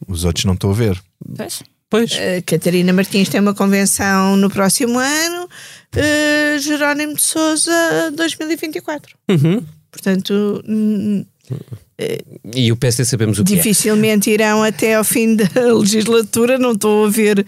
Os 0.08 0.26
outros 0.26 0.46
não 0.46 0.54
estão 0.54 0.72
a 0.72 0.74
ver. 0.74 1.02
Pois. 1.38 1.64
pois, 1.90 2.12
a 2.14 2.42
Catarina 2.42 2.92
Martins 2.92 3.30
tem 3.30 3.40
uma 3.40 3.54
convenção 3.54 4.36
no 4.36 4.50
próximo 4.50 5.00
ano, 5.00 5.50
eh, 5.96 6.58
Jerónimo 6.60 7.16
de 7.16 7.22
Souza 7.24 8.12
2024. 8.16 9.16
Uhum. 9.30 9.64
Portanto, 9.92 10.62
E 12.54 12.74
o 12.74 12.76
PSD 12.76 13.06
sabemos 13.06 13.40
o 13.40 13.44
que 13.46 13.54
é. 13.54 13.56
dificilmente 13.56 14.30
irão 14.30 14.62
até 14.62 14.96
ao 14.96 15.04
fim 15.04 15.34
da 15.36 15.48
legislatura, 15.74 16.58
não 16.58 16.74
estou 16.74 17.06
a 17.06 17.10
ver 17.10 17.46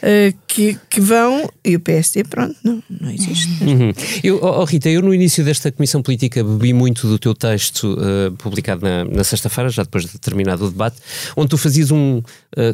eh, 0.00 0.32
que, 0.46 0.78
que 0.88 1.00
vão, 1.02 1.46
e 1.62 1.76
o 1.76 1.80
PSD, 1.80 2.24
pronto, 2.24 2.56
não, 2.64 2.82
não 2.88 3.10
existe. 3.10 3.62
Uhum. 3.62 3.92
Eu, 4.24 4.40
oh, 4.42 4.64
Rita, 4.64 4.88
eu 4.88 5.02
no 5.02 5.12
início 5.12 5.44
desta 5.44 5.70
Comissão 5.70 6.00
Política 6.02 6.42
bebi 6.42 6.72
muito 6.72 7.06
do 7.06 7.18
teu 7.18 7.34
texto 7.34 7.92
uh, 7.92 8.32
publicado 8.38 8.82
na, 8.82 9.04
na 9.04 9.22
sexta-feira, 9.22 9.68
já 9.68 9.82
depois 9.82 10.06
de 10.06 10.18
terminado 10.18 10.64
o 10.64 10.70
debate, 10.70 10.96
onde 11.36 11.50
tu 11.50 11.58
fazias 11.58 11.90
um 11.90 12.18
uh, 12.18 12.22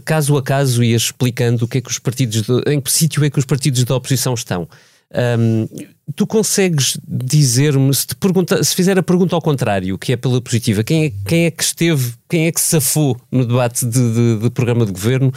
caso 0.05 0.37
a 0.37 0.43
caso 0.43 0.85
e 0.85 0.93
ias 0.93 1.03
explicando 1.03 1.65
o 1.65 1.69
que 1.69 1.79
é 1.79 1.81
que 1.81 1.91
os 1.91 1.99
partidos, 1.99 2.43
de, 2.43 2.71
em 2.71 2.81
que 2.81 2.93
sítio 2.93 3.25
é 3.25 3.31
que 3.31 3.39
os 3.39 3.45
partidos 3.45 3.83
da 3.83 3.97
oposição 3.97 4.33
estão. 4.33 4.69
Um, 5.39 5.67
tu 6.15 6.27
consegues 6.27 6.99
dizer-me, 7.07 7.93
se, 7.93 8.07
te 8.07 8.17
se 8.65 8.75
fizer 8.75 8.99
a 8.99 9.03
pergunta 9.03 9.35
ao 9.35 9.43
contrário, 9.43 9.99
que 9.99 10.13
é 10.13 10.17
pela 10.17 10.41
positiva, 10.41 10.85
quem 10.85 11.07
é, 11.07 11.13
quem 11.27 11.47
é 11.47 11.51
que 11.51 11.63
esteve, 11.63 12.15
quem 12.29 12.47
é 12.47 12.53
que 12.53 12.61
safou 12.61 13.17
no 13.31 13.47
debate 13.47 13.87
de, 13.87 14.13
de, 14.13 14.37
de 14.43 14.51
programa 14.51 14.85
de 14.85 14.93
governo, 14.93 15.33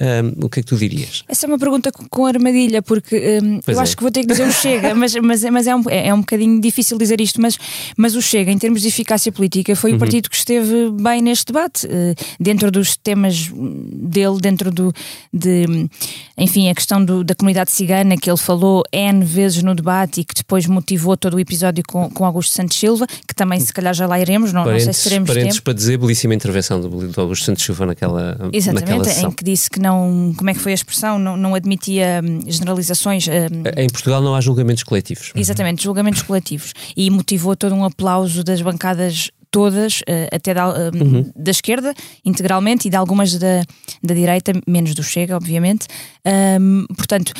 um, 0.00 0.44
o 0.44 0.48
que 0.50 0.60
é 0.60 0.62
que 0.62 0.68
tu 0.68 0.76
dirias? 0.76 1.24
Essa 1.26 1.46
é 1.46 1.48
uma 1.48 1.58
pergunta 1.58 1.90
com, 1.90 2.06
com 2.08 2.26
armadilha, 2.26 2.82
porque 2.82 3.40
um, 3.42 3.60
eu 3.66 3.78
é. 3.78 3.82
acho 3.82 3.96
que 3.96 4.02
vou 4.02 4.12
ter 4.12 4.20
que 4.20 4.26
dizer 4.26 4.46
o 4.46 4.52
Chega, 4.52 4.94
mas, 4.94 5.14
mas, 5.14 5.42
mas 5.44 5.66
é, 5.66 5.74
um, 5.74 5.82
é, 5.88 6.08
é 6.08 6.14
um 6.14 6.20
bocadinho 6.20 6.60
difícil 6.60 6.98
dizer 6.98 7.20
isto, 7.20 7.40
mas, 7.40 7.58
mas 7.96 8.14
o 8.14 8.20
Chega, 8.20 8.50
em 8.50 8.58
termos 8.58 8.82
de 8.82 8.88
eficácia 8.88 9.32
política, 9.32 9.74
foi 9.74 9.94
Uhum. 9.94 9.96
o 9.96 10.00
partido 10.00 10.28
que 10.28 10.36
esteve 10.36 10.90
bem 10.90 11.22
neste 11.22 11.46
debate, 11.46 11.86
eh, 11.86 12.14
dentro 12.38 12.70
dos 12.70 12.96
temas 12.96 13.50
dele, 13.52 14.40
dentro 14.40 14.70
do, 14.70 14.92
de, 15.32 15.88
enfim, 16.36 16.68
a 16.68 16.74
questão 16.74 17.04
do, 17.04 17.22
da 17.22 17.34
comunidade 17.34 17.70
cigana, 17.70 18.16
que 18.16 18.30
ele 18.30 18.38
falou 18.38 18.82
N 18.92 19.24
vezes 19.24 19.62
no 19.62 19.74
debate 19.74 20.20
e 20.20 20.24
que 20.24 20.34
depois 20.34 20.66
motivou 20.66 21.16
todo 21.16 21.34
o 21.34 21.40
episódio 21.40 21.82
com, 21.86 22.10
com 22.10 22.24
Augusto 22.24 22.52
Santos 22.52 22.78
Silva, 22.78 23.06
que 23.06 23.34
também 23.34 23.60
se 23.60 23.72
calhar 23.72 23.94
já 23.94 24.06
lá 24.06 24.20
iremos, 24.20 24.52
não, 24.52 24.64
não 24.64 24.80
sei 24.80 24.92
se 24.92 25.04
teremos 25.04 25.28
parênteses 25.28 25.56
tempo. 25.56 25.64
para 25.64 25.74
dizer 25.74 25.96
belíssima 25.96 26.33
intervenção 26.34 26.80
do, 26.80 27.08
do 27.08 27.20
Augusto 27.20 27.44
Santos 27.44 27.64
Silva 27.64 27.86
naquela, 27.86 28.32
naquela 28.32 28.50
Exatamente, 28.52 29.04
sessão. 29.06 29.30
em 29.30 29.32
que 29.32 29.44
disse 29.44 29.70
que 29.70 29.80
não, 29.80 30.34
como 30.36 30.50
é 30.50 30.54
que 30.54 30.60
foi 30.60 30.72
a 30.72 30.74
expressão, 30.74 31.18
não, 31.18 31.36
não 31.36 31.54
admitia 31.54 32.20
hum, 32.24 32.40
generalizações. 32.46 33.26
hum, 33.28 33.32
Em 33.76 33.88
Portugal 33.88 34.22
não 34.22 34.34
há 34.34 34.40
julgamentos 34.40 34.82
coletivos. 34.82 35.32
Exatamente, 35.34 35.82
julgamentos 35.82 36.22
coletivos. 36.22 36.72
E 36.96 37.10
motivou 37.10 37.56
todo 37.56 37.74
um 37.74 37.84
aplauso 37.84 38.42
das 38.44 38.60
bancadas 38.60 39.30
todas, 39.50 40.00
eh, 40.08 40.28
até 40.32 40.52
da, 40.52 40.66
eh, 40.68 40.90
da 41.36 41.52
esquerda, 41.52 41.94
integralmente, 42.24 42.88
e 42.88 42.90
de 42.90 42.96
algumas 42.96 43.38
da, 43.38 43.62
da 44.02 44.12
direita, 44.12 44.52
menos 44.66 44.96
do 44.96 45.02
Chega, 45.04 45.36
obviamente. 45.36 45.86
Ahm, 46.24 46.86
portanto. 46.96 47.32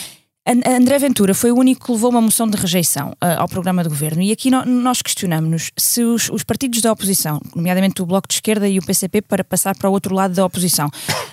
An- 0.46 0.61
André 0.76 0.98
Ventura 0.98 1.33
foi 1.33 1.50
o 1.52 1.57
único 1.57 1.87
que 1.87 1.92
levou 1.92 2.11
uma 2.11 2.20
moção 2.20 2.46
de 2.46 2.57
rejeição 2.57 3.14
ah, 3.20 3.40
ao 3.40 3.48
programa 3.48 3.83
de 3.83 3.88
governo 3.88 4.20
e 4.22 4.30
aqui 4.30 4.50
no- 4.50 4.64
nós 4.66 5.00
questionamos-nos 5.00 5.70
se 5.76 6.02
os, 6.04 6.28
os 6.28 6.42
partidos 6.44 6.83
da 6.83 6.92
oposição, 6.92 7.40
nomeadamente 7.57 8.02
o 8.02 8.07
Bloco 8.07 8.28
de 8.28 8.35
Esquerda 8.35 8.68
e 8.68 8.78
o 8.78 8.83
PCP, 8.85 9.22
para 9.22 9.42
passar 9.42 9.74
para 9.74 9.88
o 9.88 9.92
outro 9.92 10.14
lado 10.14 10.35
da 10.35 10.44
oposição, 10.44 10.90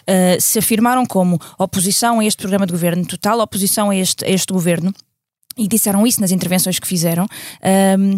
ah, 0.08 0.38
se 0.40 0.60
afirmaram 0.60 1.06
como 1.06 1.38
oposição 1.60 2.20
a 2.22 2.26
este 2.26 2.38
programa 2.38 2.66
de 2.66 2.72
governo, 2.72 3.06
total 3.06 3.40
oposição 3.42 3.90
a 3.90 3.96
este, 3.96 4.24
a 4.26 4.30
este 4.30 4.54
governo, 4.54 4.94
e 5.58 5.68
disseram 5.68 6.08
isso 6.08 6.22
nas 6.22 6.32
intervenções 6.32 6.80
que 6.80 6.88
fizeram. 6.88 7.28
ahm, 7.62 8.18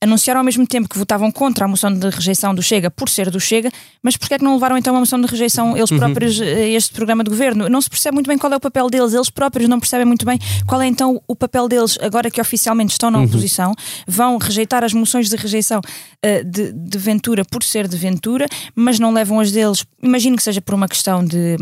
anunciaram 0.00 0.40
ao 0.40 0.44
mesmo 0.44 0.66
tempo 0.66 0.88
que 0.88 0.98
votavam 0.98 1.32
contra 1.32 1.64
a 1.64 1.68
moção 1.68 1.92
de 1.92 2.08
rejeição 2.10 2.54
do 2.54 2.62
Chega 2.62 2.90
por 2.90 3.08
ser 3.08 3.30
do 3.30 3.40
Chega, 3.40 3.70
mas 4.02 4.16
porquê 4.16 4.34
é 4.34 4.38
que 4.38 4.44
não 4.44 4.54
levaram 4.54 4.76
então 4.76 4.92
uma 4.92 5.00
moção 5.00 5.18
de 5.20 5.26
rejeição 5.26 5.74
eles 5.76 5.90
próprios 5.90 6.40
a 6.40 6.44
este 6.44 6.92
programa 6.92 7.24
de 7.24 7.30
governo? 7.30 7.68
Não 7.68 7.80
se 7.80 7.88
percebe 7.88 8.14
muito 8.14 8.26
bem 8.28 8.36
qual 8.36 8.52
é 8.52 8.56
o 8.56 8.60
papel 8.60 8.88
deles, 8.90 9.14
eles 9.14 9.30
próprios 9.30 9.68
não 9.68 9.80
percebem 9.80 10.04
muito 10.06 10.26
bem 10.26 10.38
qual 10.66 10.82
é 10.82 10.86
então 10.86 11.20
o 11.26 11.34
papel 11.34 11.66
deles, 11.66 11.98
agora 12.02 12.30
que 12.30 12.40
oficialmente 12.40 12.92
estão 12.92 13.10
na 13.10 13.18
oposição, 13.22 13.72
vão 14.06 14.36
rejeitar 14.36 14.84
as 14.84 14.92
moções 14.92 15.30
de 15.30 15.36
rejeição 15.36 15.80
eh, 16.22 16.42
de, 16.44 16.72
de 16.72 16.98
Ventura 16.98 17.42
por 17.44 17.62
ser 17.62 17.88
de 17.88 17.96
Ventura, 17.96 18.46
mas 18.74 18.98
não 18.98 19.12
levam 19.12 19.40
as 19.40 19.50
deles, 19.50 19.84
imagino 20.02 20.36
que 20.36 20.42
seja 20.42 20.60
por 20.60 20.74
uma 20.74 20.88
questão 20.88 21.24
de, 21.24 21.56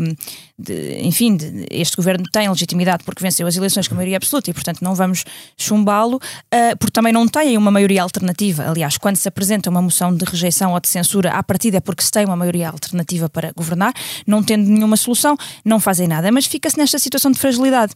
de, 0.59 0.99
enfim, 1.03 1.37
de- 1.37 1.65
este 1.71 1.95
governo 1.95 2.25
tem 2.31 2.49
legitimidade 2.49 3.03
porque 3.05 3.23
venceu 3.23 3.47
as 3.47 3.55
eleições 3.55 3.87
com 3.87 3.95
maioria 3.95 4.17
absoluta 4.17 4.49
e, 4.49 4.53
portanto, 4.53 4.81
não 4.81 4.93
vamos 4.93 5.23
chumbá-lo, 5.57 6.19
eh, 6.51 6.75
porque 6.75 6.91
também 6.91 7.13
não 7.13 7.27
tem 7.27 7.57
uma 7.57 7.71
maioria 7.71 8.03
alternativa. 8.03 8.24
Aliás, 8.67 8.97
quando 8.97 9.15
se 9.17 9.27
apresenta 9.27 9.69
uma 9.69 9.81
moção 9.81 10.15
de 10.15 10.25
rejeição 10.25 10.73
ou 10.73 10.79
de 10.79 10.87
censura, 10.87 11.31
à 11.31 11.43
partida 11.43 11.77
é 11.77 11.79
porque 11.79 12.03
se 12.03 12.11
tem 12.11 12.25
uma 12.25 12.35
maioria 12.35 12.69
alternativa 12.69 13.29
para 13.29 13.51
governar, 13.51 13.93
não 14.25 14.43
tendo 14.43 14.67
nenhuma 14.67 14.97
solução, 14.97 15.37
não 15.63 15.79
fazem 15.79 16.07
nada. 16.07 16.31
Mas 16.31 16.45
fica-se 16.45 16.77
nesta 16.77 16.99
situação 16.99 17.31
de 17.31 17.39
fragilidade 17.39 17.93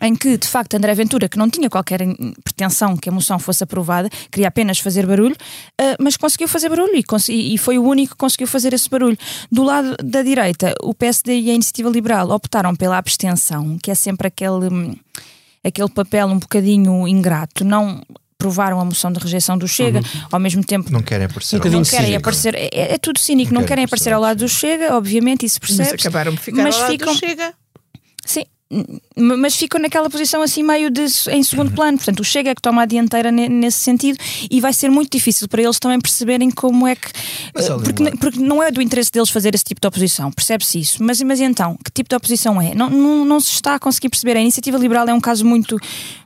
em 0.00 0.14
que, 0.14 0.36
de 0.36 0.46
facto, 0.46 0.74
André 0.74 0.94
Ventura, 0.94 1.28
que 1.28 1.38
não 1.38 1.48
tinha 1.48 1.70
qualquer 1.70 2.00
pretensão 2.44 2.96
que 2.96 3.08
a 3.08 3.12
moção 3.12 3.38
fosse 3.38 3.64
aprovada, 3.64 4.10
queria 4.30 4.48
apenas 4.48 4.78
fazer 4.78 5.06
barulho, 5.06 5.36
ah, 5.80 5.96
mas 5.98 6.16
conseguiu 6.16 6.48
fazer 6.48 6.68
barulho 6.68 6.94
e, 6.94 7.04
e 7.32 7.54
e 7.54 7.58
foi 7.58 7.78
o 7.78 7.84
único 7.84 8.12
que 8.12 8.18
conseguiu 8.18 8.46
fazer 8.46 8.74
esse 8.74 8.88
barulho. 8.90 9.16
Do 9.50 9.62
lado 9.62 9.96
da 10.02 10.22
direita, 10.22 10.74
o 10.82 10.94
PSD 10.94 11.40
e 11.40 11.50
a 11.50 11.54
Iniciativa 11.54 11.88
Liberal 11.88 12.30
optaram 12.30 12.74
pela 12.76 12.98
abstenção, 12.98 13.78
que 13.82 13.90
é 13.90 13.94
sempre 13.94 14.28
aquele, 14.28 14.68
hum, 14.68 14.94
aquele 15.64 15.88
papel 15.88 16.26
um 16.26 16.38
bocadinho 16.38 17.08
ingrato. 17.08 17.64
Não 17.64 18.02
aprovaram 18.38 18.78
a 18.80 18.84
moção 18.84 19.10
de 19.10 19.18
rejeição 19.18 19.56
do 19.56 19.66
Chega, 19.66 20.00
ao 20.30 20.38
mesmo 20.38 20.62
tempo 20.62 20.92
Não 20.92 21.02
querem 21.02 21.26
aparecer. 21.26 21.56
Bocadinho 21.56 21.80
não 21.82 21.88
querem 21.88 22.06
cínico. 22.06 22.20
aparecer, 22.20 22.54
é, 22.54 22.68
é 22.94 22.98
tudo 22.98 23.18
cínico, 23.18 23.52
não, 23.52 23.60
Não 23.62 23.66
querem 23.66 23.76
querem 23.76 23.84
aparecer 23.86 24.12
ao 24.12 24.20
lado 24.20 24.38
do 24.38 24.48
Chega, 24.48 24.94
obviamente, 24.94 25.46
isso 25.46 25.58
Mas 25.62 25.76
percebe 25.76 26.00
acabaram 26.00 26.34
por 26.34 26.42
ficar 26.42 26.62
mas 26.62 26.74
ao 26.74 26.80
lado 26.82 26.90
ficam- 26.92 27.12
do 27.14 27.18
Chega. 27.18 27.54
Sim, 28.24 28.44
mas 29.16 29.54
ficam 29.54 29.80
naquela 29.80 30.10
posição 30.10 30.42
assim 30.42 30.62
meio 30.62 30.90
de, 30.90 31.02
em 31.30 31.42
segundo 31.42 31.72
plano. 31.72 31.96
Portanto, 31.98 32.20
o 32.20 32.24
Chega 32.24 32.50
é 32.50 32.54
que 32.54 32.60
toma 32.60 32.82
a 32.82 32.86
dianteira 32.86 33.30
ne- 33.30 33.48
nesse 33.48 33.78
sentido 33.78 34.18
e 34.50 34.60
vai 34.60 34.72
ser 34.72 34.90
muito 34.90 35.10
difícil 35.12 35.46
para 35.48 35.62
eles 35.62 35.78
também 35.78 36.00
perceberem 36.00 36.50
como 36.50 36.86
é 36.86 36.96
que. 36.96 37.08
Mas, 37.54 37.68
eh, 37.70 37.74
porque, 37.78 38.10
porque 38.18 38.38
não 38.40 38.62
é 38.62 38.70
do 38.70 38.82
interesse 38.82 39.10
deles 39.12 39.30
fazer 39.30 39.54
esse 39.54 39.64
tipo 39.64 39.80
de 39.80 39.86
oposição, 39.86 40.32
percebe-se 40.32 40.80
isso. 40.80 41.02
Mas, 41.02 41.20
mas 41.22 41.40
então, 41.40 41.76
que 41.84 41.90
tipo 41.92 42.08
de 42.08 42.16
oposição 42.16 42.60
é? 42.60 42.74
Não, 42.74 42.90
não, 42.90 43.24
não 43.24 43.40
se 43.40 43.52
está 43.52 43.74
a 43.76 43.78
conseguir 43.78 44.08
perceber. 44.08 44.36
A 44.36 44.40
iniciativa 44.40 44.76
liberal 44.78 45.06
é 45.08 45.14
um 45.14 45.20
caso 45.20 45.44
muito, 45.44 45.78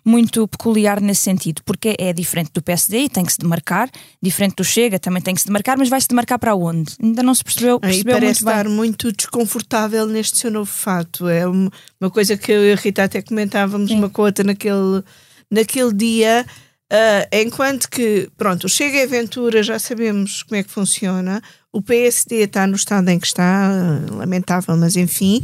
muito 0.05 0.48
peculiar 0.48 1.00
nesse 1.00 1.20
sentido, 1.22 1.62
porque 1.64 1.94
é 1.98 2.12
diferente 2.12 2.50
do 2.55 2.62
PSD 2.62 3.00
e 3.05 3.09
tem 3.09 3.24
que 3.24 3.33
se 3.33 3.38
demarcar, 3.38 3.90
diferente 4.22 4.57
do 4.57 4.64
Chega 4.64 4.98
também 4.98 5.20
tem 5.22 5.35
que 5.35 5.40
se 5.42 5.46
demarcar, 5.46 5.76
mas 5.79 5.88
vai 5.88 6.00
se 6.00 6.09
demarcar 6.09 6.38
para 6.38 6.55
onde? 6.55 6.94
Ainda 7.03 7.22
não 7.22 7.35
se 7.35 7.44
percebeu, 7.44 7.76
Aí 7.83 7.90
percebeu 8.03 8.14
parece 8.14 8.42
muito 8.42 8.44
bem. 8.44 8.55
estar 8.61 8.68
muito 8.68 9.12
desconfortável 9.12 10.07
neste 10.07 10.38
seu 10.38 10.50
novo 10.50 10.70
fato. 10.70 11.29
É 11.29 11.46
um- 11.46 11.68
uma 12.00 12.10
coisa 12.10 12.36
que 12.36 12.50
eu 12.50 12.64
e 12.64 12.72
a 12.72 12.76
Rita 12.76 13.04
até 13.04 13.20
comentávamos 13.20 13.90
Sim. 13.90 13.98
uma 13.98 14.08
com 14.08 14.22
a 14.22 14.26
outra 14.26 14.44
naquele, 14.44 15.02
naquele 15.50 15.92
dia. 15.92 16.46
ah, 16.90 17.28
enquanto 17.32 17.88
que, 17.90 18.28
pronto, 18.36 18.64
o 18.64 18.68
Chega 18.68 18.96
e 18.98 19.02
a 19.02 19.06
Ventura 19.06 19.62
já 19.62 19.78
sabemos 19.78 20.42
como 20.42 20.58
é 20.58 20.62
que 20.62 20.70
funciona, 20.70 21.42
o 21.72 21.80
PSD 21.80 22.42
está 22.42 22.66
no 22.66 22.74
estado 22.74 23.09
em 23.11 23.18
que 23.18 23.26
está, 23.26 23.70
lamentável, 24.11 24.76
mas 24.76 24.96
enfim. 24.96 25.40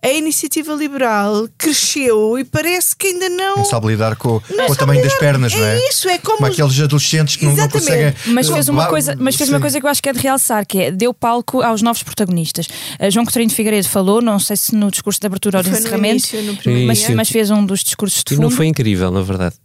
A 0.00 0.08
iniciativa 0.08 0.72
liberal 0.72 1.48
cresceu 1.58 2.38
e 2.38 2.44
parece 2.44 2.94
que 2.94 3.08
ainda 3.08 3.28
não. 3.28 3.56
Não 3.56 3.64
sabe 3.64 3.88
lidar 3.88 4.14
com, 4.14 4.40
com 4.40 4.72
o 4.72 4.76
tamanho 4.76 5.02
das 5.02 5.14
pernas, 5.14 5.52
não 5.52 5.64
é? 5.64 5.76
É 5.76 5.88
isso, 5.88 6.08
é 6.08 6.18
como. 6.18 6.38
Como 6.38 6.46
aqueles 6.46 6.80
adolescentes 6.80 7.36
que 7.36 7.46
não, 7.46 7.68
conseguem. 7.68 8.14
Mas 8.26 8.48
fez 8.48 8.68
uma 8.68 8.86
coisa, 8.86 9.16
mas 9.18 9.34
fez 9.34 9.48
uma 9.48 9.60
coisa 9.60 9.80
que 9.80 9.86
eu 9.86 9.90
acho 9.90 10.02
que 10.02 10.08
é 10.08 10.12
de 10.12 10.20
realçar, 10.20 10.64
que 10.64 10.78
é 10.78 10.90
deu 10.92 11.12
palco 11.12 11.60
aos 11.60 11.82
novos 11.82 12.02
protagonistas. 12.02 12.68
A 12.98 13.10
João 13.10 13.24
Coutinho 13.24 13.48
de 13.48 13.54
Figueiredo 13.54 13.88
falou, 13.88 14.22
não 14.22 14.38
sei 14.38 14.56
se 14.56 14.74
no 14.74 14.90
discurso 14.90 15.20
de 15.20 15.26
abertura 15.26 15.58
ou 15.58 15.64
de 15.64 15.70
encerramento, 15.70 16.34
início, 16.34 16.42
no 16.42 16.56
primeiro 16.56 16.86
mas, 16.86 17.08
mas 17.10 17.28
fez 17.28 17.50
um 17.50 17.64
dos 17.64 17.82
discursos 17.82 18.22
de 18.22 18.34
E 18.34 18.36
fundo. 18.36 18.48
não 18.48 18.50
foi 18.50 18.66
incrível, 18.66 19.10
na 19.10 19.22
verdade. 19.22 19.56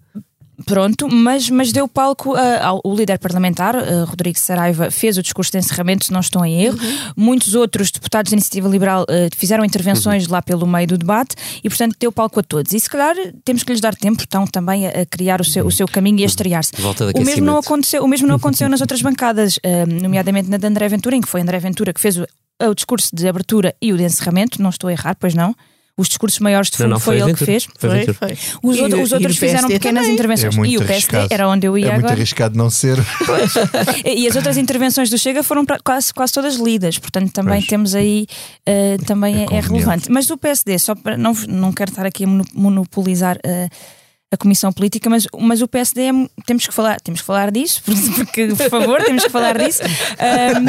Pronto, 0.66 1.08
mas, 1.08 1.50
mas 1.50 1.72
deu 1.72 1.88
palco 1.88 2.36
ah, 2.36 2.66
ao 2.66 2.82
o 2.84 2.96
líder 2.96 3.20
parlamentar, 3.20 3.76
ah, 3.76 4.06
Rodrigo 4.06 4.38
Saraiva, 4.38 4.92
fez 4.92 5.18
o 5.18 5.22
discurso 5.22 5.52
de 5.52 5.58
encerramento, 5.58 6.06
se 6.06 6.12
não 6.12 6.20
estou 6.20 6.46
em 6.46 6.64
erro. 6.64 6.78
Muitos 7.16 7.56
outros 7.56 7.92
deputados 7.92 8.32
da 8.32 8.36
Iniciativa 8.36 8.68
Liberal 8.68 9.06
ah, 9.10 9.30
fizeram 9.36 9.64
intervenções 9.64 10.28
lá 10.28 10.42
pelo 10.42 10.66
meio 10.68 10.88
do 10.88 10.98
debate 10.98 11.36
e, 11.64 11.70
portanto, 11.70 11.96
deu 12.00 12.12
palco 12.12 12.40
a 12.40 12.44
todos. 12.44 12.74
E 12.74 12.80
se 12.80 12.90
calhar 12.90 13.16
temos 13.44 13.64
que 13.64 13.72
lhes 13.72 13.82
dar 13.82 13.96
tempo, 13.96 14.22
estão 14.22 14.46
também 14.46 14.88
a, 14.88 15.02
a 15.02 15.06
criar 15.06 15.42
o 15.42 15.44
seu, 15.44 15.66
o 15.66 15.72
seu 15.72 15.88
caminho 15.88 16.20
e 16.20 16.24
a 16.24 16.28
estrear-se. 16.28 16.72
Volta 16.80 17.12
de 17.12 17.20
O 17.20 17.26
mesmo, 17.26 17.46
não 17.46 17.58
aconteceu, 17.58 18.04
o 18.04 18.08
mesmo 18.08 18.28
não 18.28 18.36
aconteceu 18.36 18.70
nas 18.70 18.82
outras 18.82 19.02
bancadas, 19.02 19.60
nomeadamente 20.02 20.50
na 20.50 20.58
de 20.58 20.66
André 20.66 20.88
Ventura, 20.88 21.16
em 21.16 21.22
que 21.22 21.28
foi 21.28 21.42
André 21.42 21.60
Ventura 21.60 21.94
que 21.94 22.00
fez 22.00 22.18
o, 22.18 22.26
o 22.62 22.74
discurso 22.74 23.16
de 23.16 23.28
abertura 23.28 23.76
e 23.82 23.94
o 23.94 23.98
de 23.98 24.04
encerramento, 24.04 24.62
não 24.62 24.70
estou 24.70 24.88
a 24.90 24.92
errar, 24.92 25.16
pois 25.20 25.34
não. 25.34 25.56
Os 26.00 26.08
discursos 26.08 26.40
maiores 26.40 26.70
de 26.70 26.78
fundo 26.78 26.88
Não, 26.88 26.94
não, 26.96 27.00
foi, 27.00 27.20
foi 27.20 27.28
ele 27.30 27.38
que 27.38 27.46
fez. 27.46 27.68
Foi 27.78 28.06
Foi. 28.14 28.38
Os, 28.64 28.78
E 28.78 28.82
outro- 28.82 29.00
o- 29.00 29.04
os 29.04 29.12
e 29.12 29.14
outros 29.16 29.36
o 29.36 29.40
fizeram 29.40 29.68
pequenas 29.68 30.02
também. 30.04 30.14
intervenções. 30.14 30.54
É 30.54 30.58
muito 30.58 30.72
e 30.72 30.78
o 30.78 30.80
PSD 30.80 30.94
arriscado. 31.18 31.28
era 31.34 31.48
onde 31.50 31.68
eu 31.68 31.78
ia 31.78 31.88
É 31.88 31.92
muito 31.92 32.00
agora. 32.06 32.14
arriscado 32.14 32.58
não 32.58 32.70
ser. 32.70 32.98
E 34.06 34.28
as 34.28 34.36
outras 34.36 34.58
intervenções 34.58 35.10
do 35.10 35.18
Chega 35.18 35.44
foram 35.44 35.66
pra- 35.66 35.80
quase, 35.84 36.14
quase 36.14 36.34
todas 36.34 36.56
lidas, 36.56 36.98
portanto 36.98 37.32
também 37.32 37.56
Pois. 37.60 37.68
temos 37.68 37.96
aí, 37.96 38.26
eh, 38.66 38.98
também 39.06 39.44
É 39.44 39.56
é, 39.56 39.58
é 39.58 39.60
relevante. 39.60 40.10
Mas 40.12 40.26
do 40.28 40.38
PSD, 40.38 40.78
só 40.80 40.96
para 40.96 41.18
não, 41.18 41.34
não 41.48 41.72
quero 41.74 41.92
estar 41.92 42.06
aqui 42.06 42.24
a 42.24 42.28
mono- 42.28 42.46
monopolizar 42.54 43.38
eh, 43.44 43.68
a 44.32 44.38
comissão 44.38 44.72
política, 44.72 45.10
mas, 45.10 45.26
mas 45.40 45.60
o 45.62 45.68
PSD 45.68 46.04
é, 46.04 46.12
temos 46.46 46.68
que 46.68 46.74
falar, 46.74 47.00
temos 47.02 47.22
que 47.22 47.26
falar 47.26 47.50
disso, 47.50 47.82
porque, 48.16 48.48
por 48.48 48.70
favor, 48.70 49.02
temos 49.04 49.24
que 49.24 49.30
falar 49.30 49.58
disso. 49.58 49.82
Um, 49.84 50.66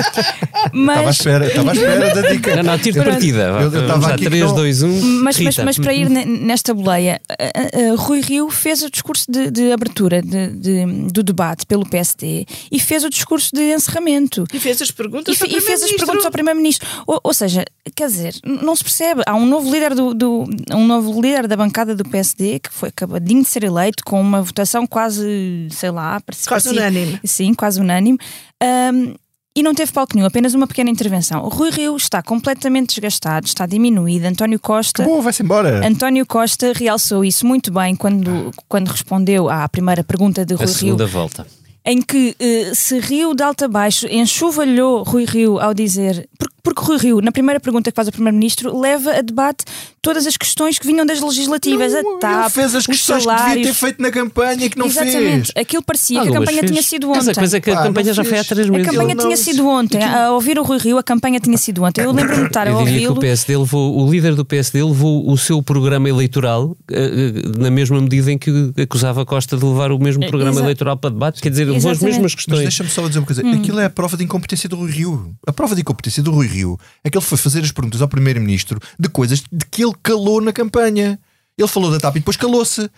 mas... 0.73 0.97
Estava 0.97 1.09
à 1.09 1.11
espera, 1.11 1.47
estava 1.47 1.71
à 1.71 1.75
espera 1.75 2.15
da 2.15 2.29
dica. 2.31 2.57
Não, 2.57 2.63
não, 2.63 2.79
tiro 2.79 2.99
de 3.01 3.05
partida. 3.11 3.39
Eu- 3.61 3.73
eu 3.73 3.81
estava 3.83 4.09
aqui 4.15 4.25
que 4.25 4.31
3, 4.31 4.45
não- 4.45 4.55
2, 4.55 4.83
1. 4.83 5.01
Mas, 5.23 5.39
mas, 5.41 5.59
mas 5.59 5.79
para 5.79 5.93
ir 5.93 6.09
ne- 6.09 6.25
nesta 6.25 6.73
boleia, 6.73 7.21
uh, 7.31 7.93
uh, 7.93 7.97
Rui 7.97 8.21
Rio 8.23 8.49
fez 8.51 8.83
o 8.83 8.91
discurso 8.91 9.31
de, 9.31 9.51
de 9.51 9.73
abertura 9.73 10.23
de- 10.23 10.51
de- 10.53 10.87
do 11.13 11.23
debate 11.23 11.67
pelo 11.67 11.85
PSD 11.89 12.47
e 12.73 12.81
fez 12.81 13.05
o 13.05 13.11
discurso 13.11 13.51
de 13.55 13.61
encerramento. 13.75 14.45
E 14.55 14.59
fez 14.59 14.81
as 14.81 14.91
perguntas 14.91 15.39
E, 15.39 15.43
ao 15.45 15.49
e 15.49 15.61
fez 15.61 15.83
as 15.83 15.91
Primeiro-Ministro. 15.91 16.07
perguntas 16.07 16.25
ao 16.25 16.33
Primeiro-Ministro. 16.33 16.89
Ou, 17.07 17.21
ou 17.25 17.35
seja, 17.35 17.65
quer 17.95 18.07
dizer, 18.07 18.35
não 18.43 18.75
se 18.75 18.83
percebe. 18.85 19.23
Há 19.27 19.35
um 19.35 19.45
novo 19.45 19.71
líder 19.71 19.95
do, 19.95 20.15
do- 20.15 20.45
um 20.73 20.87
novo 20.87 21.21
líder 21.21 21.47
da 21.47 21.57
bancada 21.57 21.95
do 21.95 22.05
PSD 22.05 22.59
que 22.61 22.73
foi 22.73 22.89
acabadinho 22.89 23.43
de 23.43 23.50
ser 23.51 23.65
eleito 23.65 24.03
com 24.05 24.21
uma 24.21 24.41
votação 24.43 24.87
quase, 24.87 25.69
sei 25.71 25.91
lá, 25.91 26.21
Quase 26.21 26.49
parecia- 26.49 26.73
unânime. 26.73 27.21
Sim, 27.25 27.55
quase 27.55 27.81
unânime. 27.81 28.19
Ahm, 28.63 29.15
e 29.57 29.63
não 29.65 29.75
teve 29.75 29.91
palco 29.93 30.15
nenhum, 30.15 30.27
apenas 30.27 30.55
uma 30.55 30.67
pequena 30.67 30.89
intervenção. 30.91 31.43
O 31.45 31.49
Rui 31.49 31.71
Rio 31.71 31.97
está 31.97 32.23
completamente 32.23 32.91
desgastado, 32.95 33.47
está 33.47 33.67
diminuído. 33.67 34.27
António 34.27 34.61
Costa. 34.61 35.03
Bom, 35.03 35.21
vai-se 35.21 35.43
embora. 35.43 35.85
António 35.87 36.25
Costa 36.25 36.73
realçou 36.75 37.25
isso 37.25 37.45
muito 37.45 37.73
bem 37.73 37.97
quando, 37.97 38.53
quando 38.69 38.89
respondeu 38.89 39.51
à 39.51 39.69
primeira 39.69 40.05
pergunta 40.05 40.47
de 40.47 40.55
A 40.55 40.57
Rui 40.57 40.67
Rio, 40.67 40.75
segunda 40.77 41.07
volta. 41.07 41.47
em 41.85 42.01
que 42.01 42.37
eh, 42.39 42.71
se 42.75 43.01
riu 43.01 43.35
de 43.35 43.43
alto 43.43 43.65
a 43.65 43.69
baixo, 43.69 44.07
enxovalhou 44.07 45.03
Rui 45.03 45.25
Rio 45.25 45.59
ao 45.59 45.75
dizer. 45.75 46.29
Porque, 46.39 46.55
porque 46.63 46.83
Rui 46.83 46.99
Rio, 46.99 47.21
na 47.21 47.33
primeira 47.33 47.59
pergunta 47.61 47.91
que 47.91 47.97
faz 47.97 48.09
o 48.09 48.13
Primeiro-Ministro, 48.13 48.79
leva 48.79 49.13
a 49.19 49.21
debate 49.23 49.65
todas 50.03 50.27
as 50.27 50.37
questões 50.37 50.79
que 50.79 50.87
vinham 50.87 51.05
das 51.05 51.21
legislativas, 51.21 51.93
Não, 51.93 52.17
a 52.17 52.19
TAP, 52.19 52.41
ele 52.43 52.51
fez 52.51 52.75
as 52.75 52.87
questões 52.87 53.23
que 53.23 53.29
devia 53.29 53.39
salários. 53.39 53.67
ter 53.67 53.75
feito 53.75 54.03
na 54.03 54.11
campanha 54.11 54.71
que 54.71 54.79
não 54.79 54.87
Exatamente. 54.87 55.21
fez. 55.21 55.53
Aquilo 55.57 55.83
parecia 55.83 56.23
que 56.23 56.29
a 56.29 56.33
campanha 56.33 56.59
fez. 56.61 56.71
tinha 56.71 56.83
sido 56.83 57.09
Mas 57.09 57.19
ontem. 57.19 57.31
a 57.31 57.35
coisa 57.35 57.57
é 57.57 57.61
que 57.61 57.71
a 57.71 57.75
Pá, 57.77 57.83
campanha 57.83 58.15
já 58.15 58.25
foi 58.25 58.33
há 58.33 58.37
fez. 58.37 58.47
3 58.49 58.69
A 58.69 58.73
meses. 58.73 58.87
campanha 58.87 59.11
Ele 59.13 59.21
tinha 59.21 59.31
não- 59.31 59.37
sido 59.37 59.69
ontem. 59.69 60.03
A 60.03 60.31
ouvir 60.33 60.59
o 60.59 60.63
Rui 60.63 60.79
Rio, 60.79 60.99
a 60.99 61.03
campanha 61.03 61.39
tinha 61.41 61.59
sido 61.59 61.83
ontem. 61.83 62.03
Eu 62.03 62.13
lembro-me 62.13 62.41
de 62.43 62.47
estar 62.47 62.67
a 62.67 62.77
ouvi-lo. 62.79 63.15
o 63.15 63.21
PSD 63.21 63.57
levou, 63.57 63.99
o 63.99 64.11
líder 64.11 64.35
do 64.35 64.45
PSD 64.45 64.83
levou 64.83 65.31
o 65.31 65.37
seu 65.37 65.63
programa 65.63 66.09
eleitoral 66.09 66.77
eh, 66.91 67.33
eh, 67.45 67.59
na 67.59 67.71
mesma 67.71 68.01
medida 68.01 68.33
em 68.33 68.39
que 68.39 68.73
acusava 68.81 69.25
Costa 69.27 69.57
de 69.57 69.65
levar 69.65 69.93
o 69.93 69.99
mesmo 69.99 70.27
programa 70.29 70.53
Exa- 70.57 70.63
eleitoral 70.65 70.97
para 70.97 71.11
debate, 71.11 71.41
quer 71.43 71.51
dizer, 71.51 71.65
levou 71.65 71.77
as 71.91 71.99
Exatamente. 71.99 72.05
mesmas 72.15 72.23
Mas 72.33 72.35
questões. 72.35 72.61
deixa-me 72.63 72.89
só 72.91 73.07
dizer 73.07 73.19
uma 73.21 73.27
coisa: 73.27 73.45
Hum. 73.45 73.53
aquilo 73.55 73.81
é 73.81 73.85
a 73.85 73.91
prova 73.91 74.17
de 74.17 74.25
incompetência 74.25 74.69
do 74.69 74.77
Rui 74.77 74.91
Rio. 74.91 75.35
A 75.47 75.53
prova 75.53 75.75
de 75.75 75.83
incompetência 75.83 76.23
do 76.23 76.31
Rui 76.31 76.47
Rio 76.51 76.79
é 77.05 77.11
que 77.11 77.17
ele 77.17 77.25
foi 77.25 77.39
fazer 77.39 77.61
as 77.63 77.73
perguntas 77.73 78.03
ao 78.03 78.09
Primeiro-Ministro 78.09 78.81
de 78.99 79.09
coisas 79.09 79.43
de 79.51 79.65
que 79.71 79.83
ele 79.85 79.95
calou 80.03 80.41
na 80.41 80.53
campanha. 80.53 81.19
Ele 81.57 81.69
falou 81.69 81.91
da 81.91 81.99
TAP 82.01 82.17
e 82.17 82.19
depois 82.21 82.37
calou-se. 82.37 82.91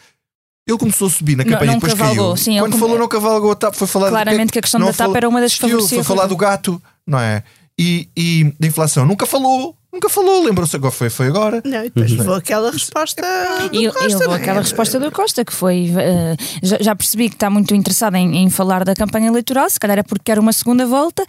Ele 0.67 0.79
começou 0.79 1.09
a 1.09 1.11
subir 1.11 1.37
na 1.37 1.43
Não- 1.45 1.53
campanha 1.53 1.73
não 1.73 1.79
e 1.79 1.81
depois 1.81 1.93
cavalgou, 1.95 2.25
caiu. 2.35 2.37
sim, 2.37 2.59
Quando 2.59 2.71
come- 2.73 2.81
falou, 2.81 2.99
não 2.99 3.09
cavalgou 3.09 3.51
a 3.51 3.57
TAP, 3.57 3.75
foi 3.75 3.87
falar 3.89 4.09
Claramente 4.11 4.53
que 4.53 4.59
a 4.59 4.63
questão 4.63 4.79
não 4.79 4.87
da 4.87 4.93
TAP 4.93 4.99
falou- 4.99 5.17
era 5.17 5.29
uma 5.29 5.41
das 5.41 5.55
favorecidas. 5.55 6.07
Foi 6.07 6.17
falar 6.17 6.29
do 6.29 6.37
gato, 6.37 6.81
não 7.07 7.19
é? 7.19 7.43
E, 7.79 8.09
e 8.17 8.55
da 8.61 8.67
inflação, 8.69 9.05
nunca 9.05 9.27
falou. 9.27 9.77
Nunca 9.93 10.09
falou, 10.09 10.43
lembrou-se 10.43 10.75
agora, 10.75 10.91
foi, 10.93 11.11
foi 11.11 11.27
agora. 11.27 11.61
Não, 11.65 11.81
e 11.81 11.91
depois 11.91 12.11
levou 12.11 12.35
aquela 12.35 12.71
resposta. 12.71 13.23
do 13.71 13.77
E, 13.77 13.85
e 13.85 13.91
Costa, 13.93 14.07
levou 14.07 14.27
não 14.29 14.35
é? 14.35 14.37
aquela 14.39 14.61
resposta 14.61 14.99
do 14.99 15.11
Costa, 15.13 15.45
que 15.45 15.53
foi. 15.53 15.93
eh, 15.95 16.37
já, 16.63 16.79
já 16.81 16.97
percebi 16.97 17.29
que 17.29 17.37
está 17.37 17.51
muito 17.51 17.75
interessado 17.75 18.15
em, 18.17 18.39
em 18.39 18.49
falar 18.49 18.85
da 18.85 18.95
campanha 18.95 19.29
eleitoral, 19.29 19.69
se 19.69 19.79
calhar 19.79 19.99
é 19.99 20.03
porque 20.03 20.23
quer 20.25 20.39
uma 20.39 20.53
segunda 20.53 20.87
volta. 20.87 21.23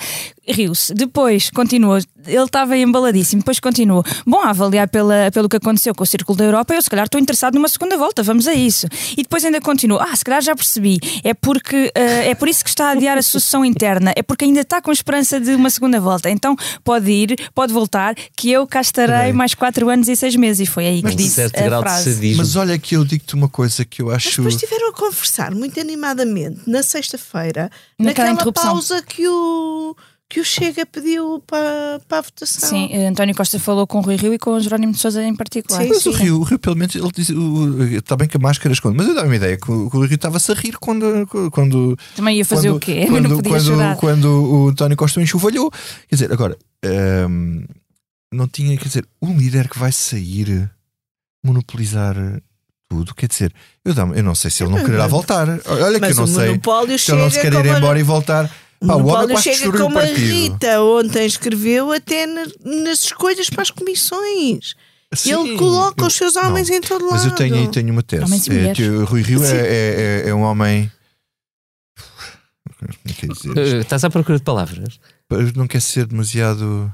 Riu-se. 0.48 0.94
Depois 0.94 1.50
continuou. 1.52 1.98
Ele 2.26 2.44
estava 2.44 2.78
embaladíssimo. 2.78 3.42
Depois 3.42 3.60
continuou. 3.60 4.04
Bom, 4.26 4.40
a 4.40 4.50
avaliar 4.50 4.88
pela, 4.88 5.30
pelo 5.34 5.50
que 5.50 5.58
aconteceu 5.58 5.94
com 5.94 6.04
o 6.04 6.08
Círculo 6.08 6.38
da 6.38 6.46
Europa, 6.46 6.74
eu 6.74 6.82
se 6.82 6.90
calhar 6.90 7.06
estou 7.06 7.20
interessado 7.20 7.56
numa 7.56 7.68
segunda 7.68 7.98
volta. 7.98 8.24
Vamos 8.24 8.48
a 8.48 8.54
isso. 8.54 8.88
E 9.18 9.24
depois 9.24 9.44
ainda 9.44 9.60
continuou. 9.60 10.00
Ah, 10.02 10.16
se 10.16 10.24
calhar 10.24 10.42
já 10.42 10.56
percebi. 10.56 11.00
É 11.24 11.34
porque 11.34 11.92
eh, 11.96 12.30
é 12.30 12.36
por 12.36 12.48
isso 12.48 12.64
que 12.64 12.70
está 12.70 12.88
a 12.88 12.92
adiar 12.92 13.18
a 13.18 13.22
sucessão 13.22 13.64
interna. 13.66 14.14
É 14.16 14.24
porque 14.24 14.46
ainda 14.46 14.62
está 14.62 14.82
com 14.82 14.92
esperança 14.92 15.38
de 15.40 15.54
uma 15.54 15.70
segunda 15.70 16.00
volta. 16.00 16.30
Então 16.30 16.56
pode 16.84 17.12
ir, 17.12 17.36
pode 17.54 17.74
voltar, 17.74 18.16
que 18.38 18.53
eu 18.54 18.66
cá 18.68 18.82
estarei 18.82 19.26
Bem. 19.26 19.34
mais 19.34 19.54
quatro 19.54 19.90
anos 19.90 20.08
e 20.08 20.16
seis 20.16 20.36
meses. 20.36 20.68
E 20.68 20.72
foi 20.72 20.86
aí 20.88 21.02
que 21.02 21.08
Um 21.12 21.16
disse 21.16 21.36
certo 21.36 21.58
a 21.60 21.64
grau 21.64 21.84
de 21.84 21.90
frase. 21.90 22.14
sadismo. 22.14 22.38
Mas 22.38 22.56
olha 22.56 22.78
que 22.80 22.96
eu 22.96 23.04
digo-te 23.06 23.36
uma 23.36 23.50
coisa 23.50 23.84
que 23.86 24.02
eu 24.02 24.08
Mas 24.08 24.16
acho. 24.18 24.38
depois 24.38 24.56
estiveram 24.56 24.90
a 24.90 24.94
conversar 24.94 25.54
muito 25.54 25.80
animadamente 25.80 26.62
na 26.68 26.82
sexta-feira, 26.84 27.70
Naquela 28.00 28.32
naquela 28.34 28.52
pausa 28.54 29.02
que 29.02 29.28
o, 29.28 29.96
que 30.30 30.40
o 30.40 30.44
Chega 30.46 30.86
pediu 30.86 31.44
para, 31.46 32.02
para 32.08 32.18
a 32.18 32.22
votação. 32.22 32.68
Sim, 32.70 32.90
eh, 32.92 33.08
António 33.08 33.36
Costa 33.36 33.60
falou 33.60 33.86
com 33.86 34.00
o 34.00 34.02
Rui 34.02 34.16
Rio 34.16 34.34
e 34.34 34.40
com 34.40 34.52
o 34.52 34.60
Jerónimo 34.60 34.94
de 34.94 35.00
Sousa 35.00 35.24
em 35.24 35.36
particular. 35.36 35.84
Sim, 35.84 35.90
Mas 35.90 36.06
o 36.08 36.12
Rio, 36.12 36.40
o 36.40 36.44
Rio, 36.44 36.58
pelo 36.58 36.76
menos, 36.76 36.96
ele 36.96 37.10
diz, 37.16 37.30
o- 37.30 37.84
está 37.84 38.16
bem 38.16 38.28
que 38.28 38.38
a 38.38 38.40
máscara 38.40 38.74
esconde, 38.74 38.98
mas 38.98 39.08
eu 39.08 39.14
dá 39.16 39.24
uma 39.24 39.36
ideia 39.36 39.56
que 39.58 39.72
o, 39.72 39.90
que 39.92 39.98
o 39.98 40.02
Rio 40.06 40.16
estava-se 40.16 40.52
a 40.52 40.56
rir 40.56 40.76
quando. 40.80 41.28
quando 41.52 41.96
Também 42.16 42.38
ia 42.38 42.46
fazer 42.46 42.70
quando, 42.70 42.78
o 42.78 42.80
quê? 42.80 43.06
Quando, 43.10 43.30
não 43.30 43.36
podia 43.38 43.52
quando, 43.52 43.66
chorar. 43.66 43.96
quando 43.98 44.26
o 44.26 44.68
António 44.70 44.98
Costa 44.98 45.22
enxovalhou. 45.22 45.70
Quer 46.10 46.16
dizer, 46.16 46.32
agora, 46.34 46.58
hum, 47.30 47.66
não 48.34 48.48
tinha, 48.48 48.76
quer 48.78 48.88
dizer, 48.88 49.08
um 49.22 49.38
líder 49.38 49.70
que 49.70 49.78
vai 49.80 49.92
sair 49.92 50.70
monopolizar 51.46 52.16
tudo, 52.90 53.14
quer 53.16 53.28
dizer, 53.28 53.54
eu, 53.84 53.94
dá 53.94 54.04
eu 54.04 54.24
não 54.24 54.36
sei 54.36 54.52
se 54.52 54.64
ele 54.64 54.72
não 54.72 54.84
quererá 54.84 55.08
voltar. 55.08 55.48
Olha 55.66 56.00
que 56.00 56.06
eu 56.06 56.16
não 56.16 56.28
sei 56.28 56.60
se 56.98 57.12
ele 57.12 57.22
não 57.22 57.30
se 57.30 57.40
quer 57.42 57.52
ir 57.54 57.58
como 57.58 57.72
a- 57.74 57.78
embora 57.78 58.00
e 58.00 58.04
voltar. 58.04 58.52
O 58.82 58.88
Pá, 58.88 58.96
o 58.96 59.04
quase 59.30 59.42
chega 59.56 59.78
como 59.78 59.98
a. 59.98 60.04
Rita 60.04 60.82
ontem 60.82 61.26
escreveu 61.26 61.92
até 61.94 62.26
na- 62.26 62.46
nas 62.84 63.06
escolhas 63.06 63.50
para 63.50 63.62
as 63.62 63.72
comissões. 63.72 64.76
ele 65.12 65.52
Sim, 65.52 65.58
coloca 65.58 66.04
eu- 66.04 66.08
os 66.08 66.14
seus 66.16 66.36
homens 66.36 66.70
não. 66.70 66.76
em 66.78 66.82
todo 66.82 67.04
lado. 67.06 67.14
Mas 67.14 67.26
eu 67.26 67.32
tenho, 67.36 67.72
tenho 67.72 67.92
uma 67.94 68.02
tese. 68.04 68.24
É 68.24 68.28
mulheres. 68.54 68.76
que 68.78 68.90
o 68.90 69.06
Rui 69.06 69.22
Rio 69.22 69.44
é, 69.44 69.52
é, 69.52 70.24
é- 70.26 70.30
é 70.30 70.34
um 70.34 70.42
homem. 70.42 70.92
Como 72.80 72.92
é 73.06 73.14
que 73.14 73.26
é 73.26 73.30
dizer? 73.30 73.58
Eh, 73.58 73.80
Estás 73.82 74.04
à 74.04 74.10
procura 74.10 74.38
de 74.38 74.44
palavras. 74.44 75.00
Não 75.56 75.68
quer 75.68 75.82
ser 75.82 76.06
demasiado. 76.06 76.94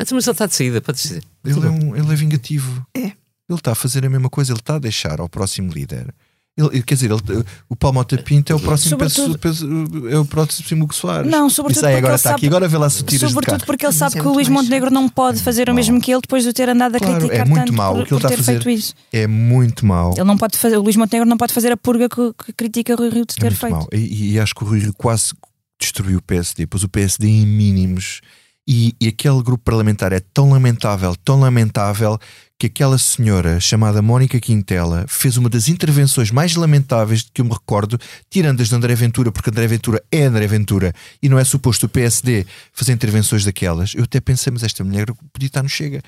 Mas 0.00 0.26
ele 0.26 0.32
está 0.32 0.46
de 0.46 0.54
saída, 0.54 0.80
pode 0.80 1.00
dizer. 1.00 1.22
Ele 1.44 1.66
é, 1.66 1.70
um, 1.70 1.96
ele 1.96 2.12
é 2.12 2.16
vingativo. 2.16 2.86
É. 2.96 3.00
Ele 3.00 3.14
está 3.58 3.72
a 3.72 3.74
fazer 3.74 4.04
a 4.06 4.10
mesma 4.10 4.30
coisa, 4.30 4.52
ele 4.52 4.60
está 4.60 4.76
a 4.76 4.78
deixar 4.78 5.20
ao 5.20 5.28
próximo 5.28 5.72
líder. 5.72 6.14
Ele, 6.56 6.82
quer 6.82 6.94
dizer, 6.94 7.10
ele- 7.10 7.44
o 7.68 7.76
Paulo 7.76 7.94
Mota 7.94 8.18
Pinto 8.18 8.52
é 8.52 8.56
o 8.56 8.60
próximo 8.60 8.90
Sobretudo- 8.90 9.38
Pedro- 9.38 9.88
Pedro- 9.88 10.08
é 10.10 10.18
o 10.18 10.24
próximo 10.26 10.84
Hugo 10.84 10.94
Soares. 10.94 11.30
Não, 11.30 11.48
sobretudo 11.48 11.78
Isso 11.78 11.86
aí 11.86 11.92
porque 11.94 11.98
agora 11.98 12.12
ele 12.12 12.16
está 12.16 12.28
sabe- 12.30 12.36
aqui, 12.40 12.46
agora 12.48 12.68
vê 12.68 12.76
lá 12.76 12.90
se 12.90 13.02
tiras 13.04 13.30
Sobretudo 13.30 13.64
porque 13.64 13.86
ele 13.86 13.92
sabe 13.94 14.18
é 14.18 14.20
que 14.20 14.26
o 14.28 14.32
Luís 14.32 14.48
Montenegro 14.48 14.90
não 14.90 15.08
pode 15.08 15.40
fazer 15.42 15.70
o 15.70 15.74
mesmo 15.74 16.00
que 16.00 16.12
ele 16.12 16.20
depois 16.20 16.44
de 16.44 16.52
ter 16.52 16.68
andado 16.68 16.96
a 16.96 16.98
Claro, 16.98 17.14
criticar 17.18 17.46
é 17.46 17.48
muito 17.48 17.60
tanto 17.66 17.72
mau 17.72 17.92
o 17.94 17.96
por, 17.98 18.06
que 18.06 18.14
ele 18.14 18.20
por 18.20 18.26
está 18.26 18.28
a 18.28 18.30
ter 18.30 18.36
fazer. 18.36 18.52
feito 18.62 18.70
isso. 18.78 18.94
É 19.12 19.26
muito 19.26 19.86
mau. 19.86 20.12
Ele 20.12 20.24
não 20.24 20.36
pode 20.36 20.58
fazer, 20.58 20.76
o 20.76 20.82
Luís 20.82 20.96
Montenegro 20.96 21.28
não 21.28 21.36
pode 21.38 21.54
fazer 21.54 21.72
a 21.72 21.76
purga 21.76 22.08
que, 22.08 22.32
que 22.44 22.52
critica 22.52 22.94
Rui 22.94 23.08
Rio 23.08 23.24
de 23.24 23.34
É 23.38 23.40
ter 23.40 23.46
muito 23.66 23.88
feito. 23.88 23.88
E, 23.94 24.32
e 24.32 24.40
acho 24.40 24.54
que 24.54 24.62
o 24.62 24.66
Rui 24.66 24.80
Rio 24.80 24.92
quase 24.92 25.32
destruiu 25.80 26.18
o 26.18 26.22
PSD, 26.22 26.66
pôs 26.66 26.82
o 26.84 26.88
PSD 26.88 27.26
em 27.26 27.46
mínimos. 27.46 28.20
E, 28.72 28.94
e 29.00 29.08
aquele 29.08 29.42
grupo 29.42 29.64
parlamentar 29.64 30.12
é 30.12 30.20
tão 30.20 30.50
lamentável, 30.50 31.16
tão 31.24 31.40
lamentável, 31.40 32.16
que 32.56 32.68
aquela 32.68 32.98
senhora 32.98 33.58
chamada 33.58 34.00
Mónica 34.00 34.38
Quintela 34.38 35.04
fez 35.08 35.36
uma 35.36 35.48
das 35.48 35.66
intervenções 35.66 36.30
mais 36.30 36.54
lamentáveis 36.54 37.24
de 37.24 37.32
que 37.32 37.40
eu 37.40 37.44
me 37.44 37.50
recordo, 37.50 37.98
tirando 38.30 38.60
as 38.60 38.68
de 38.68 38.74
André 38.76 38.94
Ventura, 38.94 39.32
porque 39.32 39.50
André 39.50 39.66
Ventura 39.66 40.00
é 40.12 40.22
André 40.22 40.46
Ventura 40.46 40.92
e 41.20 41.28
não 41.28 41.36
é 41.36 41.42
suposto 41.42 41.86
o 41.86 41.88
PSD 41.88 42.46
fazer 42.72 42.92
intervenções 42.92 43.44
daquelas. 43.44 43.92
Eu 43.92 44.04
até 44.04 44.20
pensei, 44.20 44.52
mas 44.52 44.62
esta 44.62 44.84
mulher 44.84 45.06
podia 45.32 45.48
estar 45.48 45.64
no 45.64 45.68
Chega. 45.68 46.00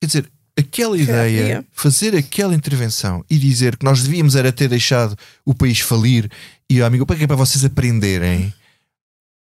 Quer 0.00 0.06
dizer, 0.08 0.32
aquela 0.58 0.98
ideia, 0.98 1.64
fazer 1.70 2.16
aquela 2.16 2.52
intervenção 2.52 3.24
e 3.30 3.38
dizer 3.38 3.76
que 3.76 3.84
nós 3.84 4.02
devíamos 4.02 4.34
era 4.34 4.50
ter 4.50 4.66
deixado 4.66 5.16
o 5.44 5.54
país 5.54 5.78
falir 5.78 6.28
e, 6.68 6.82
amigo, 6.82 7.06
para 7.06 7.14
que 7.14 7.22
é 7.22 7.26
para 7.28 7.36
vocês 7.36 7.64
aprenderem? 7.64 8.52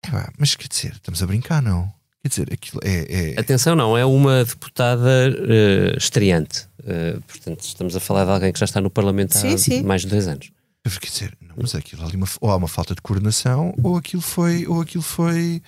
É, 0.06 0.28
mas 0.38 0.56
quer 0.56 0.68
dizer, 0.68 0.92
estamos 0.92 1.24
a 1.24 1.26
brincar, 1.26 1.62
não? 1.62 1.98
Quer 2.22 2.28
dizer, 2.30 2.54
aquilo 2.54 2.82
é. 2.84 3.34
é- 3.34 3.40
Atenção, 3.40 3.76
não, 3.76 3.98
é 3.98 4.06
uma 4.06 4.44
deputada 4.44 5.10
eh, 5.48 5.96
estreante. 5.98 6.68
Eh, 6.86 7.18
portanto, 7.26 7.62
estamos 7.62 7.96
a 7.96 8.00
falar 8.00 8.26
de 8.26 8.32
alguém 8.32 8.52
que 8.52 8.60
já 8.60 8.66
está 8.66 8.82
no 8.82 8.90
Parlamento 8.90 9.38
há 9.38 9.40
Sim, 9.40 9.58
sim. 9.58 9.84
mais 9.84 10.02
de 10.02 10.08
dois 10.08 10.28
anos. 10.28 10.52
Quer 11.00 11.08
dizer, 11.08 11.38
não, 11.42 11.56
mas 11.62 11.76
aquilo 11.76 12.04
ali 12.04 12.16
uma, 12.18 12.28
ou 12.42 12.50
há 12.52 12.56
uma 12.56 12.68
falta 12.68 12.96
de 12.96 13.02
coordenação, 13.02 13.74
ou 13.84 13.96
aquilo 13.96 14.22
foi. 14.22 14.66
Ou 14.68 14.82
aquilo 14.82 15.04
foi. 15.04 15.62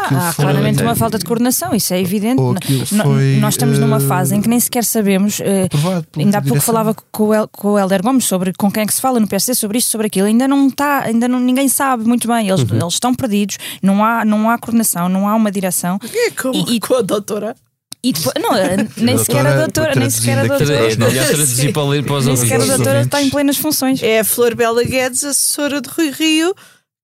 Ah, 0.00 0.28
há 0.28 0.32
foi 0.32 0.44
claramente 0.44 0.82
uma 0.82 0.96
falta 0.96 1.18
de 1.18 1.24
coordenação, 1.24 1.72
isso 1.72 1.94
é 1.94 2.00
evidente. 2.00 2.42
Foi, 2.88 3.36
Nós 3.40 3.54
estamos 3.54 3.78
numa 3.78 3.98
eh, 3.98 4.00
fase 4.00 4.34
em 4.34 4.42
que 4.42 4.48
nem 4.48 4.58
sequer 4.58 4.82
sabemos. 4.84 5.40
eh, 5.40 5.68
Ainda 6.16 6.38
há 6.38 6.40
pouco 6.40 6.54
direção. 6.54 6.60
falava 6.74 6.96
com 7.12 7.24
o, 7.28 7.34
El, 7.34 7.48
com 7.48 7.68
o 7.72 7.78
Helder 7.78 8.02
Gomes 8.02 8.24
sobre 8.24 8.52
com 8.54 8.70
quem 8.72 8.82
é 8.82 8.86
que 8.86 8.92
se 8.92 9.00
fala 9.00 9.20
no 9.20 9.28
PSD 9.28 9.54
sobre 9.54 9.78
isto, 9.78 9.88
sobre 9.90 10.08
aquilo. 10.08 10.26
Ainda 10.26 10.48
não 10.48 10.66
está, 10.66 11.04
ainda 11.04 11.28
não, 11.28 11.38
ninguém 11.38 11.68
sabe 11.68 12.04
muito 12.04 12.26
bem. 12.26 12.48
Eles, 12.48 12.62
Uhum. 12.68 12.76
eles 12.80 12.94
estão 12.94 13.14
perdidos, 13.14 13.56
não 13.80 14.04
há, 14.04 14.24
não 14.24 14.50
há 14.50 14.58
coordenação, 14.58 15.08
não 15.08 15.28
há 15.28 15.34
uma 15.36 15.50
direção. 15.50 15.98
É 16.12 16.30
como 16.32 16.54
E- 16.68 16.76
e- 16.76 16.80
com 16.80 16.94
a 16.94 17.02
doutora. 17.02 17.54
E 18.02 18.12
depois, 18.12 18.34
não, 18.40 18.50
nem 18.98 19.16
sequer 19.18 19.46
a 19.46 19.56
doutora, 19.56 19.94
nem 19.94 20.10
sequer 20.10 20.38
a 20.38 20.44
doutora. 20.46 20.80
Nem 20.80 22.36
sequer 22.36 22.60
a 22.60 22.64
doutora 22.66 23.00
está 23.02 23.22
em 23.22 23.30
plenas 23.30 23.56
funções. 23.56 24.02
É 24.02 24.20
a 24.20 24.24
Flor 24.24 24.54
Bela 24.56 24.82
Guedes, 24.82 25.22
assessora 25.24 25.80
de 25.80 25.88
Rui 25.88 26.10
Rio, 26.10 26.54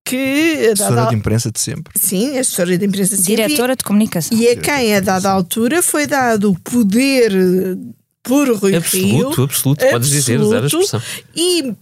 que. 0.05 0.71
Assessora 0.73 1.07
de 1.07 1.15
imprensa 1.17 1.51
de 1.51 1.61
sempre. 1.61 1.93
Sim, 1.99 2.39
assessora 2.39 2.77
de 2.77 2.85
imprensa 2.85 3.17
científica. 3.17 3.49
Diretora 3.49 3.77
de 3.77 3.85
comunicação. 3.85 4.37
E 4.37 4.49
a 4.49 4.57
quem, 4.57 4.95
a 4.95 5.01
dada 5.01 5.31
altura, 5.31 5.83
foi 5.83 6.07
dado 6.07 6.51
o 6.51 6.61
poder 6.61 7.33
eh, 7.33 7.77
por 8.23 8.49
Rui 8.49 8.73
Rio. 8.73 9.29
Absoluto, 9.29 9.43
absoluto, 9.43 9.87
podes 9.91 10.09
dizer, 10.11 10.41
usar 10.41 10.57
a 10.57 10.65
Absoluto. 10.65 10.85
expressão. 10.97 11.03
E 11.35 11.75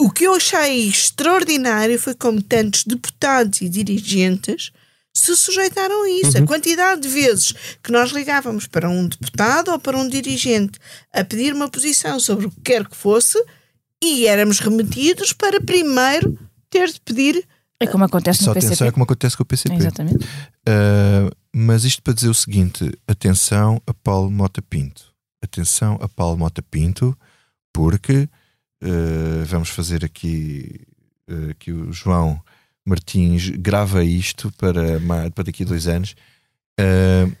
O 0.00 0.10
que 0.10 0.24
eu 0.24 0.34
achei 0.34 0.88
extraordinário 0.88 1.98
foi 1.98 2.14
como 2.14 2.40
tantos 2.40 2.84
deputados 2.84 3.60
e 3.60 3.68
dirigentes 3.68 4.70
se 5.12 5.34
sujeitaram 5.34 6.04
a 6.04 6.10
isso. 6.10 6.38
A 6.38 6.46
quantidade 6.46 7.00
de 7.00 7.08
vezes 7.08 7.52
que 7.82 7.90
nós 7.90 8.12
ligávamos 8.12 8.68
para 8.68 8.88
um 8.88 9.08
deputado 9.08 9.72
ou 9.72 9.78
para 9.78 9.96
um 9.98 10.08
dirigente 10.08 10.78
a 11.12 11.24
pedir 11.24 11.52
uma 11.52 11.68
posição 11.68 12.20
sobre 12.20 12.46
o 12.46 12.50
que 12.50 12.60
quer 12.60 12.86
que 12.86 12.96
fosse 12.96 13.42
e 14.02 14.26
éramos 14.28 14.60
remetidos 14.60 15.32
para 15.32 15.60
primeiro 15.60 16.38
ter 16.70 16.86
de 16.92 17.00
pedir. 17.00 17.44
É 17.80 17.86
como 17.86 18.04
acontece 18.04 18.40
Só 18.40 18.46
no 18.46 18.50
atenção, 18.52 18.70
PCP. 18.70 18.88
é 18.88 18.92
como 18.92 19.04
acontece 19.04 19.36
com 19.36 19.42
o 19.42 19.46
PCP. 19.46 19.74
Exatamente. 19.76 20.24
Uh, 20.24 21.30
mas 21.54 21.84
isto 21.84 22.02
para 22.02 22.12
dizer 22.14 22.28
o 22.28 22.34
seguinte: 22.34 22.90
atenção 23.06 23.80
a 23.86 23.94
Paulo 23.94 24.30
Mota 24.30 24.60
Pinto. 24.60 25.12
Atenção 25.42 25.96
a 26.02 26.08
Paulo 26.08 26.36
Mota 26.36 26.60
Pinto, 26.62 27.16
porque 27.72 28.28
uh, 28.82 29.44
vamos 29.46 29.68
fazer 29.68 30.04
aqui 30.04 30.80
uh, 31.30 31.54
que 31.58 31.70
o 31.70 31.92
João 31.92 32.40
Martins 32.84 33.50
grava 33.50 34.02
isto 34.02 34.50
para, 34.58 34.98
para 35.32 35.44
daqui 35.44 35.62
a 35.62 35.66
dois 35.66 35.86
anos. 35.86 36.14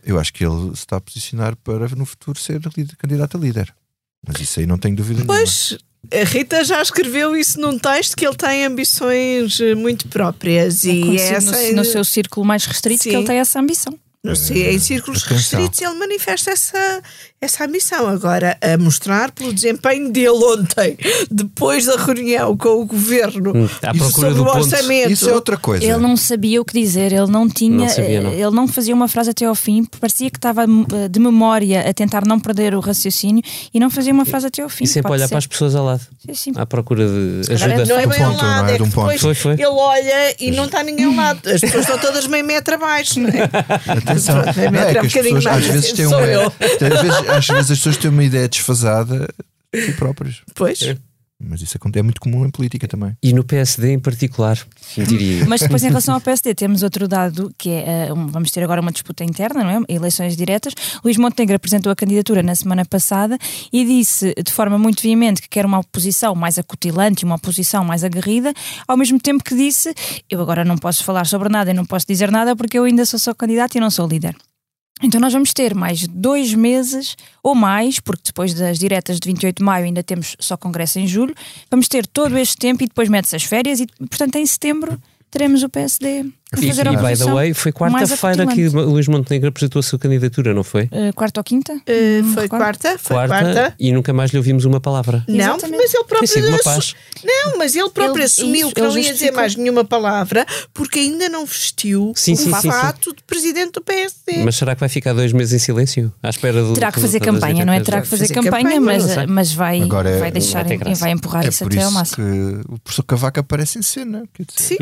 Eu 0.04 0.18
acho 0.18 0.32
que 0.32 0.44
ele 0.44 0.68
se 0.74 0.80
está 0.82 0.96
a 0.96 1.00
posicionar 1.00 1.54
para 1.56 1.88
no 1.90 2.04
futuro 2.04 2.38
ser 2.38 2.60
líder- 2.76 2.96
candidato 2.96 3.36
a 3.36 3.40
líder. 3.40 3.72
Mas 4.26 4.40
isso 4.40 4.58
aí 4.58 4.66
não 4.66 4.76
tenho 4.76 4.96
dúvida 4.96 5.20
nenhuma. 5.20 5.34
Pois, 5.34 5.78
a 6.12 6.24
Rita 6.24 6.64
já 6.64 6.80
escreveu 6.80 7.36
isso 7.36 7.60
num 7.60 7.78
texto 7.78 8.16
que 8.16 8.26
ele 8.26 8.36
tem 8.36 8.64
ambições 8.64 9.60
eh, 9.60 9.74
muito 9.74 10.08
próprias 10.08 10.84
É 10.84 10.90
e 10.90 11.16
essa 11.18 11.70
no, 11.70 11.76
no 11.78 11.84
seu 11.84 12.04
círculo 12.04 12.46
mais 12.46 12.64
restrito 12.64 13.02
Sim. 13.02 13.10
que 13.10 13.16
ele 13.16 13.26
tem 13.26 13.38
essa 13.38 13.58
ambição. 13.60 13.98
no- 14.24 14.34
se- 14.34 14.54
em 14.62 14.78
círculos 14.78 15.22
restritos 15.24 15.80
ele 15.82 15.94
manifesta 15.94 16.50
essa, 16.50 17.02
essa 17.40 17.64
ambição. 17.64 18.06
Agora, 18.08 18.56
a 18.60 18.76
mostrar 18.78 19.30
pelo 19.32 19.52
desempenho 19.52 20.10
dele 20.10 20.28
ontem, 20.30 20.96
depois 21.30 21.84
da 21.86 21.96
reunião 21.96 22.56
com 22.56 22.68
o 22.80 22.86
governo 22.86 23.52
Hum, 23.54 23.68
à 23.82 23.90
e 23.94 23.98
procura 23.98 24.28
sobre 24.28 24.34
do 24.34 24.42
o 24.42 24.46
ponto. 24.46 24.58
orçamento. 24.58 25.10
Isso 25.12 25.28
é 25.28 25.32
outra 25.32 25.56
coisa. 25.56 25.84
Ele 25.84 25.96
não 25.98 26.16
sabia 26.16 26.60
o 26.60 26.64
que 26.64 26.78
dizer, 26.80 27.12
ele 27.12 27.30
não 27.30 27.48
tinha, 27.48 27.76
Não 27.76 27.88
sabia, 27.88 28.20
não. 28.20 28.32
ele 28.32 28.50
não 28.50 28.66
fazia 28.68 28.94
uma 28.94 29.08
frase 29.08 29.30
até 29.30 29.44
ao 29.44 29.54
fim, 29.54 29.84
parecia 30.00 30.30
que 30.30 30.38
estava 30.38 30.64
eh, 30.64 31.08
de 31.08 31.18
memória 31.20 31.88
a 31.88 31.92
tentar 31.94 32.24
não 32.26 32.38
perder 32.40 32.74
o 32.74 32.80
raciocínio 32.80 33.42
e 33.72 33.78
não 33.80 33.90
fazia 33.90 34.12
uma 34.12 34.24
frase 34.24 34.46
até 34.48 34.62
ao 34.62 34.68
fim. 34.68 34.84
E 34.84 34.86
sempre 34.86 35.10
olhar 35.12 35.24
ser. 35.26 35.30
para 35.30 35.38
as 35.38 35.46
pessoas 35.46 35.74
ao 35.74 35.84
lado, 35.84 36.00
Sim, 36.26 36.34
sim. 36.34 36.52
à 36.56 36.66
procura 36.66 37.06
de 37.06 37.52
ajuda. 37.52 37.84
não 37.86 37.98
é 37.98 38.06
Um 38.06 38.08
bem 38.08 38.22
ao 38.22 38.30
ponto, 38.32 38.42
não 38.42 38.50
lado, 38.50 38.70
é? 38.70 38.74
é 38.74 38.76
De 38.76 38.82
um 38.82 38.90
ponto. 38.90 39.18
Foi, 39.18 39.34
foi. 39.34 39.52
ele 39.54 39.66
olha 39.66 40.34
e 40.40 40.50
não 40.50 40.64
está 40.64 40.82
ninguém 40.82 41.06
ao 41.06 41.14
lado. 41.14 41.40
As 41.48 41.60
pessoas 41.60 41.82
estão 41.82 41.98
todas 41.98 42.26
meio 42.26 42.44
metro 42.44 42.74
abaixo, 42.74 43.20
não 43.20 43.28
é? 43.28 43.42
Atenção, 43.98 44.38
a 44.40 44.44
não, 44.46 44.70
metro 44.72 44.96
é 44.96 44.98
é 44.98 45.02
um 45.02 45.06
bocadinho 45.06 45.42
mais 45.42 45.46
às 45.46 45.66
vezes 45.66 45.90
às 45.92 47.02
vezes, 47.02 47.27
às 47.28 47.46
vezes 47.46 47.70
as 47.72 47.78
pessoas 47.78 47.96
têm 47.96 48.10
uma 48.10 48.24
ideia 48.24 48.48
desfasada 48.48 49.28
de 49.74 49.82
si 49.82 49.92
próprios. 49.92 50.42
Pois. 50.54 50.80
Mas 51.40 51.62
isso 51.62 51.76
acontece, 51.76 52.00
é 52.00 52.02
muito 52.02 52.20
comum 52.20 52.44
em 52.44 52.50
política 52.50 52.88
também. 52.88 53.16
E 53.22 53.32
no 53.32 53.44
PSD 53.44 53.92
em 53.92 53.98
particular, 54.00 54.58
diria. 54.96 55.46
Mas 55.46 55.60
depois, 55.60 55.84
em 55.84 55.86
relação 55.88 56.14
ao 56.16 56.20
PSD, 56.20 56.52
temos 56.52 56.82
outro 56.82 57.06
dado 57.06 57.52
que 57.56 57.70
é: 57.70 58.12
um- 58.12 58.26
vamos 58.26 58.50
ter 58.50 58.60
agora 58.64 58.80
uma 58.80 58.90
disputa 58.90 59.22
interna, 59.22 59.62
não 59.62 59.70
é? 59.70 59.80
Eleições 59.88 60.36
diretas. 60.36 60.72
Luís 61.04 61.16
Montenegro 61.16 61.54
apresentou 61.54 61.92
a 61.92 61.94
candidatura 61.94 62.42
na 62.42 62.56
semana 62.56 62.84
passada 62.84 63.38
e 63.72 63.84
disse 63.84 64.34
de 64.44 64.50
forma 64.52 64.76
muito 64.80 65.00
veemente 65.00 65.40
que 65.40 65.48
quer 65.48 65.64
uma 65.64 65.78
oposição 65.78 66.34
mais 66.34 66.58
acutilante 66.58 67.22
e 67.22 67.24
uma 67.24 67.36
oposição 67.36 67.84
mais 67.84 68.02
aguerrida, 68.02 68.52
ao 68.88 68.96
mesmo 68.96 69.20
tempo 69.20 69.44
que 69.44 69.54
disse: 69.54 69.94
Eu 70.28 70.40
agora 70.40 70.64
não 70.64 70.76
posso 70.76 71.04
falar 71.04 71.24
sobre 71.24 71.48
nada 71.48 71.70
e 71.70 71.74
não 71.74 71.86
posso 71.86 72.04
dizer 72.04 72.32
nada 72.32 72.56
porque 72.56 72.76
eu 72.76 72.82
ainda 72.82 73.06
sou 73.06 73.16
só 73.20 73.32
candidato 73.32 73.76
e 73.76 73.80
não 73.80 73.92
sou 73.92 74.08
líder. 74.08 74.34
Então 75.02 75.20
nós 75.20 75.32
vamos 75.32 75.52
ter 75.52 75.74
mais 75.74 76.06
dois 76.08 76.52
meses 76.54 77.16
ou 77.42 77.54
mais, 77.54 78.00
porque 78.00 78.22
depois 78.26 78.52
das 78.52 78.78
diretas 78.78 79.20
de 79.20 79.28
28 79.28 79.58
de 79.58 79.64
maio 79.64 79.84
ainda 79.84 80.02
temos 80.02 80.36
só 80.40 80.56
congresso 80.56 80.98
em 80.98 81.06
julho, 81.06 81.34
vamos 81.70 81.88
ter 81.88 82.06
todo 82.06 82.36
este 82.36 82.56
tempo 82.56 82.82
e 82.82 82.86
depois 82.86 83.08
mete-se 83.08 83.36
as 83.36 83.44
férias 83.44 83.80
e, 83.80 83.86
portanto, 83.86 84.36
em 84.36 84.44
setembro 84.46 85.00
teremos 85.30 85.62
o 85.62 85.68
PSD 85.68 86.26
E, 86.56 86.66
e 86.66 86.72
by 86.72 87.16
the 87.18 87.30
way, 87.30 87.52
foi 87.52 87.72
quarta-feira 87.72 88.46
que 88.46 88.68
o 88.68 88.80
Luís 88.90 89.06
Montenegro 89.06 89.48
apresentou 89.50 89.80
a 89.80 89.82
sua 89.82 89.98
candidatura, 89.98 90.54
não 90.54 90.64
foi? 90.64 90.88
Eh, 90.90 91.12
quarta 91.12 91.40
ou 91.40 91.44
quinta? 91.44 91.74
Me 91.74 92.34
foi 92.34 92.48
quarta? 92.48 92.96
Foi 92.98 93.14
Quarta, 93.16 93.34
quarta. 93.52 93.74
e 93.78 93.92
nunca 93.92 94.12
mais 94.14 94.30
lhe 94.30 94.38
ouvimos 94.38 94.64
uma 94.64 94.80
palavra. 94.80 95.22
Não, 95.28 95.36
Exatamente. 95.56 95.76
mas 95.82 95.94
ele 95.94 96.04
próprio 96.04 96.48
uma 96.48 96.58
paz. 96.58 96.94
Não, 97.22 97.58
mas 97.58 97.76
ele 97.76 97.90
próprio 97.90 98.16
Ele- 98.16 98.24
assumiu 98.24 98.66
isso, 98.68 98.74
que 98.74 98.80
não 98.80 98.98
ia 98.98 99.12
dizer 99.12 99.30
mais 99.32 99.56
nenhuma 99.56 99.84
palavra 99.84 100.46
porque 100.72 101.00
ainda 101.00 101.28
não 101.28 101.44
vestiu 101.44 102.12
Sim, 102.16 102.32
o 102.32 102.36
sim, 102.36 102.44
sim, 102.52 102.60
sim. 102.60 102.70
fato 102.70 103.14
de 103.14 103.22
presidente 103.24 103.72
do 103.72 103.80
PSD. 103.82 104.42
Mas 104.44 104.56
será 104.56 104.74
que 104.74 104.80
vai 104.80 104.88
ficar 104.88 105.12
dois 105.12 105.32
meses 105.34 105.52
em 105.52 105.58
silêncio? 105.58 106.12
À 106.22 106.30
espera 106.30 106.62
do. 106.62 106.72
Terá 106.72 106.90
que 106.92 107.00
fazer 107.00 107.20
campanha, 107.20 107.64
não 107.66 107.72
é? 107.72 107.80
Terá 107.80 108.00
que 108.00 108.08
fazer 108.08 108.28
fazer 108.28 108.34
campanha, 108.34 108.78
campanha, 108.78 108.80
mas, 108.80 109.26
mas 109.28 109.52
vai, 109.52 109.82
Agora 109.82 110.08
é- 110.10 110.18
vai 110.18 110.30
deixar 110.30 110.64
vai 110.64 110.78
e 110.86 110.94
vai 110.94 111.10
empurrar 111.10 111.44
é 111.44 111.48
isso 111.48 111.64
até 111.64 111.82
ao 111.82 111.90
máximo. 111.90 112.26
o 112.68 112.78
professor 112.78 113.02
Cavaco 113.02 113.40
aparece 113.40 113.78
em 113.78 113.82
cena. 113.82 114.24
Sim, 114.56 114.76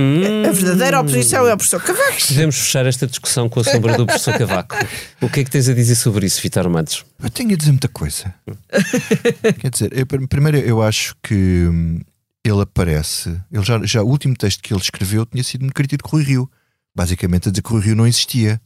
a 0.48 0.52
verdadeira 0.52 1.00
oposição 1.00 1.46
é 1.48 1.55
o 1.56 1.58
professor 1.58 1.82
Cavaco. 1.82 2.26
Podemos 2.28 2.56
fechar 2.56 2.86
esta 2.86 3.06
discussão 3.06 3.48
com 3.48 3.60
a 3.60 3.64
sombra 3.64 3.96
do 3.96 4.06
professor 4.06 4.38
Cavaco. 4.38 4.76
O 5.20 5.28
que 5.28 5.40
é 5.40 5.44
que 5.44 5.50
tens 5.50 5.68
a 5.68 5.74
dizer 5.74 5.94
sobre 5.96 6.26
isso, 6.26 6.40
Vitor 6.40 6.68
Matos? 6.70 7.04
Eu 7.22 7.30
tenho 7.30 7.52
a 7.52 7.56
dizer 7.56 7.72
muita 7.72 7.88
coisa. 7.88 8.34
Quer 9.60 9.70
dizer, 9.70 9.92
eu, 9.96 10.06
pr- 10.06 10.26
primeiro 10.28 10.58
eu 10.58 10.82
acho 10.82 11.16
que 11.22 11.34
hum, 11.34 12.00
ele 12.44 12.60
aparece. 12.62 13.30
Ele 13.50 13.64
já, 13.64 13.84
já 13.84 14.02
o 14.02 14.06
último 14.08 14.36
texto 14.36 14.62
que 14.62 14.72
ele 14.72 14.80
escreveu 14.80 15.26
tinha 15.26 15.42
sido 15.42 15.62
muito 15.62 15.74
crítico 15.74 16.06
de 16.06 16.12
Rui 16.12 16.22
Rio. 16.22 16.50
Basicamente 16.94 17.48
a 17.48 17.50
dizer 17.50 17.62
que 17.62 17.70
Rui 17.70 17.82
Rio 17.82 17.96
não 17.96 18.06
existia. 18.06 18.60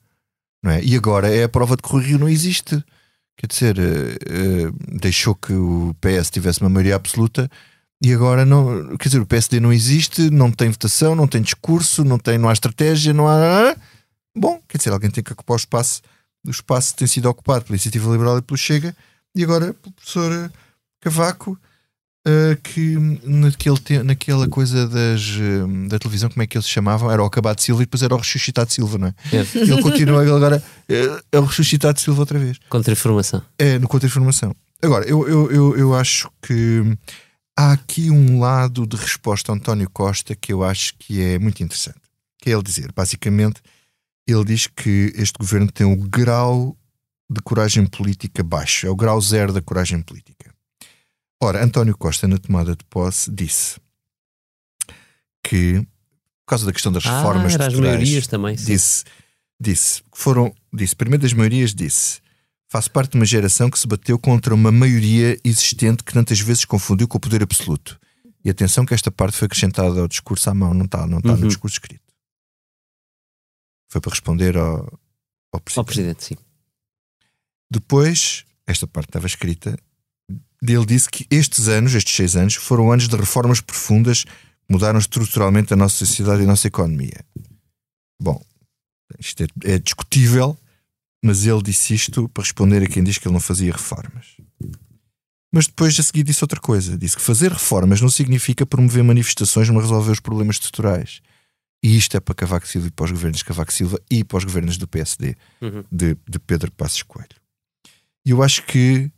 Não 0.63 0.71
é? 0.73 0.83
E 0.83 0.95
agora 0.97 1.35
é 1.35 1.45
a 1.45 1.49
prova 1.49 1.77
de 1.77 1.83
que 1.83 1.89
Rui 1.89 2.05
Rio 2.05 2.19
não 2.19 2.29
existe. 2.29 2.83
Quer 3.37 3.47
dizer, 3.47 3.79
eh, 3.79 4.17
eh, 4.29 4.71
deixou 5.01 5.35
que 5.35 5.53
o 5.55 5.97
PS 6.01 6.29
tivesse 6.31 6.61
uma 6.61 6.69
maioria 6.69 6.95
absoluta 6.97 7.51
e 8.03 8.13
agora 8.13 8.45
não. 8.45 8.97
Quer 8.97 9.09
dizer, 9.09 9.21
o 9.21 9.27
PSD 9.27 9.61
não 9.61 9.73
existe, 9.73 10.31
não 10.31 10.51
tem 10.51 10.71
votação, 10.71 11.15
não 11.15 11.27
tem 11.27 11.43
discurso, 11.43 12.05
não, 12.05 12.19
tem, 12.19 12.39
não 12.39 12.49
há 12.49 12.53
estratégia, 12.53 13.13
não 13.13 13.29
há. 13.29 13.77
Bom, 14.37 14.61
quer 14.69 14.79
dizer, 14.79 14.91
alguém 14.93 15.11
tem 15.11 15.23
que 15.25 15.33
ocupar 15.33 15.55
o 15.55 15.59
espaço. 15.59 16.01
O 16.47 16.51
espaço 16.51 16.95
tem 16.97 17.07
sido 17.07 17.29
ocupado 17.29 17.65
pela 17.65 17.75
Iniciativa 17.77 18.11
Liberal 18.11 18.39
e 18.39 18.43
pelo 18.43 18.57
Chega 18.57 18.97
e 19.35 19.45
agora 19.45 19.75
pelo 19.75 19.93
professor 19.95 20.33
eh, 20.33 20.51
Cavaco. 21.01 21.59
eh, 22.27 22.57
que 22.63 22.97
naquele 23.25 23.77
te- 23.79 24.03
naquela 24.03 24.49
coisa 24.49 24.87
das, 24.89 25.21
eh, 25.39 25.89
da 25.89 25.99
televisão, 25.99 26.31
como 26.31 26.43
é 26.43 26.47
que 26.47 26.57
eles 26.57 26.65
se 26.67 26.73
chamavam? 26.73 27.11
Era 27.11 27.23
o 27.23 27.27
Acabado 27.27 27.61
Silva 27.61 27.83
e 27.83 27.87
depois 27.87 28.03
era 28.03 28.15
o 28.15 28.19
Ressuscitado 28.19 28.73
Silva, 28.73 28.97
não 28.99 29.09
é? 29.09 29.15
É. 29.33 29.59
Ele 29.59 29.83
continua 29.83 30.23
agora, 30.23 30.63
eh, 30.89 31.23
é 31.33 31.39
o 31.39 31.45
Ressuscitado 31.45 32.01
Silva 32.01 32.21
outra 32.21 32.39
vez. 32.39 32.59
Contra-informação. 32.71 33.43
É, 33.59 33.79
no 33.79 33.87
contra-informação. 33.89 34.55
Agora, 34.83 35.07
eu, 35.07 35.29
eu, 35.29 35.51
eu, 35.53 35.77
eu 35.77 35.95
acho 35.95 36.31
que 36.41 36.83
há 37.61 37.73
aqui 37.73 38.11
um 38.11 38.41
lado 38.41 38.87
de 38.87 38.97
resposta 38.97 39.53
a 39.53 39.55
António 39.55 39.89
Costa 39.91 40.35
que 40.35 40.51
eu 40.51 40.65
acho 40.65 40.95
que 40.99 41.21
é 41.21 41.39
muito 41.39 41.63
interessante. 41.63 42.01
Que 42.39 42.49
é 42.49 42.55
ele 42.55 42.63
dizer, 42.63 42.91
basicamente, 42.93 43.61
ele 44.27 44.45
diz 44.45 44.67
que 44.67 45.13
este 45.15 45.39
governo 45.39 45.71
tem 45.71 45.87
o 45.87 45.97
grau 45.97 46.75
de 47.29 47.41
coragem 47.43 47.85
política 47.85 48.43
baixo, 48.43 48.87
é 48.87 48.91
o 48.91 48.97
grau 48.97 49.21
zero 49.21 49.53
da 49.53 49.61
coragem 49.61 50.01
política. 50.01 50.53
Ora, 51.43 51.63
António 51.63 51.97
Costa, 51.97 52.27
na 52.27 52.39
tomada 52.39 52.75
de 52.75 52.85
posse, 52.85 53.31
disse 53.31 53.79
que, 55.45 55.81
por 55.81 56.49
causa 56.49 56.65
da 56.65 56.73
questão 56.73 56.91
das 56.91 57.05
reformas 57.05 57.53
ah, 57.53 57.55
era 57.57 57.67
as 57.67 57.75
maiorias 57.75 58.27
também. 58.27 58.57
sim. 58.57 58.73
disse, 58.73 59.05
disse, 59.61 60.03
que 60.03 60.19
foram, 60.19 60.55
disse, 60.73 60.97
primeiro 60.97 61.23
das 61.23 61.33
maiorias 61.35 61.75
disse, 61.75 62.21
faço 62.71 62.91
parte 62.91 63.13
de 63.13 63.17
uma 63.19 63.27
geração 63.27 63.69
que 63.69 63.79
se 63.79 63.87
bateu 63.87 64.19
contra 64.19 64.55
uma 64.55 64.71
maioria 64.71 65.39
existente 65.45 66.05
que 66.05 66.13
tantas 66.13 66.41
vezes 66.41 66.65
confundiu 66.65 67.09
com 67.09 67.17
o 67.19 67.21
poder 67.21 67.43
absoluto. 67.43 67.99
E 68.45 68.49
atenção 68.49 68.87
que 68.87 68.95
esta 68.95 69.11
parte 69.11 69.37
foi 69.37 69.47
acrescentada 69.47 70.01
ao 70.01 70.09
discurso 70.09 70.49
à 70.49 70.55
mão, 70.55 70.73
não 70.73 70.85
está, 70.87 71.07
não 71.07 71.19
está 71.19 71.33
Uhum. 71.33 71.39
no 71.41 71.49
discurso 71.49 71.75
escrito. 71.75 72.03
Foi 73.89 74.01
para 74.01 74.11
responder 74.11 74.57
ao, 74.57 74.77
ao 74.79 74.91
Ao 75.53 75.61
presidente. 75.61 75.87
presidente, 75.87 76.25
sim. 76.25 76.37
Depois, 77.71 78.45
esta 78.67 78.87
parte 78.87 79.09
estava 79.09 79.27
escrita, 79.27 79.77
ele 80.63 80.87
disse 80.87 81.09
que 81.11 81.27
estes 81.31 81.69
anos, 81.69 81.95
estes 81.95 82.15
seis 82.15 82.37
anos, 82.37 82.55
foram 82.55 82.91
anos 82.93 83.09
de 83.09 83.17
reformas 83.17 83.61
profundas 83.61 84.25
que 84.25 84.33
mudaram 84.71 84.99
estruturalmente 84.99 85.73
a 85.73 85.77
nossa 85.77 85.97
sociedade 85.97 86.43
e 86.43 86.45
a 86.45 86.49
nossa 86.49 86.69
economia. 86.69 87.25
Bom, 88.21 88.41
isto 89.19 89.43
é, 89.43 89.47
é 89.65 89.79
discutível, 89.79 90.57
mas 91.23 91.45
ele 91.47 91.63
disse 91.63 91.95
isto 91.95 92.29
para 92.31 92.43
responder 92.43 92.83
a 92.83 92.87
quem 92.87 93.03
diz 93.05 93.19
que 93.19 93.27
ele 93.27 93.35
não 93.35 93.41
fazia 93.41 93.73
reformas. 93.73 94.37
Mas 95.53 95.67
depois 95.67 95.99
a 95.99 96.03
seguir 96.03 96.23
disse 96.23 96.45
outra 96.45 96.61
coisa. 96.61 96.97
Disse 96.97 97.17
que 97.17 97.23
fazer 97.23 97.51
reformas 97.53 98.01
não 98.01 98.09
significa 98.09 98.65
promover 98.65 99.03
manifestações, 99.03 99.69
mas 99.69 99.83
resolver 99.83 100.13
os 100.13 100.21
problemas 100.21 100.57
estruturais. 100.57 101.21
E 101.83 101.97
isto 101.97 102.17
é 102.17 102.21
para 102.21 102.35
Cavaco 102.35 102.69
Silva 102.69 102.87
e 102.89 102.91
para 102.91 103.05
os 103.07 103.11
governos 103.11 103.39
de 103.39 103.45
Cavaco 103.45 103.73
Silva 103.73 103.99
e 104.11 104.23
para 104.23 104.39
os 104.39 104.45
governos 104.45 104.77
do 104.77 104.87
PSD, 104.87 105.35
Uhum. 105.61 105.83
de, 105.91 106.17
de 106.29 106.39
Pedro 106.39 106.71
Passos 106.73 107.03
Coelho. 107.03 107.29
E 108.25 108.31
eu 108.31 108.43
acho 108.43 108.63
que 108.65 109.11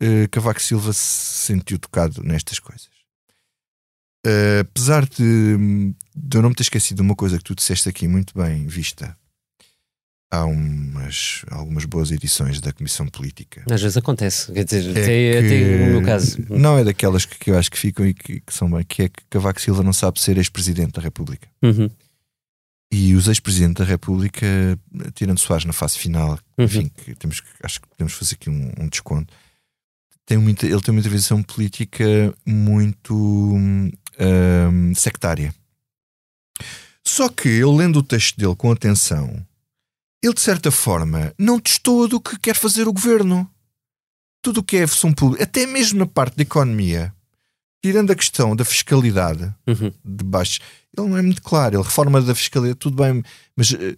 eh, 0.00 0.26
Cavaco 0.28 0.60
Silva 0.60 0.92
se 0.92 1.44
sentiu 1.46 1.78
tocado 1.78 2.22
nestas 2.22 2.58
coisas. 2.58 2.88
Eh, 4.24 4.60
apesar 4.60 5.06
de, 5.06 5.94
de 6.16 6.36
eu 6.38 6.42
não 6.42 6.48
me 6.48 6.54
ter 6.54 6.62
esquecido 6.64 6.96
de 6.96 7.02
uma 7.02 7.14
coisa 7.14 7.38
que 7.38 7.44
tu 7.44 7.54
disseste 7.54 7.88
aqui 7.88 8.08
muito 8.08 8.34
bem 8.36 8.66
vista, 8.66 9.16
há 10.30 10.44
umas, 10.44 11.42
algumas 11.50 11.84
boas 11.84 12.10
edições 12.10 12.60
da 12.60 12.72
Comissão 12.72 13.06
Política. 13.06 13.62
Às 13.70 13.80
vezes 13.80 13.96
acontece, 13.96 14.52
quer 14.52 14.64
dizer, 14.64 14.86
É 14.88 14.90
até, 14.90 15.04
que- 15.06 15.46
até 15.46 15.78
no 15.86 15.92
meu 15.92 16.02
caso. 16.02 16.38
Não 16.50 16.76
é 16.78 16.84
daquelas 16.84 17.24
que, 17.24 17.38
que 17.38 17.50
eu 17.50 17.58
acho 17.58 17.70
que 17.70 17.78
ficam 17.78 18.06
e 18.06 18.12
que, 18.12 18.40
que 18.40 18.52
são 18.54 18.70
bem, 18.70 18.84
que 18.84 19.02
é 19.02 19.08
que 19.08 19.22
Cavaco 19.30 19.60
Silva 19.60 19.82
não 19.82 19.92
sabe 19.92 20.20
ser 20.20 20.36
ex-presidente 20.36 20.92
da 20.92 21.00
República. 21.02 21.48
Uhum, 21.62 21.88
E 22.92 23.14
os 23.14 23.28
ex-presidentes 23.28 23.76
da 23.76 23.84
República, 23.84 24.46
tirando 25.14 25.38
Soares 25.38 25.64
na 25.64 25.72
fase 25.72 25.98
final, 25.98 26.38
uhum. 26.58 26.64
enfim, 26.64 26.88
que 26.88 27.14
temos, 27.14 27.42
acho 27.62 27.80
que 27.80 27.88
podemos 27.88 28.12
fazer 28.12 28.34
aqui 28.34 28.50
um, 28.50 28.72
um 28.78 28.88
desconto. 28.88 29.32
Tem 30.24 30.36
inter- 30.50 30.70
ele 30.70 30.80
tem 30.80 30.92
uma 30.92 31.00
intervenção 31.00 31.40
política 31.40 32.04
muito 32.44 33.14
hum, 33.14 33.92
hum, 34.18 34.92
sectária. 34.94 35.54
Só 37.06 37.28
que 37.28 37.48
eu 37.48 37.70
lendo 37.72 38.00
o 38.00 38.02
texto 38.02 38.36
dele 38.36 38.56
com 38.56 38.72
atenção, 38.72 39.45
ele 40.26 40.34
de 40.34 40.40
certa 40.40 40.70
forma 40.70 41.32
não 41.38 41.58
testou 41.60 42.06
do 42.08 42.20
que 42.20 42.38
quer 42.38 42.54
fazer 42.54 42.86
o 42.88 42.92
governo. 42.92 43.48
Tudo 44.42 44.60
o 44.60 44.62
que 44.62 44.76
é 44.76 44.82
a 44.84 44.88
função 44.88 45.12
pública, 45.12 45.42
até 45.44 45.66
mesmo 45.66 45.98
na 45.98 46.06
parte 46.06 46.36
da 46.36 46.42
economia, 46.42 47.12
tirando 47.82 48.10
a 48.10 48.14
questão 48.14 48.54
da 48.54 48.64
fiscalidade, 48.64 49.52
Uhum. 49.66 49.92
de 50.04 50.24
baixo. 50.24 50.60
Ele 50.96 51.08
não 51.08 51.16
é 51.18 51.22
muito 51.22 51.42
claro. 51.42 51.76
Ele 51.76 51.82
reforma 51.82 52.20
da 52.22 52.34
fiscalidade, 52.34 52.78
tudo 52.78 53.02
bem, 53.02 53.22
mas 53.56 53.72
eh, 53.72 53.96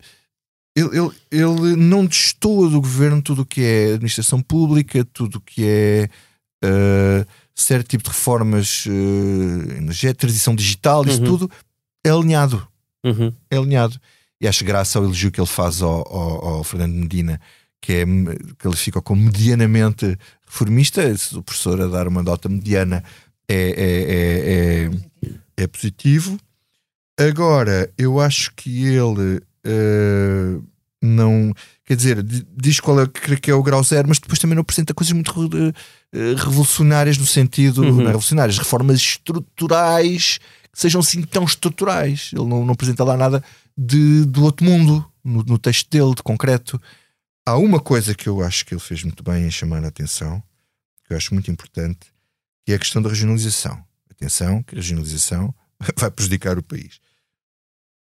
ele, 0.75 0.89
ele, 0.99 1.11
ele 1.31 1.77
não 1.77 2.07
destoa 2.07 2.69
do 2.71 2.81
governo 2.81 3.21
tudo 3.21 3.43
o 3.43 3.47
que 3.47 3.61
é 3.63 3.93
administração 3.95 4.41
pública, 4.41 5.05
tudo 5.13 5.37
o 5.37 5.41
que 5.41 5.65
é 5.67 6.09
eh, 6.65 7.27
certo 7.55 7.89
tipo 7.89 8.05
de 8.05 8.11
reformas 8.11 8.87
uh, 8.87 8.91
energéticas, 9.77 10.21
transição 10.21 10.55
digital, 10.55 11.05
isso 11.05 11.21
Uhum. 11.21 11.27
tudo 11.27 11.51
é 12.05 12.11
alinhado. 12.11 12.67
Uhum. 13.05 13.33
É 13.51 13.57
alinhado. 13.57 14.01
E 14.41 14.47
acho 14.47 14.65
graça 14.65 14.99
ao 14.99 15.05
elogio 15.05 15.31
que 15.33 15.41
ele 15.41 15.47
faz 15.49 15.83
ao, 15.83 16.07
ao, 16.15 16.47
ao 16.47 16.65
Fernando 16.65 16.95
Medina, 16.95 17.41
que 17.81 17.93
é 17.93 18.05
que 18.05 18.67
ele 18.67 18.77
fica 18.77 19.03
como 19.03 19.23
medianamente 19.23 20.17
reformista. 20.47 21.17
Se 21.17 21.37
o 21.37 21.43
professor 21.43 21.81
a 21.81 21.87
dar 21.87 22.07
uma 22.07 22.23
nota 22.23 22.49
mediana 22.49 23.03
é, 23.49 23.55
é, 23.57 25.29
é, 25.29 25.31
é, 25.31 25.65
é 25.65 25.67
positivo. 25.67 26.39
Agora, 27.19 27.91
eu 27.99 28.21
acho 28.21 28.53
que 28.55 28.87
ele 28.87 29.43
eh, 29.65 30.59
não. 31.03 31.53
Quer 31.85 31.97
dizer, 31.97 32.23
di- 32.23 32.47
diz 32.57 32.79
qual 32.79 33.01
é, 33.01 33.09
que 33.09 33.51
é 33.51 33.55
o 33.55 33.63
grau 33.63 33.83
zero, 33.83 34.09
mas 34.09 34.21
depois 34.21 34.39
também 34.39 34.55
não 34.55 34.63
apresenta 34.63 34.95
coisas 34.95 35.13
muito 35.13 35.33
eh, 36.13 36.35
revolucionárias 36.37 37.19
no 37.19 37.27
sentido. 37.27 37.83
Uhum. 37.83 37.97
Não 37.97 38.03
é 38.03 38.07
revolucionárias, 38.07 38.59
reformas 38.59 38.99
estruturais 38.99 40.39
que 40.73 40.79
sejam 40.81 41.01
assim 41.01 41.23
tão 41.23 41.43
estruturais. 41.43 42.31
Ele 42.33 42.45
não, 42.45 42.65
não 42.65 42.75
apresenta 42.75 43.03
lá 43.03 43.17
nada 43.17 43.43
de, 43.79 44.25
do 44.25 44.43
outro 44.43 44.67
mundo 44.67 45.09
no, 45.23 45.45
no 45.45 45.59
texto 45.59 45.89
dele, 45.89 46.15
de 46.17 46.23
concreto. 46.23 46.83
Há 47.47 47.57
uma 47.57 47.79
coisa 47.81 48.13
que 48.15 48.29
eu 48.29 48.43
acho 48.43 48.67
que 48.67 48.75
ele 48.75 48.81
fez 48.81 49.05
muito 49.05 49.23
bem 49.23 49.47
em 49.47 49.51
chamar 49.51 49.85
a 49.85 49.89
atenção, 49.89 50.43
que 51.07 51.13
eu 51.13 51.17
acho 51.17 51.33
muito 51.33 51.49
importante, 51.51 52.13
que 52.67 52.73
é 52.73 52.75
a 52.75 52.79
questão 52.79 53.01
da 53.01 53.09
regionalização. 53.09 53.83
Atenção, 54.11 54.63
que 54.65 54.75
a 54.75 54.79
regionalização 54.79 55.55
vai 55.97 56.11
prejudicar 56.11 56.59
o 56.59 56.63
país. 56.63 57.01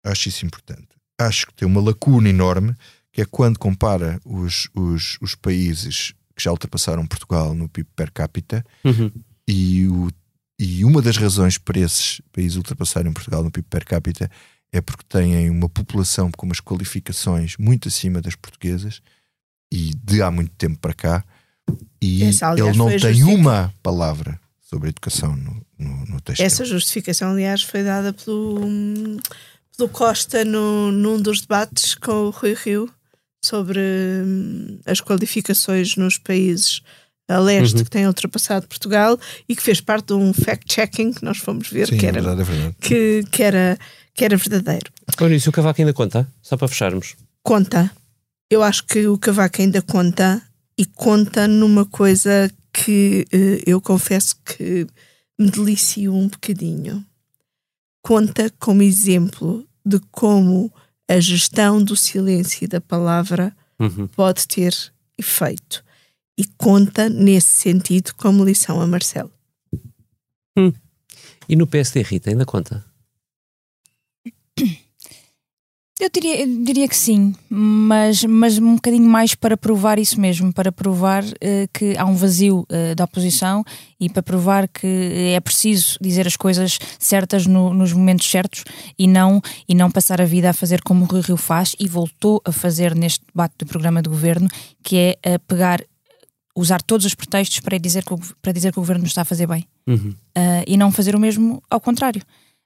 Acho 0.05 0.29
isso 0.29 0.45
importante. 0.45 0.89
Acho 1.16 1.47
que 1.47 1.55
tem 1.55 1.66
uma 1.66 1.81
lacuna 1.81 2.29
enorme, 2.29 2.74
que 3.12 3.22
é 3.22 3.24
quando 3.24 3.59
compara 3.59 4.20
os, 4.24 4.68
os, 4.74 5.16
os 5.20 5.35
países 5.37 6.12
que 6.37 6.43
já 6.43 6.51
ultrapassaram 6.51 7.07
Portugal 7.07 7.55
no 7.55 7.68
PIB 7.68 7.89
per 7.95 8.12
capita 8.12 8.64
Uhum. 8.85 9.11
e, 9.47 9.87
o, 9.89 10.09
e 10.59 10.85
uma 10.85 11.03
das 11.03 11.16
razões 11.16 11.59
para 11.59 11.81
esses 11.81 12.20
países 12.33 12.57
ultrapassarem 12.57 13.12
Portugal 13.12 13.43
no 13.43 13.51
PIB 13.51 13.66
per 13.68 13.85
capita 13.85 14.31
é 14.73 14.81
porque 14.81 15.03
têm 15.09 15.49
uma 15.51 15.69
população 15.69 16.31
com 16.31 16.47
umas 16.47 16.61
qualificações 16.61 17.57
muito 17.59 17.89
acima 17.89 18.21
das 18.21 18.35
portuguesas 18.35 19.01
e 19.73 19.93
de 20.05 20.23
há 20.23 20.31
muito 20.31 20.53
tempo 20.57 20.79
para 20.79 20.95
cá 20.95 21.25
e 22.01 22.25
Essa, 22.25 22.49
aliás, 22.49 22.69
ele 22.71 22.79
não 22.79 22.89
tem 22.89 22.99
justific- 22.99 23.35
uma 23.35 23.73
palavra 23.83 24.41
sobre 24.61 24.89
a 24.89 24.91
educação 24.91 25.35
no, 25.37 25.62
no, 25.79 26.07
no 26.07 26.21
texto. 26.21 26.41
Essa 26.43 26.64
justificação, 26.64 27.31
aliás, 27.33 27.62
foi 27.62 27.83
dada 27.83 28.12
pelo, 28.12 28.61
pelo 29.77 29.89
Costa 29.89 30.45
no, 30.45 30.91
num 30.93 31.21
dos 31.21 31.41
debates 31.43 31.95
com 31.95 32.12
o 32.27 32.31
Rui 32.31 32.55
Rio 32.55 32.91
sobre 33.45 33.79
hum, 34.25 34.81
as 34.87 35.01
qualificações 35.01 35.97
nos 35.97 36.19
países 36.19 36.83
a 37.31 37.39
leste 37.39 37.77
Uhum. 37.79 37.85
que 37.85 37.91
têm 37.91 38.07
ultrapassado 38.07 38.66
Portugal 38.66 39.19
e 39.47 39.55
que 39.55 39.62
fez 39.62 39.81
parte 39.83 40.07
de 40.07 40.14
um 40.14 40.33
fact-checking 40.33 41.12
que 41.12 41.23
nós 41.23 41.37
fomos 41.37 41.69
ver 41.69 41.87
Sim, 41.87 41.99
que, 41.99 42.07
é 42.07 42.09
era, 42.09 42.23
verdade, 42.23 42.41
é 42.41 42.45
verdade. 42.45 42.77
que, 42.81 43.25
que, 43.31 43.43
era, 43.43 43.79
que 44.19 44.25
era 44.25 44.37
verdadeiro. 44.37 44.91
Isso 45.31 45.49
o 45.49 45.53
Cavaco 45.53 45.81
ainda 45.81 45.93
conta? 45.95 46.27
Só 46.43 46.57
para 46.57 46.66
fecharmos. 46.66 47.14
Conta. 47.41 47.89
Eu 48.51 48.64
acho 48.64 48.85
que 48.85 49.07
o 49.07 49.16
Cavaco 49.16 49.62
ainda 49.62 49.81
conta 49.81 50.43
e 50.77 50.85
conta 50.85 51.47
numa 51.47 51.87
coisa 51.87 52.51
que 52.73 53.25
eh, 53.31 53.62
eu 53.64 53.81
confesso 53.81 54.35
que 54.45 54.89
me 55.39 55.49
delicio 55.51 56.12
um 56.12 56.27
bocadinho. 56.27 57.05
Conta 58.03 58.51
como 58.59 58.83
exemplo 58.83 59.64
de 59.87 60.01
como 60.11 60.73
a 61.09 61.21
gestão 61.21 61.81
do 61.83 61.97
silêncio 61.97 62.64
e 62.64 62.69
da 62.69 62.81
palavra 62.81 63.57
Uhum. 63.81 64.09
pode 64.09 64.49
ter 64.49 64.75
efeito. 65.16 65.85
E 66.37 66.45
conta, 66.57 67.09
nesse 67.09 67.55
sentido, 67.61 68.12
como 68.16 68.45
lição 68.45 68.81
a 68.81 68.87
Marcelo. 68.89 69.31
E 71.49 71.55
no 71.55 71.66
PSD, 71.69 72.03
Rita, 72.03 72.31
ainda 72.31 72.45
conta? 72.45 72.85
Eu 76.01 76.09
diria, 76.15 76.43
eu 76.43 76.63
diria 76.63 76.87
que 76.87 76.95
sim, 76.97 77.35
mas, 77.51 78.23
mas 78.23 78.57
um 78.57 78.77
bocadinho 78.77 79.09
mais 79.09 79.35
para 79.35 79.57
provar 79.57 79.99
isso 79.99 80.21
mesmo, 80.21 80.53
para 80.53 80.71
provar 80.71 81.25
eh, 81.41 81.67
que 81.75 81.97
há 81.99 82.05
um 82.05 82.15
vazio 82.15 82.65
eh, 82.69 82.95
da 82.95 83.03
oposição 83.03 83.65
e 83.99 84.09
para 84.09 84.23
provar 84.23 84.69
que 84.69 84.87
é 85.35 85.41
preciso 85.41 85.99
dizer 86.01 86.25
as 86.25 86.37
coisas 86.37 86.79
certas 87.01 87.47
no- 87.49 87.75
nos 87.75 87.93
momentos 87.93 88.31
certos 88.31 88.63
e 88.97 89.09
não, 89.09 89.43
e 89.69 89.75
não 89.75 89.91
passar 89.91 90.21
a 90.21 90.25
vida 90.25 90.49
a 90.51 90.53
fazer 90.53 90.83
como 90.83 91.03
o 91.05 91.09
Rui 91.09 91.21
Rio 91.21 91.37
faz 91.37 91.75
e 91.81 91.89
voltou 91.89 92.41
a 92.45 92.53
fazer 92.53 92.95
neste 92.95 93.25
debate 93.27 93.55
do 93.59 93.67
programa 93.67 94.01
de 94.01 94.09
governo, 94.09 94.49
que 94.85 94.97
é 94.97 95.19
eh, 95.25 95.39
pegar, 95.39 95.83
usar 96.55 96.81
todos 96.81 97.07
os 97.07 97.15
pretextos 97.17 97.59
para 97.59 97.77
dizer 97.77 98.05
que 98.05 98.15
o, 98.15 98.19
para 98.41 98.53
dizer 98.53 98.73
que 98.73 98.79
o 98.79 98.83
governo 98.83 99.05
está 99.05 99.23
a 99.23 99.25
fazer 99.25 99.49
bem 99.49 99.67
Uhum. 99.85 100.11
uh, 100.37 100.65
e 100.67 100.77
não 100.77 100.93
fazer 100.93 101.17
o 101.17 101.19
mesmo 101.19 101.61
ao 101.69 101.81
contrário. 101.81 102.23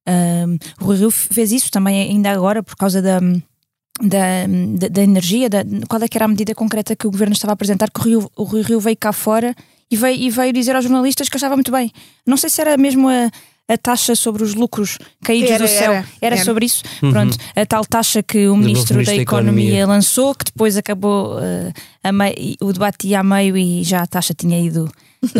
Um, 0.09 0.59
o 0.81 0.85
Rui 0.87 0.97
Rio 0.99 1.11
fez 1.11 1.53
isso 1.53 1.71
também 1.71 2.03
ainda 2.11 2.31
agora 2.33 2.63
por 2.63 2.75
causa 2.77 3.01
da, 3.01 3.21
da, 3.21 4.47
da, 4.79 4.89
da 4.89 5.03
energia, 5.03 5.49
da, 5.49 5.65
qual 5.89 6.03
é 6.03 6.09
que 6.09 6.17
era 6.19 6.25
a 6.25 6.29
medida 6.29 6.55
concreta 6.55 6.97
que 6.97 7.07
o 7.07 7.11
governo 7.11 7.33
estava 7.35 7.53
a 7.53 7.55
apresentar, 7.55 7.91
que 7.91 8.01
o 8.01 8.19
Rui, 8.21 8.29
o 8.37 8.43
Rui 8.45 8.63
Rio 8.63 8.81
veio 8.81 8.97
cá 8.97 9.13
fora 9.13 9.55
e 9.91 9.97
veio, 9.97 10.19
e 10.21 10.31
veio 10.31 10.53
dizer 10.53 10.75
aos 10.75 10.85
jornalistas 10.85 11.29
que 11.29 11.37
achava 11.37 11.55
muito 11.55 11.71
bem. 11.71 11.91
Não 12.27 12.37
sei 12.37 12.51
se 12.51 12.61
era 12.61 12.77
mesmo 12.77 13.09
a, 13.09 13.31
a 13.69 13.79
taxa 13.79 14.17
sobre 14.17 14.43
os 14.43 14.55
lucros 14.55 14.99
caídos 15.23 15.51
Era, 15.51 15.65
do 15.65 15.69
céu. 15.69 15.93
era, 15.93 16.07
Era, 16.21 16.35
era. 16.37 16.45
sobre 16.45 16.67
isso? 16.67 16.83
Pronto, 16.99 17.37
a 17.55 17.65
tal 17.67 17.85
taxa 17.85 18.23
que 18.25 18.49
o 18.49 18.57
Ministro, 18.57 18.97
Ministro 18.97 19.05
da 19.05 19.13
da 19.13 19.17
Economia, 19.23 19.65
Economia. 19.65 19.87
lançou, 19.87 20.35
que 20.35 20.47
depois 20.47 20.77
acabou 20.77 21.37
uh, 21.37 21.73
a 22.03 22.11
mei- 22.11 22.57
o 22.61 22.73
debate 22.73 23.07
ia 23.07 23.21
a 23.21 23.23
meio 23.23 23.57
e 23.57 23.85
já 23.85 24.03
a 24.03 24.07
taxa 24.07 24.35
tinha 24.35 24.59
ido 24.61 24.91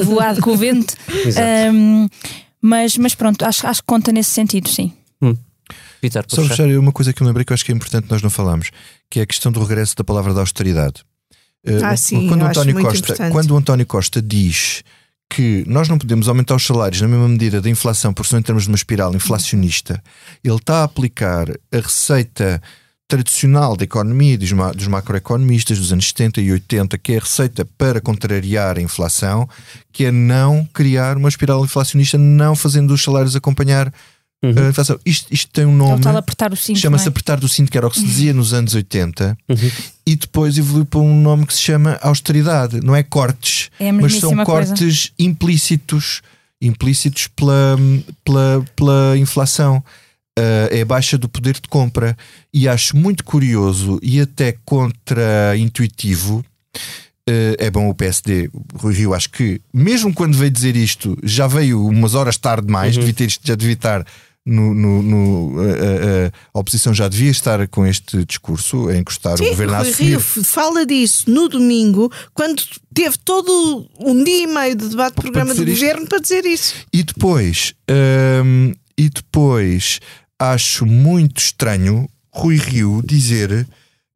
voado 0.05 0.41
com 0.41 0.51
o 0.53 0.57
vento. 0.57 0.95
Exato. 1.27 1.49
Um, 1.75 2.09
mas, 2.63 2.97
mas 2.97 3.15
pronto, 3.15 3.45
acho, 3.45 3.67
acho 3.67 3.81
que 3.83 3.87
conta 3.87 4.13
nesse 4.13 4.31
sentido, 4.31 4.69
sim. 4.69 4.93
Vitor, 6.03 6.27
para 6.27 6.37
Só 6.37 6.43
fechar. 6.49 6.67
uma 6.79 6.93
coisa 6.93 7.13
que 7.13 7.23
eu 7.23 7.25
me 7.25 7.29
lembrei 7.29 7.45
que 7.45 7.53
eu 7.53 7.55
acho 7.55 7.65
que 7.65 7.73
é 7.73 7.75
importante 7.75 8.07
nós 8.11 8.21
não 8.23 8.29
falarmos, 8.31 8.71
que 9.09 9.21
é 9.21 9.23
a 9.23 9.27
questão 9.27 9.53
do 9.53 9.61
regresso 9.63 9.95
da 9.97 10.03
palavra 10.05 10.35
da 10.35 10.41
austeridade. 10.41 11.03
Eh, 11.65 11.79
Ah, 11.83 11.97
sim, 11.97 12.27
quando, 12.29 12.43
o 12.43 12.47
António 12.47 12.75
Costa, 12.81 12.99
importante. 12.99 13.33
quando 13.33 13.51
o 13.53 13.57
António 13.57 13.87
Costa 13.87 14.21
diz 14.21 14.83
que 15.31 15.65
nós 15.67 15.89
não 15.89 15.97
podemos 15.97 16.29
aumentar 16.29 16.57
os 16.57 16.67
salários 16.67 17.01
na 17.01 17.09
mesma 17.09 17.29
medida 17.29 17.61
da 17.61 17.71
inflação, 17.71 18.13
porque 18.13 18.29
senão 18.29 18.41
entramos 18.41 18.67
numa 18.67 18.77
espiral 18.77 19.15
inflacionista, 19.15 20.03
ele 20.45 20.57
está 20.57 20.81
a 20.81 20.85
aplicar 20.85 21.49
a 21.51 21.77
receita 21.77 22.61
tradicional 23.17 23.77
da 23.77 23.85
economia 23.85 24.39
dos, 24.39 24.51
ma- 24.53 24.73
dos 24.73 24.87
macroeconomistas 24.87 25.79
dos 25.79 25.93
anos 25.93 26.07
70 26.09 26.41
e 26.41 26.51
80, 26.53 26.97
que 26.97 27.13
é 27.13 27.17
a 27.19 27.21
receita 27.21 27.65
para 27.77 28.01
contrariar 28.01 28.79
a 28.79 28.81
inflação, 28.81 29.47
que 29.93 30.07
é 30.07 30.11
não 30.11 30.67
criar 30.73 31.19
uma 31.19 31.29
espiral 31.29 31.63
inflacionista, 31.63 32.17
não 32.17 32.57
fazendo 32.57 32.93
os 32.95 33.03
salários 33.03 33.37
acompanhar 33.37 33.93
Uhum. 34.45 34.55
a 34.67 34.69
inflação. 34.71 34.99
Isto, 35.07 35.33
isto 35.33 35.49
tem 35.53 35.65
um 35.65 35.77
nome. 35.77 35.99
está 35.99 36.11
a 36.11 36.19
apertar 36.19 36.53
o 36.53 36.57
cinto. 36.57 36.79
Chama-se 36.81 37.05
é? 37.05 37.09
apertar 37.11 37.39
do 37.39 37.49
cinto, 37.49 37.71
que 37.71 37.79
era 37.79 37.87
o 37.87 37.91
que 37.91 38.01
se 38.01 38.05
dizia 38.05 38.33
nos 38.35 38.53
anos 38.53 38.75
80, 38.75 39.39
Uhum. 39.49 39.71
e 40.05 40.17
depois 40.17 40.59
evoluiu 40.59 40.85
para 40.85 40.99
um 40.99 41.21
nome 41.21 41.47
que 41.47 41.55
se 41.55 41.61
chama 41.61 41.97
austeridade. 42.03 42.81
Não 42.83 42.97
é 42.97 43.03
cortes, 43.05 43.71
É 43.79 43.93
mas 43.93 44.15
são 44.15 44.31
mesmíssima 44.31 44.45
coisa. 44.45 44.69
cortes 44.75 45.13
implícitos 45.19 46.23
implícitos 46.61 47.27
pela, 47.29 47.77
pela, 48.25 48.65
pela 48.75 49.17
inflação. 49.19 49.83
Ah, 50.39 50.69
é 50.71 50.81
a 50.81 50.85
baixa 50.87 51.19
do 51.19 51.29
poder 51.29 51.55
de 51.55 51.69
compra. 51.69 52.17
E 52.55 52.67
acho 52.69 52.97
muito 52.97 53.23
curioso 53.25 53.99
e 54.03 54.21
até 54.21 54.53
contra-intuitivo. 54.65 56.45
eh, 57.29 57.55
é 57.67 57.71
bom 57.71 57.89
o 57.89 57.95
PSD, 57.95 58.51
o 58.53 58.79
Rui 58.79 58.95
Rio, 58.95 59.15
acho 59.15 59.31
que, 59.31 59.61
mesmo 59.73 60.13
quando 60.13 60.37
veio 60.37 60.51
dizer 60.51 60.75
isto, 60.75 61.17
já 61.23 61.47
veio 61.47 61.87
umas 61.87 62.15
horas 62.17 62.37
tarde 62.37 62.67
demais, 62.67 62.97
devia 62.97 63.15
ter, 63.15 63.27
isto- 63.27 63.47
já 63.47 63.55
devia 63.55 63.75
estar 63.75 64.05
no, 64.45 64.75
no- 64.75 65.03
no- 65.03 65.61
a, 65.61 65.65
a- 65.65 66.33
a 66.53 66.59
oposição 66.59 66.93
já 66.93 67.07
devia 67.07 67.31
estar 67.31 67.69
com 67.69 67.87
este 67.87 68.25
discurso 68.25 68.89
a 68.89 68.97
encostar 68.97 69.35
o 69.35 69.39
Sim, 69.39 69.51
governo 69.51 69.75
a 69.75 69.79
Rui 69.79 69.91
assumir. 69.91 70.09
Rio 70.11 70.21
fala 70.21 70.85
disso 70.85 71.31
no 71.31 71.49
domingo, 71.49 72.11
quando 72.35 72.61
teve 72.93 73.17
todo 73.25 73.89
um 74.01 74.25
dia 74.25 74.43
e 74.43 74.47
meio 74.49 74.75
de 74.75 74.89
debate 74.89 75.15
de 75.15 75.21
programa 75.23 75.55
do 75.55 75.63
isto. 75.63 75.79
governo 75.81 76.09
para 76.09 76.19
dizer 76.19 76.45
isso. 76.45 76.75
E 76.93 77.05
depois, 77.05 77.73
hum, 78.45 78.73
e 78.99 79.09
depois 79.09 80.01
acho 80.51 80.85
muito 80.87 81.39
estranho 81.39 82.09
Rui 82.31 82.57
Rio 82.57 83.03
dizer 83.05 83.67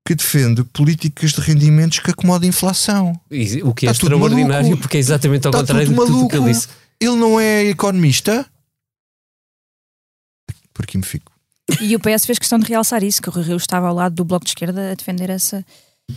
que 0.07 0.14
defende 0.14 0.62
políticas 0.64 1.33
de 1.33 1.41
rendimentos 1.41 1.99
que 1.99 2.11
acomodam 2.11 2.47
a 2.47 2.49
inflação. 2.49 3.18
E 3.31 3.62
o 3.62 3.74
que 3.74 3.87
é 3.87 3.91
Está 3.91 4.01
tudo 4.01 4.14
extraordinário, 4.14 4.66
maluco. 4.68 4.83
porque 4.83 4.97
é 4.97 5.01
exatamente 5.01 5.47
ao 5.47 5.51
Está 5.51 5.61
contrário 5.61 5.89
de 5.89 5.95
tudo 5.95 6.24
o 6.24 6.29
que 6.29 6.37
ele 6.37 6.53
disse. 6.53 6.68
Ele 7.01 7.16
não 7.16 7.39
é 7.41 7.64
economista? 7.64 8.47
Por 10.72 10.85
aqui 10.85 10.97
me 10.97 11.05
fico. 11.05 11.33
E 11.81 11.97
o 11.97 12.01
PS 12.01 12.24
fez 12.24 12.39
questão 12.39 12.59
de 12.59 12.68
realçar 12.68 13.03
isso, 13.03 13.20
que 13.20 13.29
o 13.29 13.33
Rui 13.33 13.43
Rio 13.43 13.57
estava 13.57 13.89
ao 13.89 13.95
lado 13.95 14.14
do 14.14 14.24
Bloco 14.24 14.45
de 14.45 14.51
Esquerda 14.51 14.93
a 14.93 14.95
defender 14.95 15.29
essa, 15.29 15.64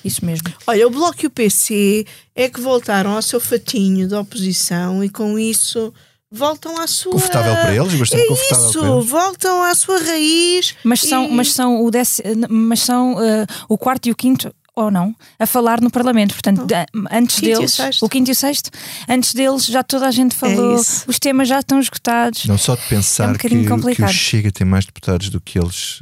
isso 0.06 0.24
mesmo. 0.24 0.48
Olha, 0.68 0.86
o 0.88 0.92
Bloco 0.92 1.18
e 1.24 1.28
o 1.28 1.32
PC 1.32 2.06
é 2.36 2.48
que 2.48 2.62
voltaram 2.62 3.12
ao 3.12 3.22
seu 3.22 3.40
fatinho 3.40 4.08
da 4.08 4.22
oposição 4.22 5.04
e 5.04 5.10
com 5.10 5.40
isso 5.40 5.92
voltam 6.32 6.80
à 6.80 6.88
sua. 6.88 7.12
Confortável 7.14 7.54
para 7.56 7.76
eles, 7.76 7.94
bastante 7.96 8.24
é 8.24 8.28
confortável 8.28 8.70
isso, 8.70 8.80
para 8.80 8.90
eles. 8.90 9.10
voltam 9.10 9.64
à 9.64 9.76
sua 9.76 10.00
raiz. 10.00 10.76
Mas 10.84 11.02
são, 11.02 11.26
e- 11.26 11.32
mas 11.34 11.54
são, 11.54 11.84
o, 11.84 11.90
déci- 11.92 12.24
mas 12.50 12.80
são 12.82 13.22
eh, 13.24 13.46
o 13.68 13.78
quarto 13.78 14.08
e 14.08 14.12
o 14.12 14.16
quinto, 14.16 14.54
ou 14.76 14.90
não, 14.90 15.14
a 15.38 15.46
falar 15.46 15.82
no 15.82 15.90
Parlamento. 15.92 16.34
Portanto, 16.34 16.66
da- 16.66 16.86
antes 17.12 17.36
Quinto 17.38 17.48
e 17.50 17.54
o 17.54 17.58
deles, 17.58 17.74
sexto. 17.74 18.06
o 18.06 18.08
quinto 18.10 18.30
e 18.30 18.34
o 18.34 18.36
sexto, 18.36 18.70
antes 19.10 19.34
deles 19.34 19.66
já 19.66 19.84
toda 19.84 20.08
a 20.08 20.12
gente 20.12 20.34
falou, 20.36 20.76
É 20.78 20.80
os 21.08 21.20
temas 21.20 21.48
já 21.50 21.60
estão 21.60 21.80
esgotados. 21.80 22.46
Não 22.46 22.58
só 22.58 22.76
de 22.76 22.84
pensar 22.84 23.26
É 23.26 23.32
um 23.32 23.34
que, 23.34 23.50
que 23.50 24.04
o. 24.04 24.08
Chega 24.08 24.52
tem 24.52 24.66
mais 24.66 24.86
deputados 24.86 25.30
do 25.30 25.42
que 25.42 25.60
eles. 25.60 26.02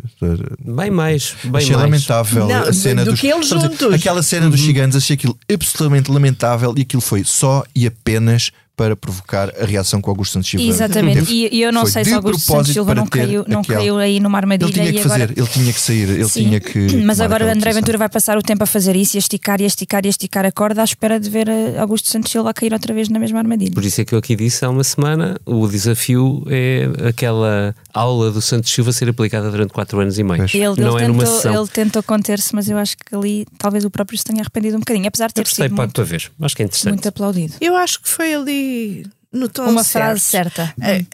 Bem 0.60 0.92
mais, 0.92 1.36
bem 1.44 1.56
achei 1.56 1.76
mais. 1.76 1.90
lamentável 1.90 2.48
Não, 2.48 2.64
a 2.64 2.74
cena 2.74 3.04
do 3.06 3.12
dos, 3.12 3.22
que 3.22 3.28
eles 3.28 3.52
a 3.52 3.56
dizer, 3.56 3.70
juntos. 3.70 3.94
Aquela 3.94 4.22
cena 4.22 4.50
dos 4.50 4.60
gigantes, 4.60 4.98
achei 4.98 5.16
aquilo 5.16 5.38
absolutamente 5.52 6.12
lamentável 6.12 6.74
e 6.78 6.82
aquilo 6.82 7.02
foi 7.02 7.24
só 7.24 7.64
e 7.74 7.88
apenas 7.88 8.52
para 8.78 8.96
provocar 8.96 9.52
a 9.60 9.66
reação 9.66 10.00
que 10.00 10.08
o 10.08 10.12
Augusto 10.12 10.34
Santos 10.34 10.52
Silva 10.52 10.64
Exatamente, 10.66 11.18
teve. 11.22 11.34
e, 11.34 11.56
e 11.58 11.62
eu 11.64 11.74
não 11.74 11.82
Foi 11.82 11.92
sei 11.92 12.06
se 12.06 12.14
Augusto 12.14 12.40
Santos 12.42 12.72
Silva 12.74 12.94
não 12.94 13.08
caiu, 13.08 13.44
não 13.48 13.62
aquela- 13.62 13.80
caiu 13.80 13.98
aí 13.98 14.20
numa 14.20 14.38
armadilha 14.38 14.68
Ele 14.70 14.74
tinha 14.74 14.94
que 14.94 15.00
e 15.00 15.02
fazer, 15.02 15.24
agora. 15.24 15.34
ele 15.36 15.48
tinha 15.48 15.74
que 15.74 15.80
sair, 15.82 16.10
ele 16.10 16.30
Sim, 16.30 16.44
tinha 16.44 16.60
que. 16.60 16.80
Mas 17.04 17.20
agora 17.20 17.44
André 17.46 17.56
decisão. 17.56 17.74
Ventura 17.82 17.98
vai 17.98 18.08
passar 18.10 18.38
o 18.38 18.42
tempo 18.44 18.64
a 18.64 18.68
fazer 18.68 18.96
isso 18.96 19.16
e 19.16 19.18
a 19.18 19.20
esticar 19.20 19.60
e 19.60 19.64
a 19.64 19.68
esticar 19.68 20.06
e 20.06 20.08
a 20.08 20.10
esticar 20.12 20.46
a 20.46 20.52
corda 20.52 20.82
à 20.82 20.84
espera 20.84 21.20
de 21.20 21.28
ver 21.28 21.50
eh, 21.50 21.76
Augusto 21.80 22.08
Santos 22.08 22.32
Silva 22.32 22.52
a 22.52 22.54
cair 22.54 22.72
outra 22.72 22.94
vez 22.94 23.10
na 23.10 23.18
mesma 23.18 23.40
armadilha. 23.40 23.72
Por 23.74 23.84
isso 23.84 24.00
é 24.00 24.06
que 24.06 24.14
eu 24.14 24.20
aqui 24.20 24.36
disse 24.36 24.64
há 24.64 24.70
uma 24.70 24.84
semana: 24.84 25.40
o 25.44 25.68
desafio 25.68 26.44
é 26.48 26.88
aquela 27.10 27.76
aula 28.00 28.32
do 28.32 28.42
Santos 28.42 28.72
Silva 28.72 28.92
ser 28.92 29.10
aplicada 29.10 29.50
durante 29.52 29.74
4 29.74 30.00
anos 30.00 30.18
e 30.20 30.24
meio. 30.24 30.44
Ele, 30.44 30.58
ele 30.66 30.82
não 30.82 30.98
é 31.00 31.08
numa 31.08 31.20
tentou, 31.24 31.36
sessão. 31.36 31.56
ele 31.62 31.68
tentou 31.70 32.04
conter-se, 32.04 32.54
mas 32.56 32.70
eu 32.70 32.78
acho 32.78 32.96
que 32.98 33.16
ali 33.16 33.46
talvez 33.58 33.84
o 33.86 33.90
próprio 33.92 34.18
se 34.18 34.24
tenha 34.24 34.42
arrependido 34.42 34.76
um 34.78 34.80
bocadinho, 34.80 35.08
apesar 35.08 35.28
de 35.28 35.32
Eu 35.32 35.36
ter 35.36 35.44
gostei 35.50 35.66
sido 35.68 35.76
muito, 35.76 35.94
para 35.94 36.04
ver. 36.04 36.32
Acho 36.42 36.56
que 36.56 36.62
é 36.62 36.66
interessante. 36.66 36.94
muito 36.94 37.08
aplaudido. 37.08 37.54
Eu 37.62 37.76
acho 37.76 38.02
que 38.02 38.08
foi 38.10 38.34
ali 38.34 39.06
no 39.32 39.50
tom 39.50 39.64
Uma 39.70 39.84
certo. 39.84 40.04
frase 40.06 40.20
certa. 40.22 40.74
É, 40.82 41.06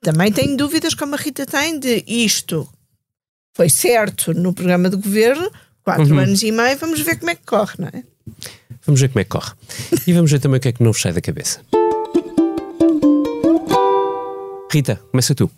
Também 0.00 0.30
tenho 0.32 0.56
dúvidas 0.56 0.94
como 0.94 1.14
a 1.14 1.18
Rita 1.18 1.44
tem 1.46 1.78
de 1.78 2.04
isto 2.06 2.68
foi 3.54 3.68
certo 3.68 4.32
no 4.32 4.52
programa 4.54 4.88
do 4.88 4.96
governo, 4.98 5.50
quatro 5.82 6.04
Uhum. 6.14 6.20
anos 6.20 6.42
e 6.42 6.52
meio, 6.52 6.78
vamos 6.78 7.00
ver 7.00 7.16
como 7.18 7.30
é 7.30 7.34
que 7.34 7.44
corre, 7.44 7.74
não 7.78 7.88
é? 7.88 8.04
Vamos 8.86 9.00
ver 9.00 9.08
como 9.08 9.18
é 9.20 9.24
que 9.24 9.30
corre. 9.30 9.52
E 10.06 10.12
vamos 10.12 10.30
ver 10.30 10.38
também 10.38 10.58
o 10.58 10.60
que 10.60 10.68
é 10.68 10.72
que 10.72 10.82
não 10.82 10.92
vos 10.92 11.00
sai 11.02 11.12
da 11.12 11.20
cabeça. 11.20 11.60
Rita, 14.70 15.00
começa 15.10 15.34
tu. 15.34 15.50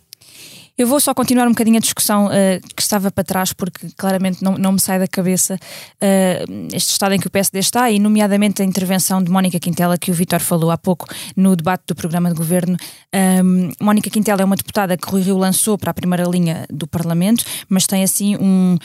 Eu 0.77 0.87
vou 0.87 0.99
só 1.01 1.13
continuar 1.13 1.47
um 1.47 1.51
bocadinho 1.51 1.77
a 1.77 1.81
discussão 1.81 2.31
eh, 2.33 2.61
que 2.75 2.83
estava 2.83 3.11
para 3.11 3.25
trás, 3.25 3.53
porque 3.53 3.89
claramente 3.97 4.43
não, 4.43 4.57
não 4.57 4.73
me 4.73 4.81
sai 4.81 4.99
da 4.99 5.07
cabeça 5.07 5.59
eh, 6.01 6.45
este 6.73 6.93
estado 6.93 7.15
em 7.15 7.21
que 7.21 7.27
o 7.27 7.31
PSD 7.31 7.59
está, 7.59 7.91
e 7.91 7.99
nomeadamente 7.99 8.63
a 8.63 8.65
intervenção 8.65 9.23
de 9.23 9.31
Mónica 9.31 9.59
Quintela, 9.59 9.99
que 9.99 10.11
o 10.11 10.15
Vítor 10.15 10.41
falou 10.41 10.71
há 10.71 10.79
pouco 10.79 11.07
no 11.37 11.55
debate 11.55 11.85
do 11.87 11.95
programa 11.95 12.31
de 12.31 12.35
governo. 12.35 12.77
Ahm, 13.13 13.73
Mónica 13.81 14.09
Quintela 14.09 14.43
é 14.43 14.45
uma 14.45 14.57
deputada 14.57 14.97
que 14.97 15.09
Rui 15.09 15.23
Rio 15.23 15.37
lançou 15.37 15.77
para 15.77 15.91
a 15.91 15.95
primeira 15.95 16.25
linha 16.25 16.67
do 16.71 16.87
Parlamento, 16.87 17.45
mas 17.69 17.87
tem 17.87 18.03
assim 18.03 18.37
um. 18.37 18.77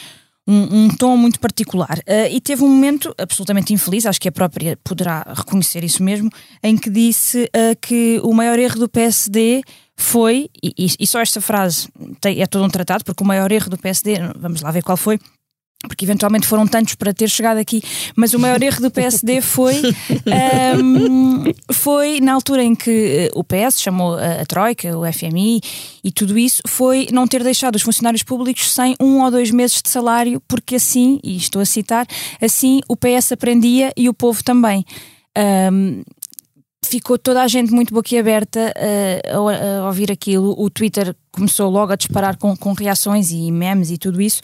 Um, 0.47 0.85
um 0.85 0.87
tom 0.89 1.17
muito 1.17 1.39
particular. 1.39 1.99
Eh, 2.05 2.33
e 2.35 2.39
teve 2.39 2.63
um 2.63 2.67
momento 2.69 3.13
absolutamente 3.17 3.73
infeliz, 3.73 4.05
acho 4.05 4.21
que 4.21 4.29
a 4.29 4.31
própria 4.31 4.77
poderá 4.83 5.25
reconhecer 5.35 5.83
isso 5.83 6.03
mesmo, 6.03 6.29
em 6.61 6.77
que 6.77 6.87
disse 6.87 7.49
eh, 7.51 7.73
que 7.73 8.19
o 8.23 8.31
maior 8.31 8.59
erro 8.59 8.77
do 8.77 8.87
PSD 8.87 9.63
foi, 9.97 10.47
e, 10.61 10.71
e- 10.77 10.95
e 10.99 11.07
só 11.07 11.19
esta 11.19 11.41
frase 11.41 11.87
tem- 12.21 12.41
é 12.41 12.45
todo 12.45 12.63
um 12.63 12.69
tratado, 12.69 13.03
porque 13.03 13.23
o 13.23 13.27
maior 13.27 13.51
erro 13.51 13.71
do 13.71 13.77
PSD, 13.77 14.13
vamos 14.37 14.61
lá 14.61 14.69
ver 14.69 14.83
qual 14.83 14.97
foi, 14.97 15.17
porque 15.87 16.05
eventualmente 16.05 16.47
foram 16.47 16.67
tantos 16.67 16.95
para 16.95 17.13
ter 17.13 17.29
chegado 17.29 17.57
aqui, 17.57 17.81
mas 18.15 18.33
o 18.33 18.39
maior 18.39 18.61
erro 18.61 18.81
do 18.81 18.91
PSD 18.91 19.41
foi, 19.41 19.81
ahm, 20.25 21.51
foi 21.71 22.19
na 22.19 22.33
altura 22.33 22.63
em 22.63 22.75
que 22.75 22.91
eh, 22.91 23.31
o 23.33 23.43
PS 23.43 23.81
chamou 23.81 24.15
a, 24.15 24.41
a 24.41 24.45
Troika, 24.45 24.97
o 24.97 25.11
FMI 25.11 25.61
e 26.03 26.11
tudo 26.11 26.37
isso, 26.37 26.61
foi 26.67 27.07
não 27.11 27.27
ter 27.27 27.43
deixado 27.43 27.75
os 27.75 27.81
funcionários 27.81 28.23
públicos 28.23 28.71
sem 28.71 28.95
um 28.99 29.21
ou 29.21 29.31
dois 29.31 29.51
meses 29.51 29.81
de 29.81 29.89
salário, 29.89 30.41
porque 30.47 30.75
assim, 30.75 31.19
e 31.23 31.37
estou 31.37 31.61
a 31.61 31.65
citar, 31.65 32.05
assim 32.41 32.81
o 32.87 32.95
PS 32.95 33.31
aprendia 33.31 33.91
e 33.95 34.09
o 34.09 34.13
povo 34.13 34.43
também. 34.43 34.85
Ahm, 35.37 36.01
ficou 36.85 37.17
toda 37.17 37.41
a 37.41 37.47
gente 37.47 37.73
muito 37.73 37.93
boquiaberta 37.93 38.73
uh, 38.77 39.49
a, 39.49 39.79
a 39.81 39.87
ouvir 39.87 40.11
aquilo. 40.11 40.55
O 40.57 40.69
Twitter 40.69 41.15
começou 41.31 41.69
logo 41.69 41.91
a 41.91 41.95
disparar 41.95 42.37
com, 42.37 42.55
com 42.55 42.73
reações 42.73 43.31
e 43.31 43.51
memes 43.51 43.91
e 43.91 43.97
tudo 43.97 44.21
isso, 44.21 44.41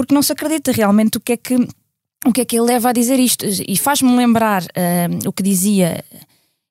porque 0.00 0.14
não 0.14 0.22
se 0.22 0.32
acredita 0.32 0.72
realmente 0.72 1.18
o 1.18 1.20
que 1.20 1.32
é 1.32 1.36
que, 1.36 1.54
o 2.24 2.32
que, 2.32 2.40
é 2.40 2.44
que 2.46 2.56
ele 2.56 2.64
leva 2.66 2.88
a 2.88 2.92
dizer 2.92 3.18
isto. 3.18 3.44
E 3.68 3.76
faz-me 3.76 4.16
lembrar 4.16 4.62
uh, 4.62 5.28
o 5.28 5.32
que 5.32 5.42
dizia. 5.42 6.02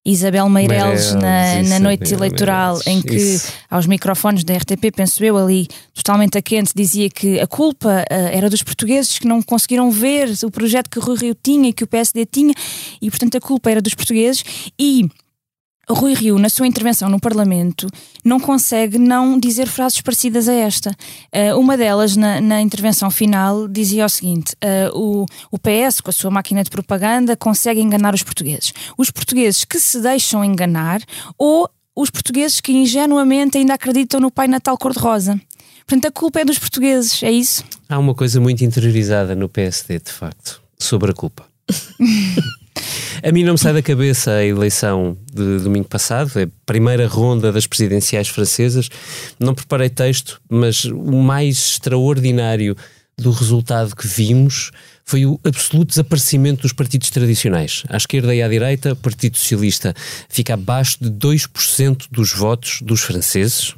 Isabel 0.06 0.50
Meireles, 0.50 1.14
na, 1.14 1.62
na 1.62 1.80
noite 1.80 2.06
Isabel 2.06 2.26
eleitoral, 2.26 2.78
Meireles, 2.78 2.88
em 2.88 3.02
que 3.08 3.16
isso. 3.16 3.54
aos 3.70 3.86
microfones 3.86 4.44
da 4.44 4.56
RTP, 4.56 4.92
penso 4.96 5.24
eu, 5.24 5.38
ali 5.38 5.68
totalmente 5.94 6.38
a 6.38 6.42
quente, 6.42 6.72
dizia 6.74 7.10
que 7.10 7.40
a 7.40 7.46
culpa 7.46 8.06
uh, 8.10 8.28
era 8.32 8.50
dos 8.50 8.64
portugueses 8.64 9.20
que 9.20 9.28
não 9.28 9.42
conseguiram 9.44 9.92
ver 9.92 10.32
o 10.44 10.50
projeto 10.50 10.90
que 10.90 10.98
o 10.98 11.02
Rui 11.02 11.18
Rio 11.18 11.36
tinha 11.36 11.70
e 11.70 11.74
que 11.74 11.84
o 11.84 11.88
PSD 11.88 12.26
tinha, 12.26 12.54
e 13.00 13.12
portanto 13.12 13.38
a 13.38 13.42
culpa 13.42 13.70
era 13.70 13.82
dos 13.82 13.94
portugueses. 13.94 14.44
E 14.80 15.08
Rui 15.94 16.14
Rio, 16.14 16.38
na 16.38 16.50
sua 16.50 16.68
intervenção 16.68 17.10
no 17.10 17.20
Parlamento, 17.20 17.88
não 18.24 18.40
consegue 18.40 18.98
não 18.98 19.40
dizer 19.40 19.68
frases 19.68 20.02
parecidas 20.02 20.48
a 20.48 20.54
esta. 20.54 20.92
Uh, 21.34 21.60
uma 21.60 21.76
delas, 21.76 22.16
na, 22.16 22.40
na 22.40 22.62
intervenção 22.62 23.10
final, 23.10 23.68
dizia 23.68 24.06
o 24.06 24.10
seguinte: 24.10 24.56
uh, 24.64 24.98
o, 24.98 25.26
o 25.52 25.58
PS, 25.58 26.02
com 26.02 26.10
a 26.10 26.14
sua 26.14 26.30
máquina 26.30 26.64
de 26.64 26.70
propaganda, 26.70 27.36
consegue 27.36 27.82
enganar 27.82 28.14
os 28.14 28.24
portugueses. 28.24 28.72
Os 28.98 29.10
portugueses 29.10 29.66
que 29.66 29.80
se 29.80 30.00
deixam 30.00 30.46
enganar 30.46 31.02
ou 31.38 31.70
os 31.96 32.10
portugueses 32.10 32.62
que 32.62 32.72
ingenuamente 32.72 33.58
ainda 33.58 33.74
acreditam 33.74 34.20
no 34.20 34.32
Pai 34.32 34.48
Natal 34.48 34.78
cor-de-rosa. 34.78 35.40
Portanto, 35.86 36.06
a 36.06 36.12
culpa 36.12 36.40
é 36.40 36.46
dos 36.46 36.60
portugueses, 36.60 37.24
é 37.24 37.32
isso? 37.32 37.64
Há 37.90 37.98
uma 37.98 38.14
coisa 38.14 38.40
muito 38.40 38.64
interiorizada 38.64 39.36
no 39.36 39.50
PSD, 39.50 40.00
de 40.00 40.12
facto, 40.12 40.62
sobre 40.78 41.10
a 41.12 41.14
culpa. 41.14 41.46
A 43.22 43.32
mim 43.32 43.44
não 43.44 43.54
me 43.54 43.60
sai 43.60 43.74
da 43.74 43.82
cabeça 43.82 44.32
a 44.32 44.46
eleição 44.46 45.18
de 45.32 45.60
domingo 45.60 45.88
passado, 45.88 46.40
é 46.40 46.44
a 46.44 46.50
primeira 46.66 47.08
ronda 47.08 47.52
das 47.52 47.68
presidenciais 47.68 48.28
francesas. 48.30 48.90
Não 49.40 49.54
preparei 49.54 49.90
texto, 49.90 50.42
mas 50.50 50.86
o 50.86 51.22
mais 51.22 51.58
extraordinário 51.58 52.76
do 53.18 53.32
resultado 53.32 53.96
que 53.96 54.08
vimos 54.08 54.72
foi 55.04 55.26
o 55.26 55.40
absoluto 55.44 55.90
desaparecimento 55.90 56.62
dos 56.62 56.72
partidos 56.72 57.10
tradicionais. 57.10 57.84
À 57.90 57.98
esquerda 57.98 58.34
e 58.34 58.42
à 58.42 58.48
direita, 58.48 58.94
o 58.94 58.96
Partido 58.96 59.38
Socialista 59.38 59.94
fica 60.30 60.54
abaixo 60.54 60.98
de 61.02 61.10
2% 61.10 62.06
dos 62.12 62.32
votos 62.32 62.80
dos 62.82 63.02
franceses, 63.02 63.76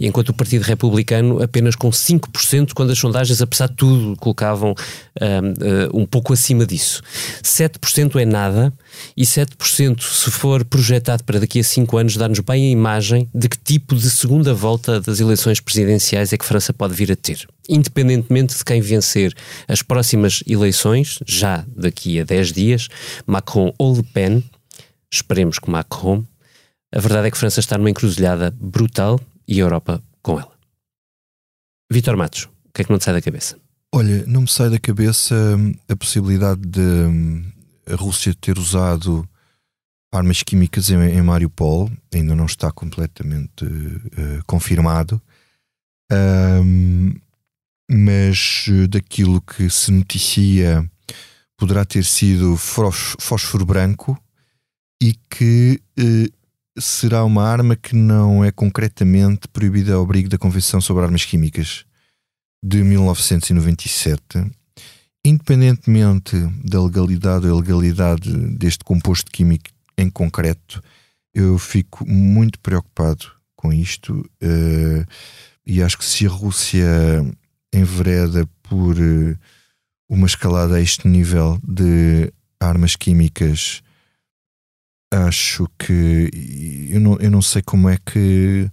enquanto 0.00 0.30
o 0.30 0.34
Partido 0.34 0.62
Republicano 0.62 1.42
apenas 1.42 1.74
com 1.74 1.90
5%, 1.90 2.72
quando 2.74 2.90
as 2.90 2.98
sondagens, 2.98 3.40
apesar 3.40 3.68
de 3.68 3.74
tudo, 3.74 4.16
colocavam 4.16 4.74
um, 5.20 5.98
um, 5.98 6.02
um 6.02 6.06
pouco 6.06 6.32
acima 6.32 6.66
disso. 6.66 7.02
7% 7.42 8.20
é 8.20 8.24
nada, 8.24 8.72
e 9.16 9.24
7%, 9.24 10.00
se 10.00 10.30
for 10.30 10.64
projetado 10.64 11.24
para 11.24 11.40
daqui 11.40 11.60
a 11.60 11.64
5 11.64 11.96
anos, 11.96 12.16
dá-nos 12.16 12.40
bem 12.40 12.68
a 12.68 12.70
imagem 12.70 13.28
de 13.34 13.48
que 13.48 13.58
tipo 13.58 13.94
de 13.94 14.10
segunda 14.10 14.54
volta 14.54 15.00
das 15.00 15.20
eleições 15.20 15.60
presidenciais 15.60 16.32
é 16.32 16.36
que 16.36 16.44
França 16.44 16.72
pode 16.72 16.94
vir 16.94 17.12
a 17.12 17.16
ter. 17.16 17.46
Independentemente 17.68 18.56
de 18.56 18.64
quem 18.64 18.80
vencer 18.80 19.34
as 19.66 19.82
próximas 19.82 20.42
eleições, 20.46 21.18
já 21.26 21.64
daqui 21.76 22.20
a 22.20 22.24
10 22.24 22.52
dias, 22.52 22.88
Macron 23.26 23.72
ou 23.78 23.96
Le 23.96 24.02
Pen, 24.02 24.42
esperemos 25.10 25.58
que 25.58 25.70
Macron, 25.70 26.24
a 26.94 27.00
verdade 27.00 27.28
é 27.28 27.30
que 27.30 27.38
França 27.38 27.60
está 27.60 27.76
numa 27.76 27.90
encruzilhada 27.90 28.54
brutal 28.58 29.20
e 29.46 29.60
a 29.60 29.64
Europa 29.64 30.02
com 30.22 30.38
ela. 30.38 30.52
Vítor 31.90 32.16
Matos, 32.16 32.44
o 32.44 32.72
que 32.74 32.82
é 32.82 32.84
que 32.84 32.90
não 32.90 32.98
te 32.98 33.04
sai 33.04 33.14
da 33.14 33.22
cabeça? 33.22 33.58
Olha, 33.94 34.26
não 34.26 34.42
me 34.42 34.48
sai 34.48 34.68
da 34.70 34.78
cabeça 34.78 35.34
hum, 35.34 35.74
a 35.88 35.96
possibilidade 35.96 36.60
de 36.60 36.80
hum, 36.80 37.44
a 37.86 37.94
Rússia 37.94 38.34
ter 38.34 38.58
usado 38.58 39.28
armas 40.12 40.42
químicas 40.42 40.90
em, 40.90 40.96
em 40.96 41.22
Mariupol, 41.22 41.90
ainda 42.12 42.34
não 42.34 42.46
está 42.46 42.72
completamente 42.72 43.64
uh, 43.64 44.42
confirmado, 44.46 45.20
Um, 46.12 47.14
mas 47.90 48.66
eh, 48.68 48.86
daquilo 48.86 49.40
que 49.40 49.68
se 49.70 49.90
noticia 49.92 50.88
poderá 51.56 51.84
ter 51.84 52.04
sido 52.04 52.56
fósforo 52.56 53.64
branco 53.64 54.20
e 55.02 55.14
que 55.30 55.80
eh, 55.96 56.28
será 56.78 57.24
uma 57.24 57.42
arma 57.42 57.76
que 57.76 57.94
não 57.94 58.44
é 58.44 58.50
concretamente 58.50 59.48
proibida 59.48 59.94
ao 59.94 60.02
abrigo 60.02 60.28
da 60.28 60.38
Convenção 60.38 60.80
sobre 60.80 61.04
Armas 61.04 61.24
Químicas 61.24 61.84
de 62.62 62.82
1997. 62.82 64.20
Independentemente 65.24 66.36
da 66.64 66.82
legalidade 66.82 67.46
ou 67.46 67.58
ilegalidade 67.58 68.30
deste 68.56 68.84
composto 68.84 69.30
químico 69.30 69.70
em 69.98 70.10
concreto, 70.10 70.82
eu 71.34 71.58
fico 71.58 72.08
muito 72.08 72.58
preocupado 72.60 73.26
com 73.56 73.72
isto 73.72 74.28
uh, 74.42 75.06
e 75.66 75.82
acho 75.82 75.98
que 75.98 76.04
se 76.04 76.26
a 76.26 76.30
Rússia 76.30 76.86
envereda 77.72 78.48
por 78.62 78.96
uh, 78.96 79.36
uma 80.08 80.26
escalada 80.26 80.76
a 80.76 80.80
este 80.80 81.08
nível 81.08 81.58
de 81.66 82.32
armas 82.60 82.94
químicas 82.94 83.82
acho 85.12 85.68
que 85.78 86.88
eu 86.90 87.00
não, 87.00 87.16
eu 87.18 87.30
não 87.30 87.42
sei 87.42 87.62
como 87.62 87.88
é 87.88 87.96
que 87.96 88.70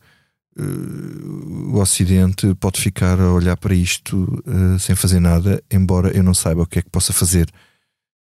uh, 0.58 1.74
o 1.74 1.80
Ocidente 1.80 2.54
pode 2.56 2.82
ficar 2.82 3.20
a 3.20 3.32
olhar 3.32 3.58
para 3.58 3.74
isto 3.74 4.24
uh, 4.48 4.80
sem 4.80 4.96
fazer 4.96 5.20
nada, 5.20 5.64
embora 5.72 6.16
eu 6.16 6.24
não 6.24 6.34
saiba 6.34 6.64
o 6.64 6.68
que 6.68 6.80
é 6.80 6.82
que 6.82 6.90
possa 6.90 7.14
fazer. 7.14 7.48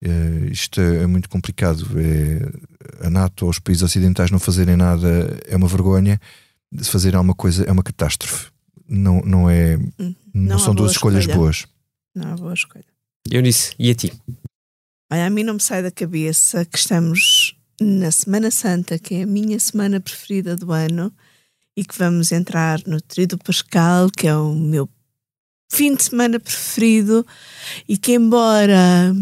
Uh, 0.04 0.46
isto 0.52 0.80
é, 0.80 1.04
é, 1.04 1.08
muito 1.08 1.30
complicado. 1.30 1.88
É, 1.98 3.06
a 3.06 3.10
NATO 3.10 3.46
ou 3.46 3.52
os 3.52 3.60
países 3.60 3.84
ocidentais 3.84 4.32
não 4.32 4.40
fazerem 4.40 4.76
nada 4.76 5.40
é 5.46 5.56
uma 5.56 5.68
vergonha. 5.68 6.20
Se 6.80 6.90
fazer 6.90 7.16
alguma 7.16 7.34
coisa 7.34 7.64
é 7.64 7.72
uma 7.72 7.84
catástrofe. 7.84 8.52
Não, 8.88 9.22
não 9.22 9.50
é. 9.50 9.78
Hum, 10.00 10.16
não, 10.34 10.44
não 10.52 10.60
são 10.60 10.76
duas 10.76 10.92
escolhas 10.92 11.22
escolha. 11.22 11.38
boas. 11.38 11.66
Não 12.16 12.32
há 12.32 12.36
boa 12.36 12.54
escolha. 12.54 12.86
Eunice, 13.30 13.74
e 13.78 13.90
a 13.90 13.96
ti? 13.96 14.14
Olha, 15.12 15.26
a 15.26 15.30
mim 15.30 15.44
não 15.44 15.56
me 15.56 15.62
sai 15.62 15.82
da 15.82 15.92
cabeça 15.92 16.64
que 16.66 16.78
estamos 16.78 17.57
na 17.80 18.12
Semana 18.12 18.52
Santa, 18.52 18.98
que 18.98 19.16
é 19.16 19.24
a 19.24 19.28
minha 19.28 19.60
semana 19.60 20.00
preferida 20.00 20.56
do 20.56 20.72
ano, 20.72 21.12
e 21.76 21.86
que 21.86 21.98
vamos 21.98 22.32
entrar 22.32 22.82
no 22.88 23.00
Trido 23.00 23.38
Pascal, 23.38 24.10
que 24.10 24.28
é 24.28 24.36
o 24.36 24.54
meu 24.56 24.90
fim 25.72 25.96
de 25.96 26.04
semana 26.04 26.40
preferido, 26.40 27.26
e 27.88 27.98
que, 27.98 28.14
embora 28.14 29.14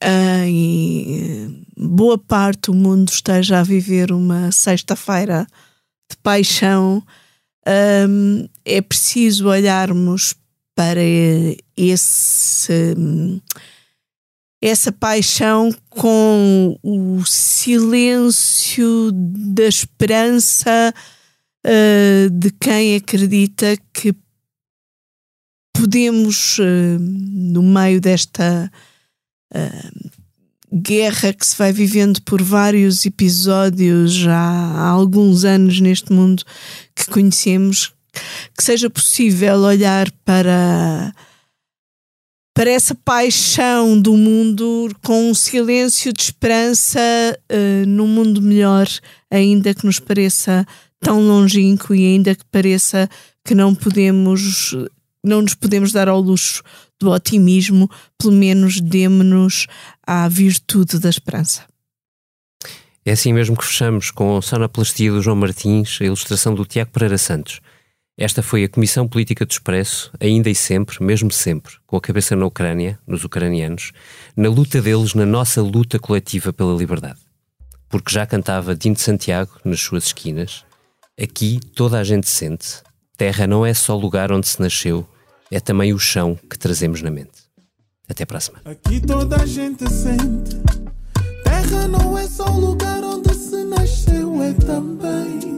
ah, 0.00 0.46
em 0.46 1.64
boa 1.76 2.18
parte 2.18 2.70
do 2.70 2.74
mundo 2.74 3.10
esteja 3.10 3.60
a 3.60 3.62
viver 3.62 4.10
uma 4.10 4.50
sexta-feira 4.50 5.46
de 6.10 6.16
paixão, 6.16 7.02
um, 8.08 8.48
é 8.64 8.80
preciso 8.80 9.48
olharmos 9.48 10.34
para 10.74 11.00
esse 11.76 12.96
essa 14.60 14.92
paixão 14.92 15.74
com 15.88 16.78
o 16.82 17.24
silêncio 17.24 19.10
da 19.12 19.64
esperança 19.64 20.94
uh, 21.66 22.30
de 22.30 22.50
quem 22.50 22.96
acredita 22.96 23.76
que 23.92 24.14
podemos, 25.72 26.58
uh, 26.58 26.98
no 27.00 27.62
meio 27.62 28.02
desta 28.02 28.70
uh, 29.54 30.10
guerra 30.70 31.32
que 31.32 31.46
se 31.46 31.56
vai 31.56 31.72
vivendo 31.72 32.20
por 32.22 32.42
vários 32.42 33.06
episódios 33.06 34.12
já 34.12 34.38
há 34.38 34.88
alguns 34.90 35.44
anos 35.44 35.80
neste 35.80 36.12
mundo 36.12 36.44
que 36.94 37.06
conhecemos, 37.06 37.94
que 38.54 38.62
seja 38.62 38.90
possível 38.90 39.60
olhar 39.60 40.10
para 40.22 41.14
para 42.54 42.70
essa 42.70 42.94
paixão 42.94 44.00
do 44.00 44.16
mundo 44.16 44.90
com 45.02 45.30
um 45.30 45.34
silêncio 45.34 46.12
de 46.12 46.22
esperança 46.22 47.00
uh, 47.50 47.86
num 47.86 48.06
mundo 48.06 48.42
melhor, 48.42 48.86
ainda 49.30 49.74
que 49.74 49.86
nos 49.86 49.98
pareça 49.98 50.66
tão 51.00 51.26
longínquo 51.26 51.94
e 51.94 52.04
ainda 52.04 52.34
que 52.34 52.44
pareça 52.46 53.08
que 53.44 53.54
não 53.54 53.74
podemos, 53.74 54.74
não 55.24 55.42
nos 55.42 55.54
podemos 55.54 55.92
dar 55.92 56.08
ao 56.08 56.20
luxo 56.20 56.62
do 57.00 57.10
otimismo, 57.10 57.90
pelo 58.18 58.34
menos 58.34 58.80
demos-nos 58.80 59.66
à 60.06 60.28
virtude 60.28 60.98
da 60.98 61.08
esperança. 61.08 61.64
É 63.04 63.12
assim 63.12 63.32
mesmo 63.32 63.56
que 63.56 63.64
fechamos 63.64 64.10
com 64.10 64.36
a 64.36 64.42
sonoplastia 64.42 65.10
do 65.10 65.22
João 65.22 65.36
Martins, 65.36 65.98
a 66.00 66.04
ilustração 66.04 66.54
do 66.54 66.66
Tiago 66.66 66.90
Pereira 66.90 67.16
Santos. 67.16 67.60
Esta 68.20 68.42
foi 68.42 68.64
a 68.64 68.68
Comissão 68.68 69.08
Política 69.08 69.46
do 69.46 69.50
Expresso, 69.50 70.12
ainda 70.20 70.50
e 70.50 70.54
sempre, 70.54 71.02
mesmo 71.02 71.30
sempre, 71.30 71.72
com 71.86 71.96
a 71.96 72.00
cabeça 72.02 72.36
na 72.36 72.44
Ucrânia, 72.44 72.98
nos 73.06 73.24
ucranianos, 73.24 73.92
na 74.36 74.50
luta 74.50 74.82
deles, 74.82 75.14
na 75.14 75.24
nossa 75.24 75.62
luta 75.62 75.98
coletiva 75.98 76.52
pela 76.52 76.76
liberdade. 76.76 77.18
Porque 77.88 78.12
já 78.12 78.26
cantava 78.26 78.76
Dino 78.76 78.94
de 78.94 79.00
Santiago 79.00 79.52
nas 79.64 79.80
suas 79.80 80.04
esquinas, 80.04 80.66
aqui 81.18 81.60
toda 81.74 81.98
a 81.98 82.04
gente 82.04 82.28
sente, 82.28 82.82
terra 83.16 83.46
não 83.46 83.64
é 83.64 83.72
só 83.72 83.96
lugar 83.96 84.30
onde 84.30 84.48
se 84.48 84.60
nasceu, 84.60 85.08
é 85.50 85.58
também 85.58 85.94
o 85.94 85.98
chão 85.98 86.38
que 86.50 86.58
trazemos 86.58 87.00
na 87.00 87.10
mente. 87.10 87.48
Até 88.06 88.26
para 88.26 88.36
a 88.36 88.40
semana. 88.42 88.64
Aqui 88.66 89.00
toda 89.00 89.36
a 89.36 89.46
gente 89.46 89.90
sente, 89.90 90.60
terra 91.42 91.88
não 91.88 92.18
é 92.18 92.28
só 92.28 92.44
lugar 92.44 93.02
onde 93.02 93.32
se 93.34 93.64
nasceu, 93.64 94.42
é 94.42 94.52
também 94.52 95.49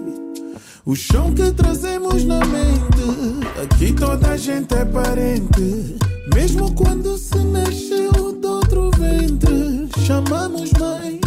o 0.85 0.97
chão 0.97 1.33
que 1.33 1.51
trazemos 1.53 2.25
na 2.25 2.41
mente, 2.41 3.47
aqui 3.63 3.93
toda 3.93 4.31
a 4.31 4.37
gente 4.37 4.75
é 4.75 4.85
parente. 4.85 5.97
Mesmo 6.35 6.73
quando 6.75 7.17
se 7.17 7.39
nasceu 7.39 8.33
de 8.41 8.47
outro 8.47 8.91
ventre, 8.99 9.89
chamamos 10.05 10.73
mãe 10.73 11.21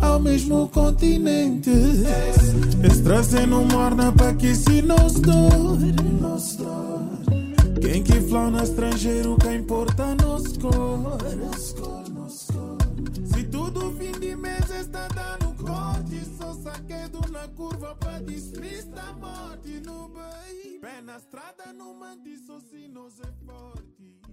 ao 0.00 0.18
mesmo 0.18 0.68
continente. 0.68 1.70
Esse 2.82 3.02
trazer 3.02 3.46
não 3.46 3.64
morna 3.66 4.10
para 4.12 4.32
que 4.34 4.54
se 4.54 4.80
nos 4.80 5.14
dor. 5.14 5.78
Quem 7.80 8.02
que 8.02 8.20
flauta 8.22 8.62
estrangeiro, 8.62 9.36
que 9.36 9.54
importa 9.54 10.14
nos 10.14 10.56
cor. 10.56 11.18
Se 13.26 13.42
tudo 13.44 13.92
fim 13.98 14.12
de 14.18 14.34
mês 14.34 14.64
está 14.70 15.06
dando 15.08 15.43
só 16.74 16.78
saquedo 16.78 17.20
na 17.30 17.48
curva 17.48 17.94
para 17.96 18.20
despistar 18.20 19.06
da 19.06 19.12
morte 19.14 19.80
no 19.80 20.08
bem. 20.08 20.80
Pé 20.80 21.00
na 21.00 21.16
estrada, 21.16 21.72
não 21.72 21.94
mande 21.94 22.36
só 22.38 22.58
se 22.58 22.88
nos 22.88 23.20
é 23.20 23.32
forte. 23.46 24.23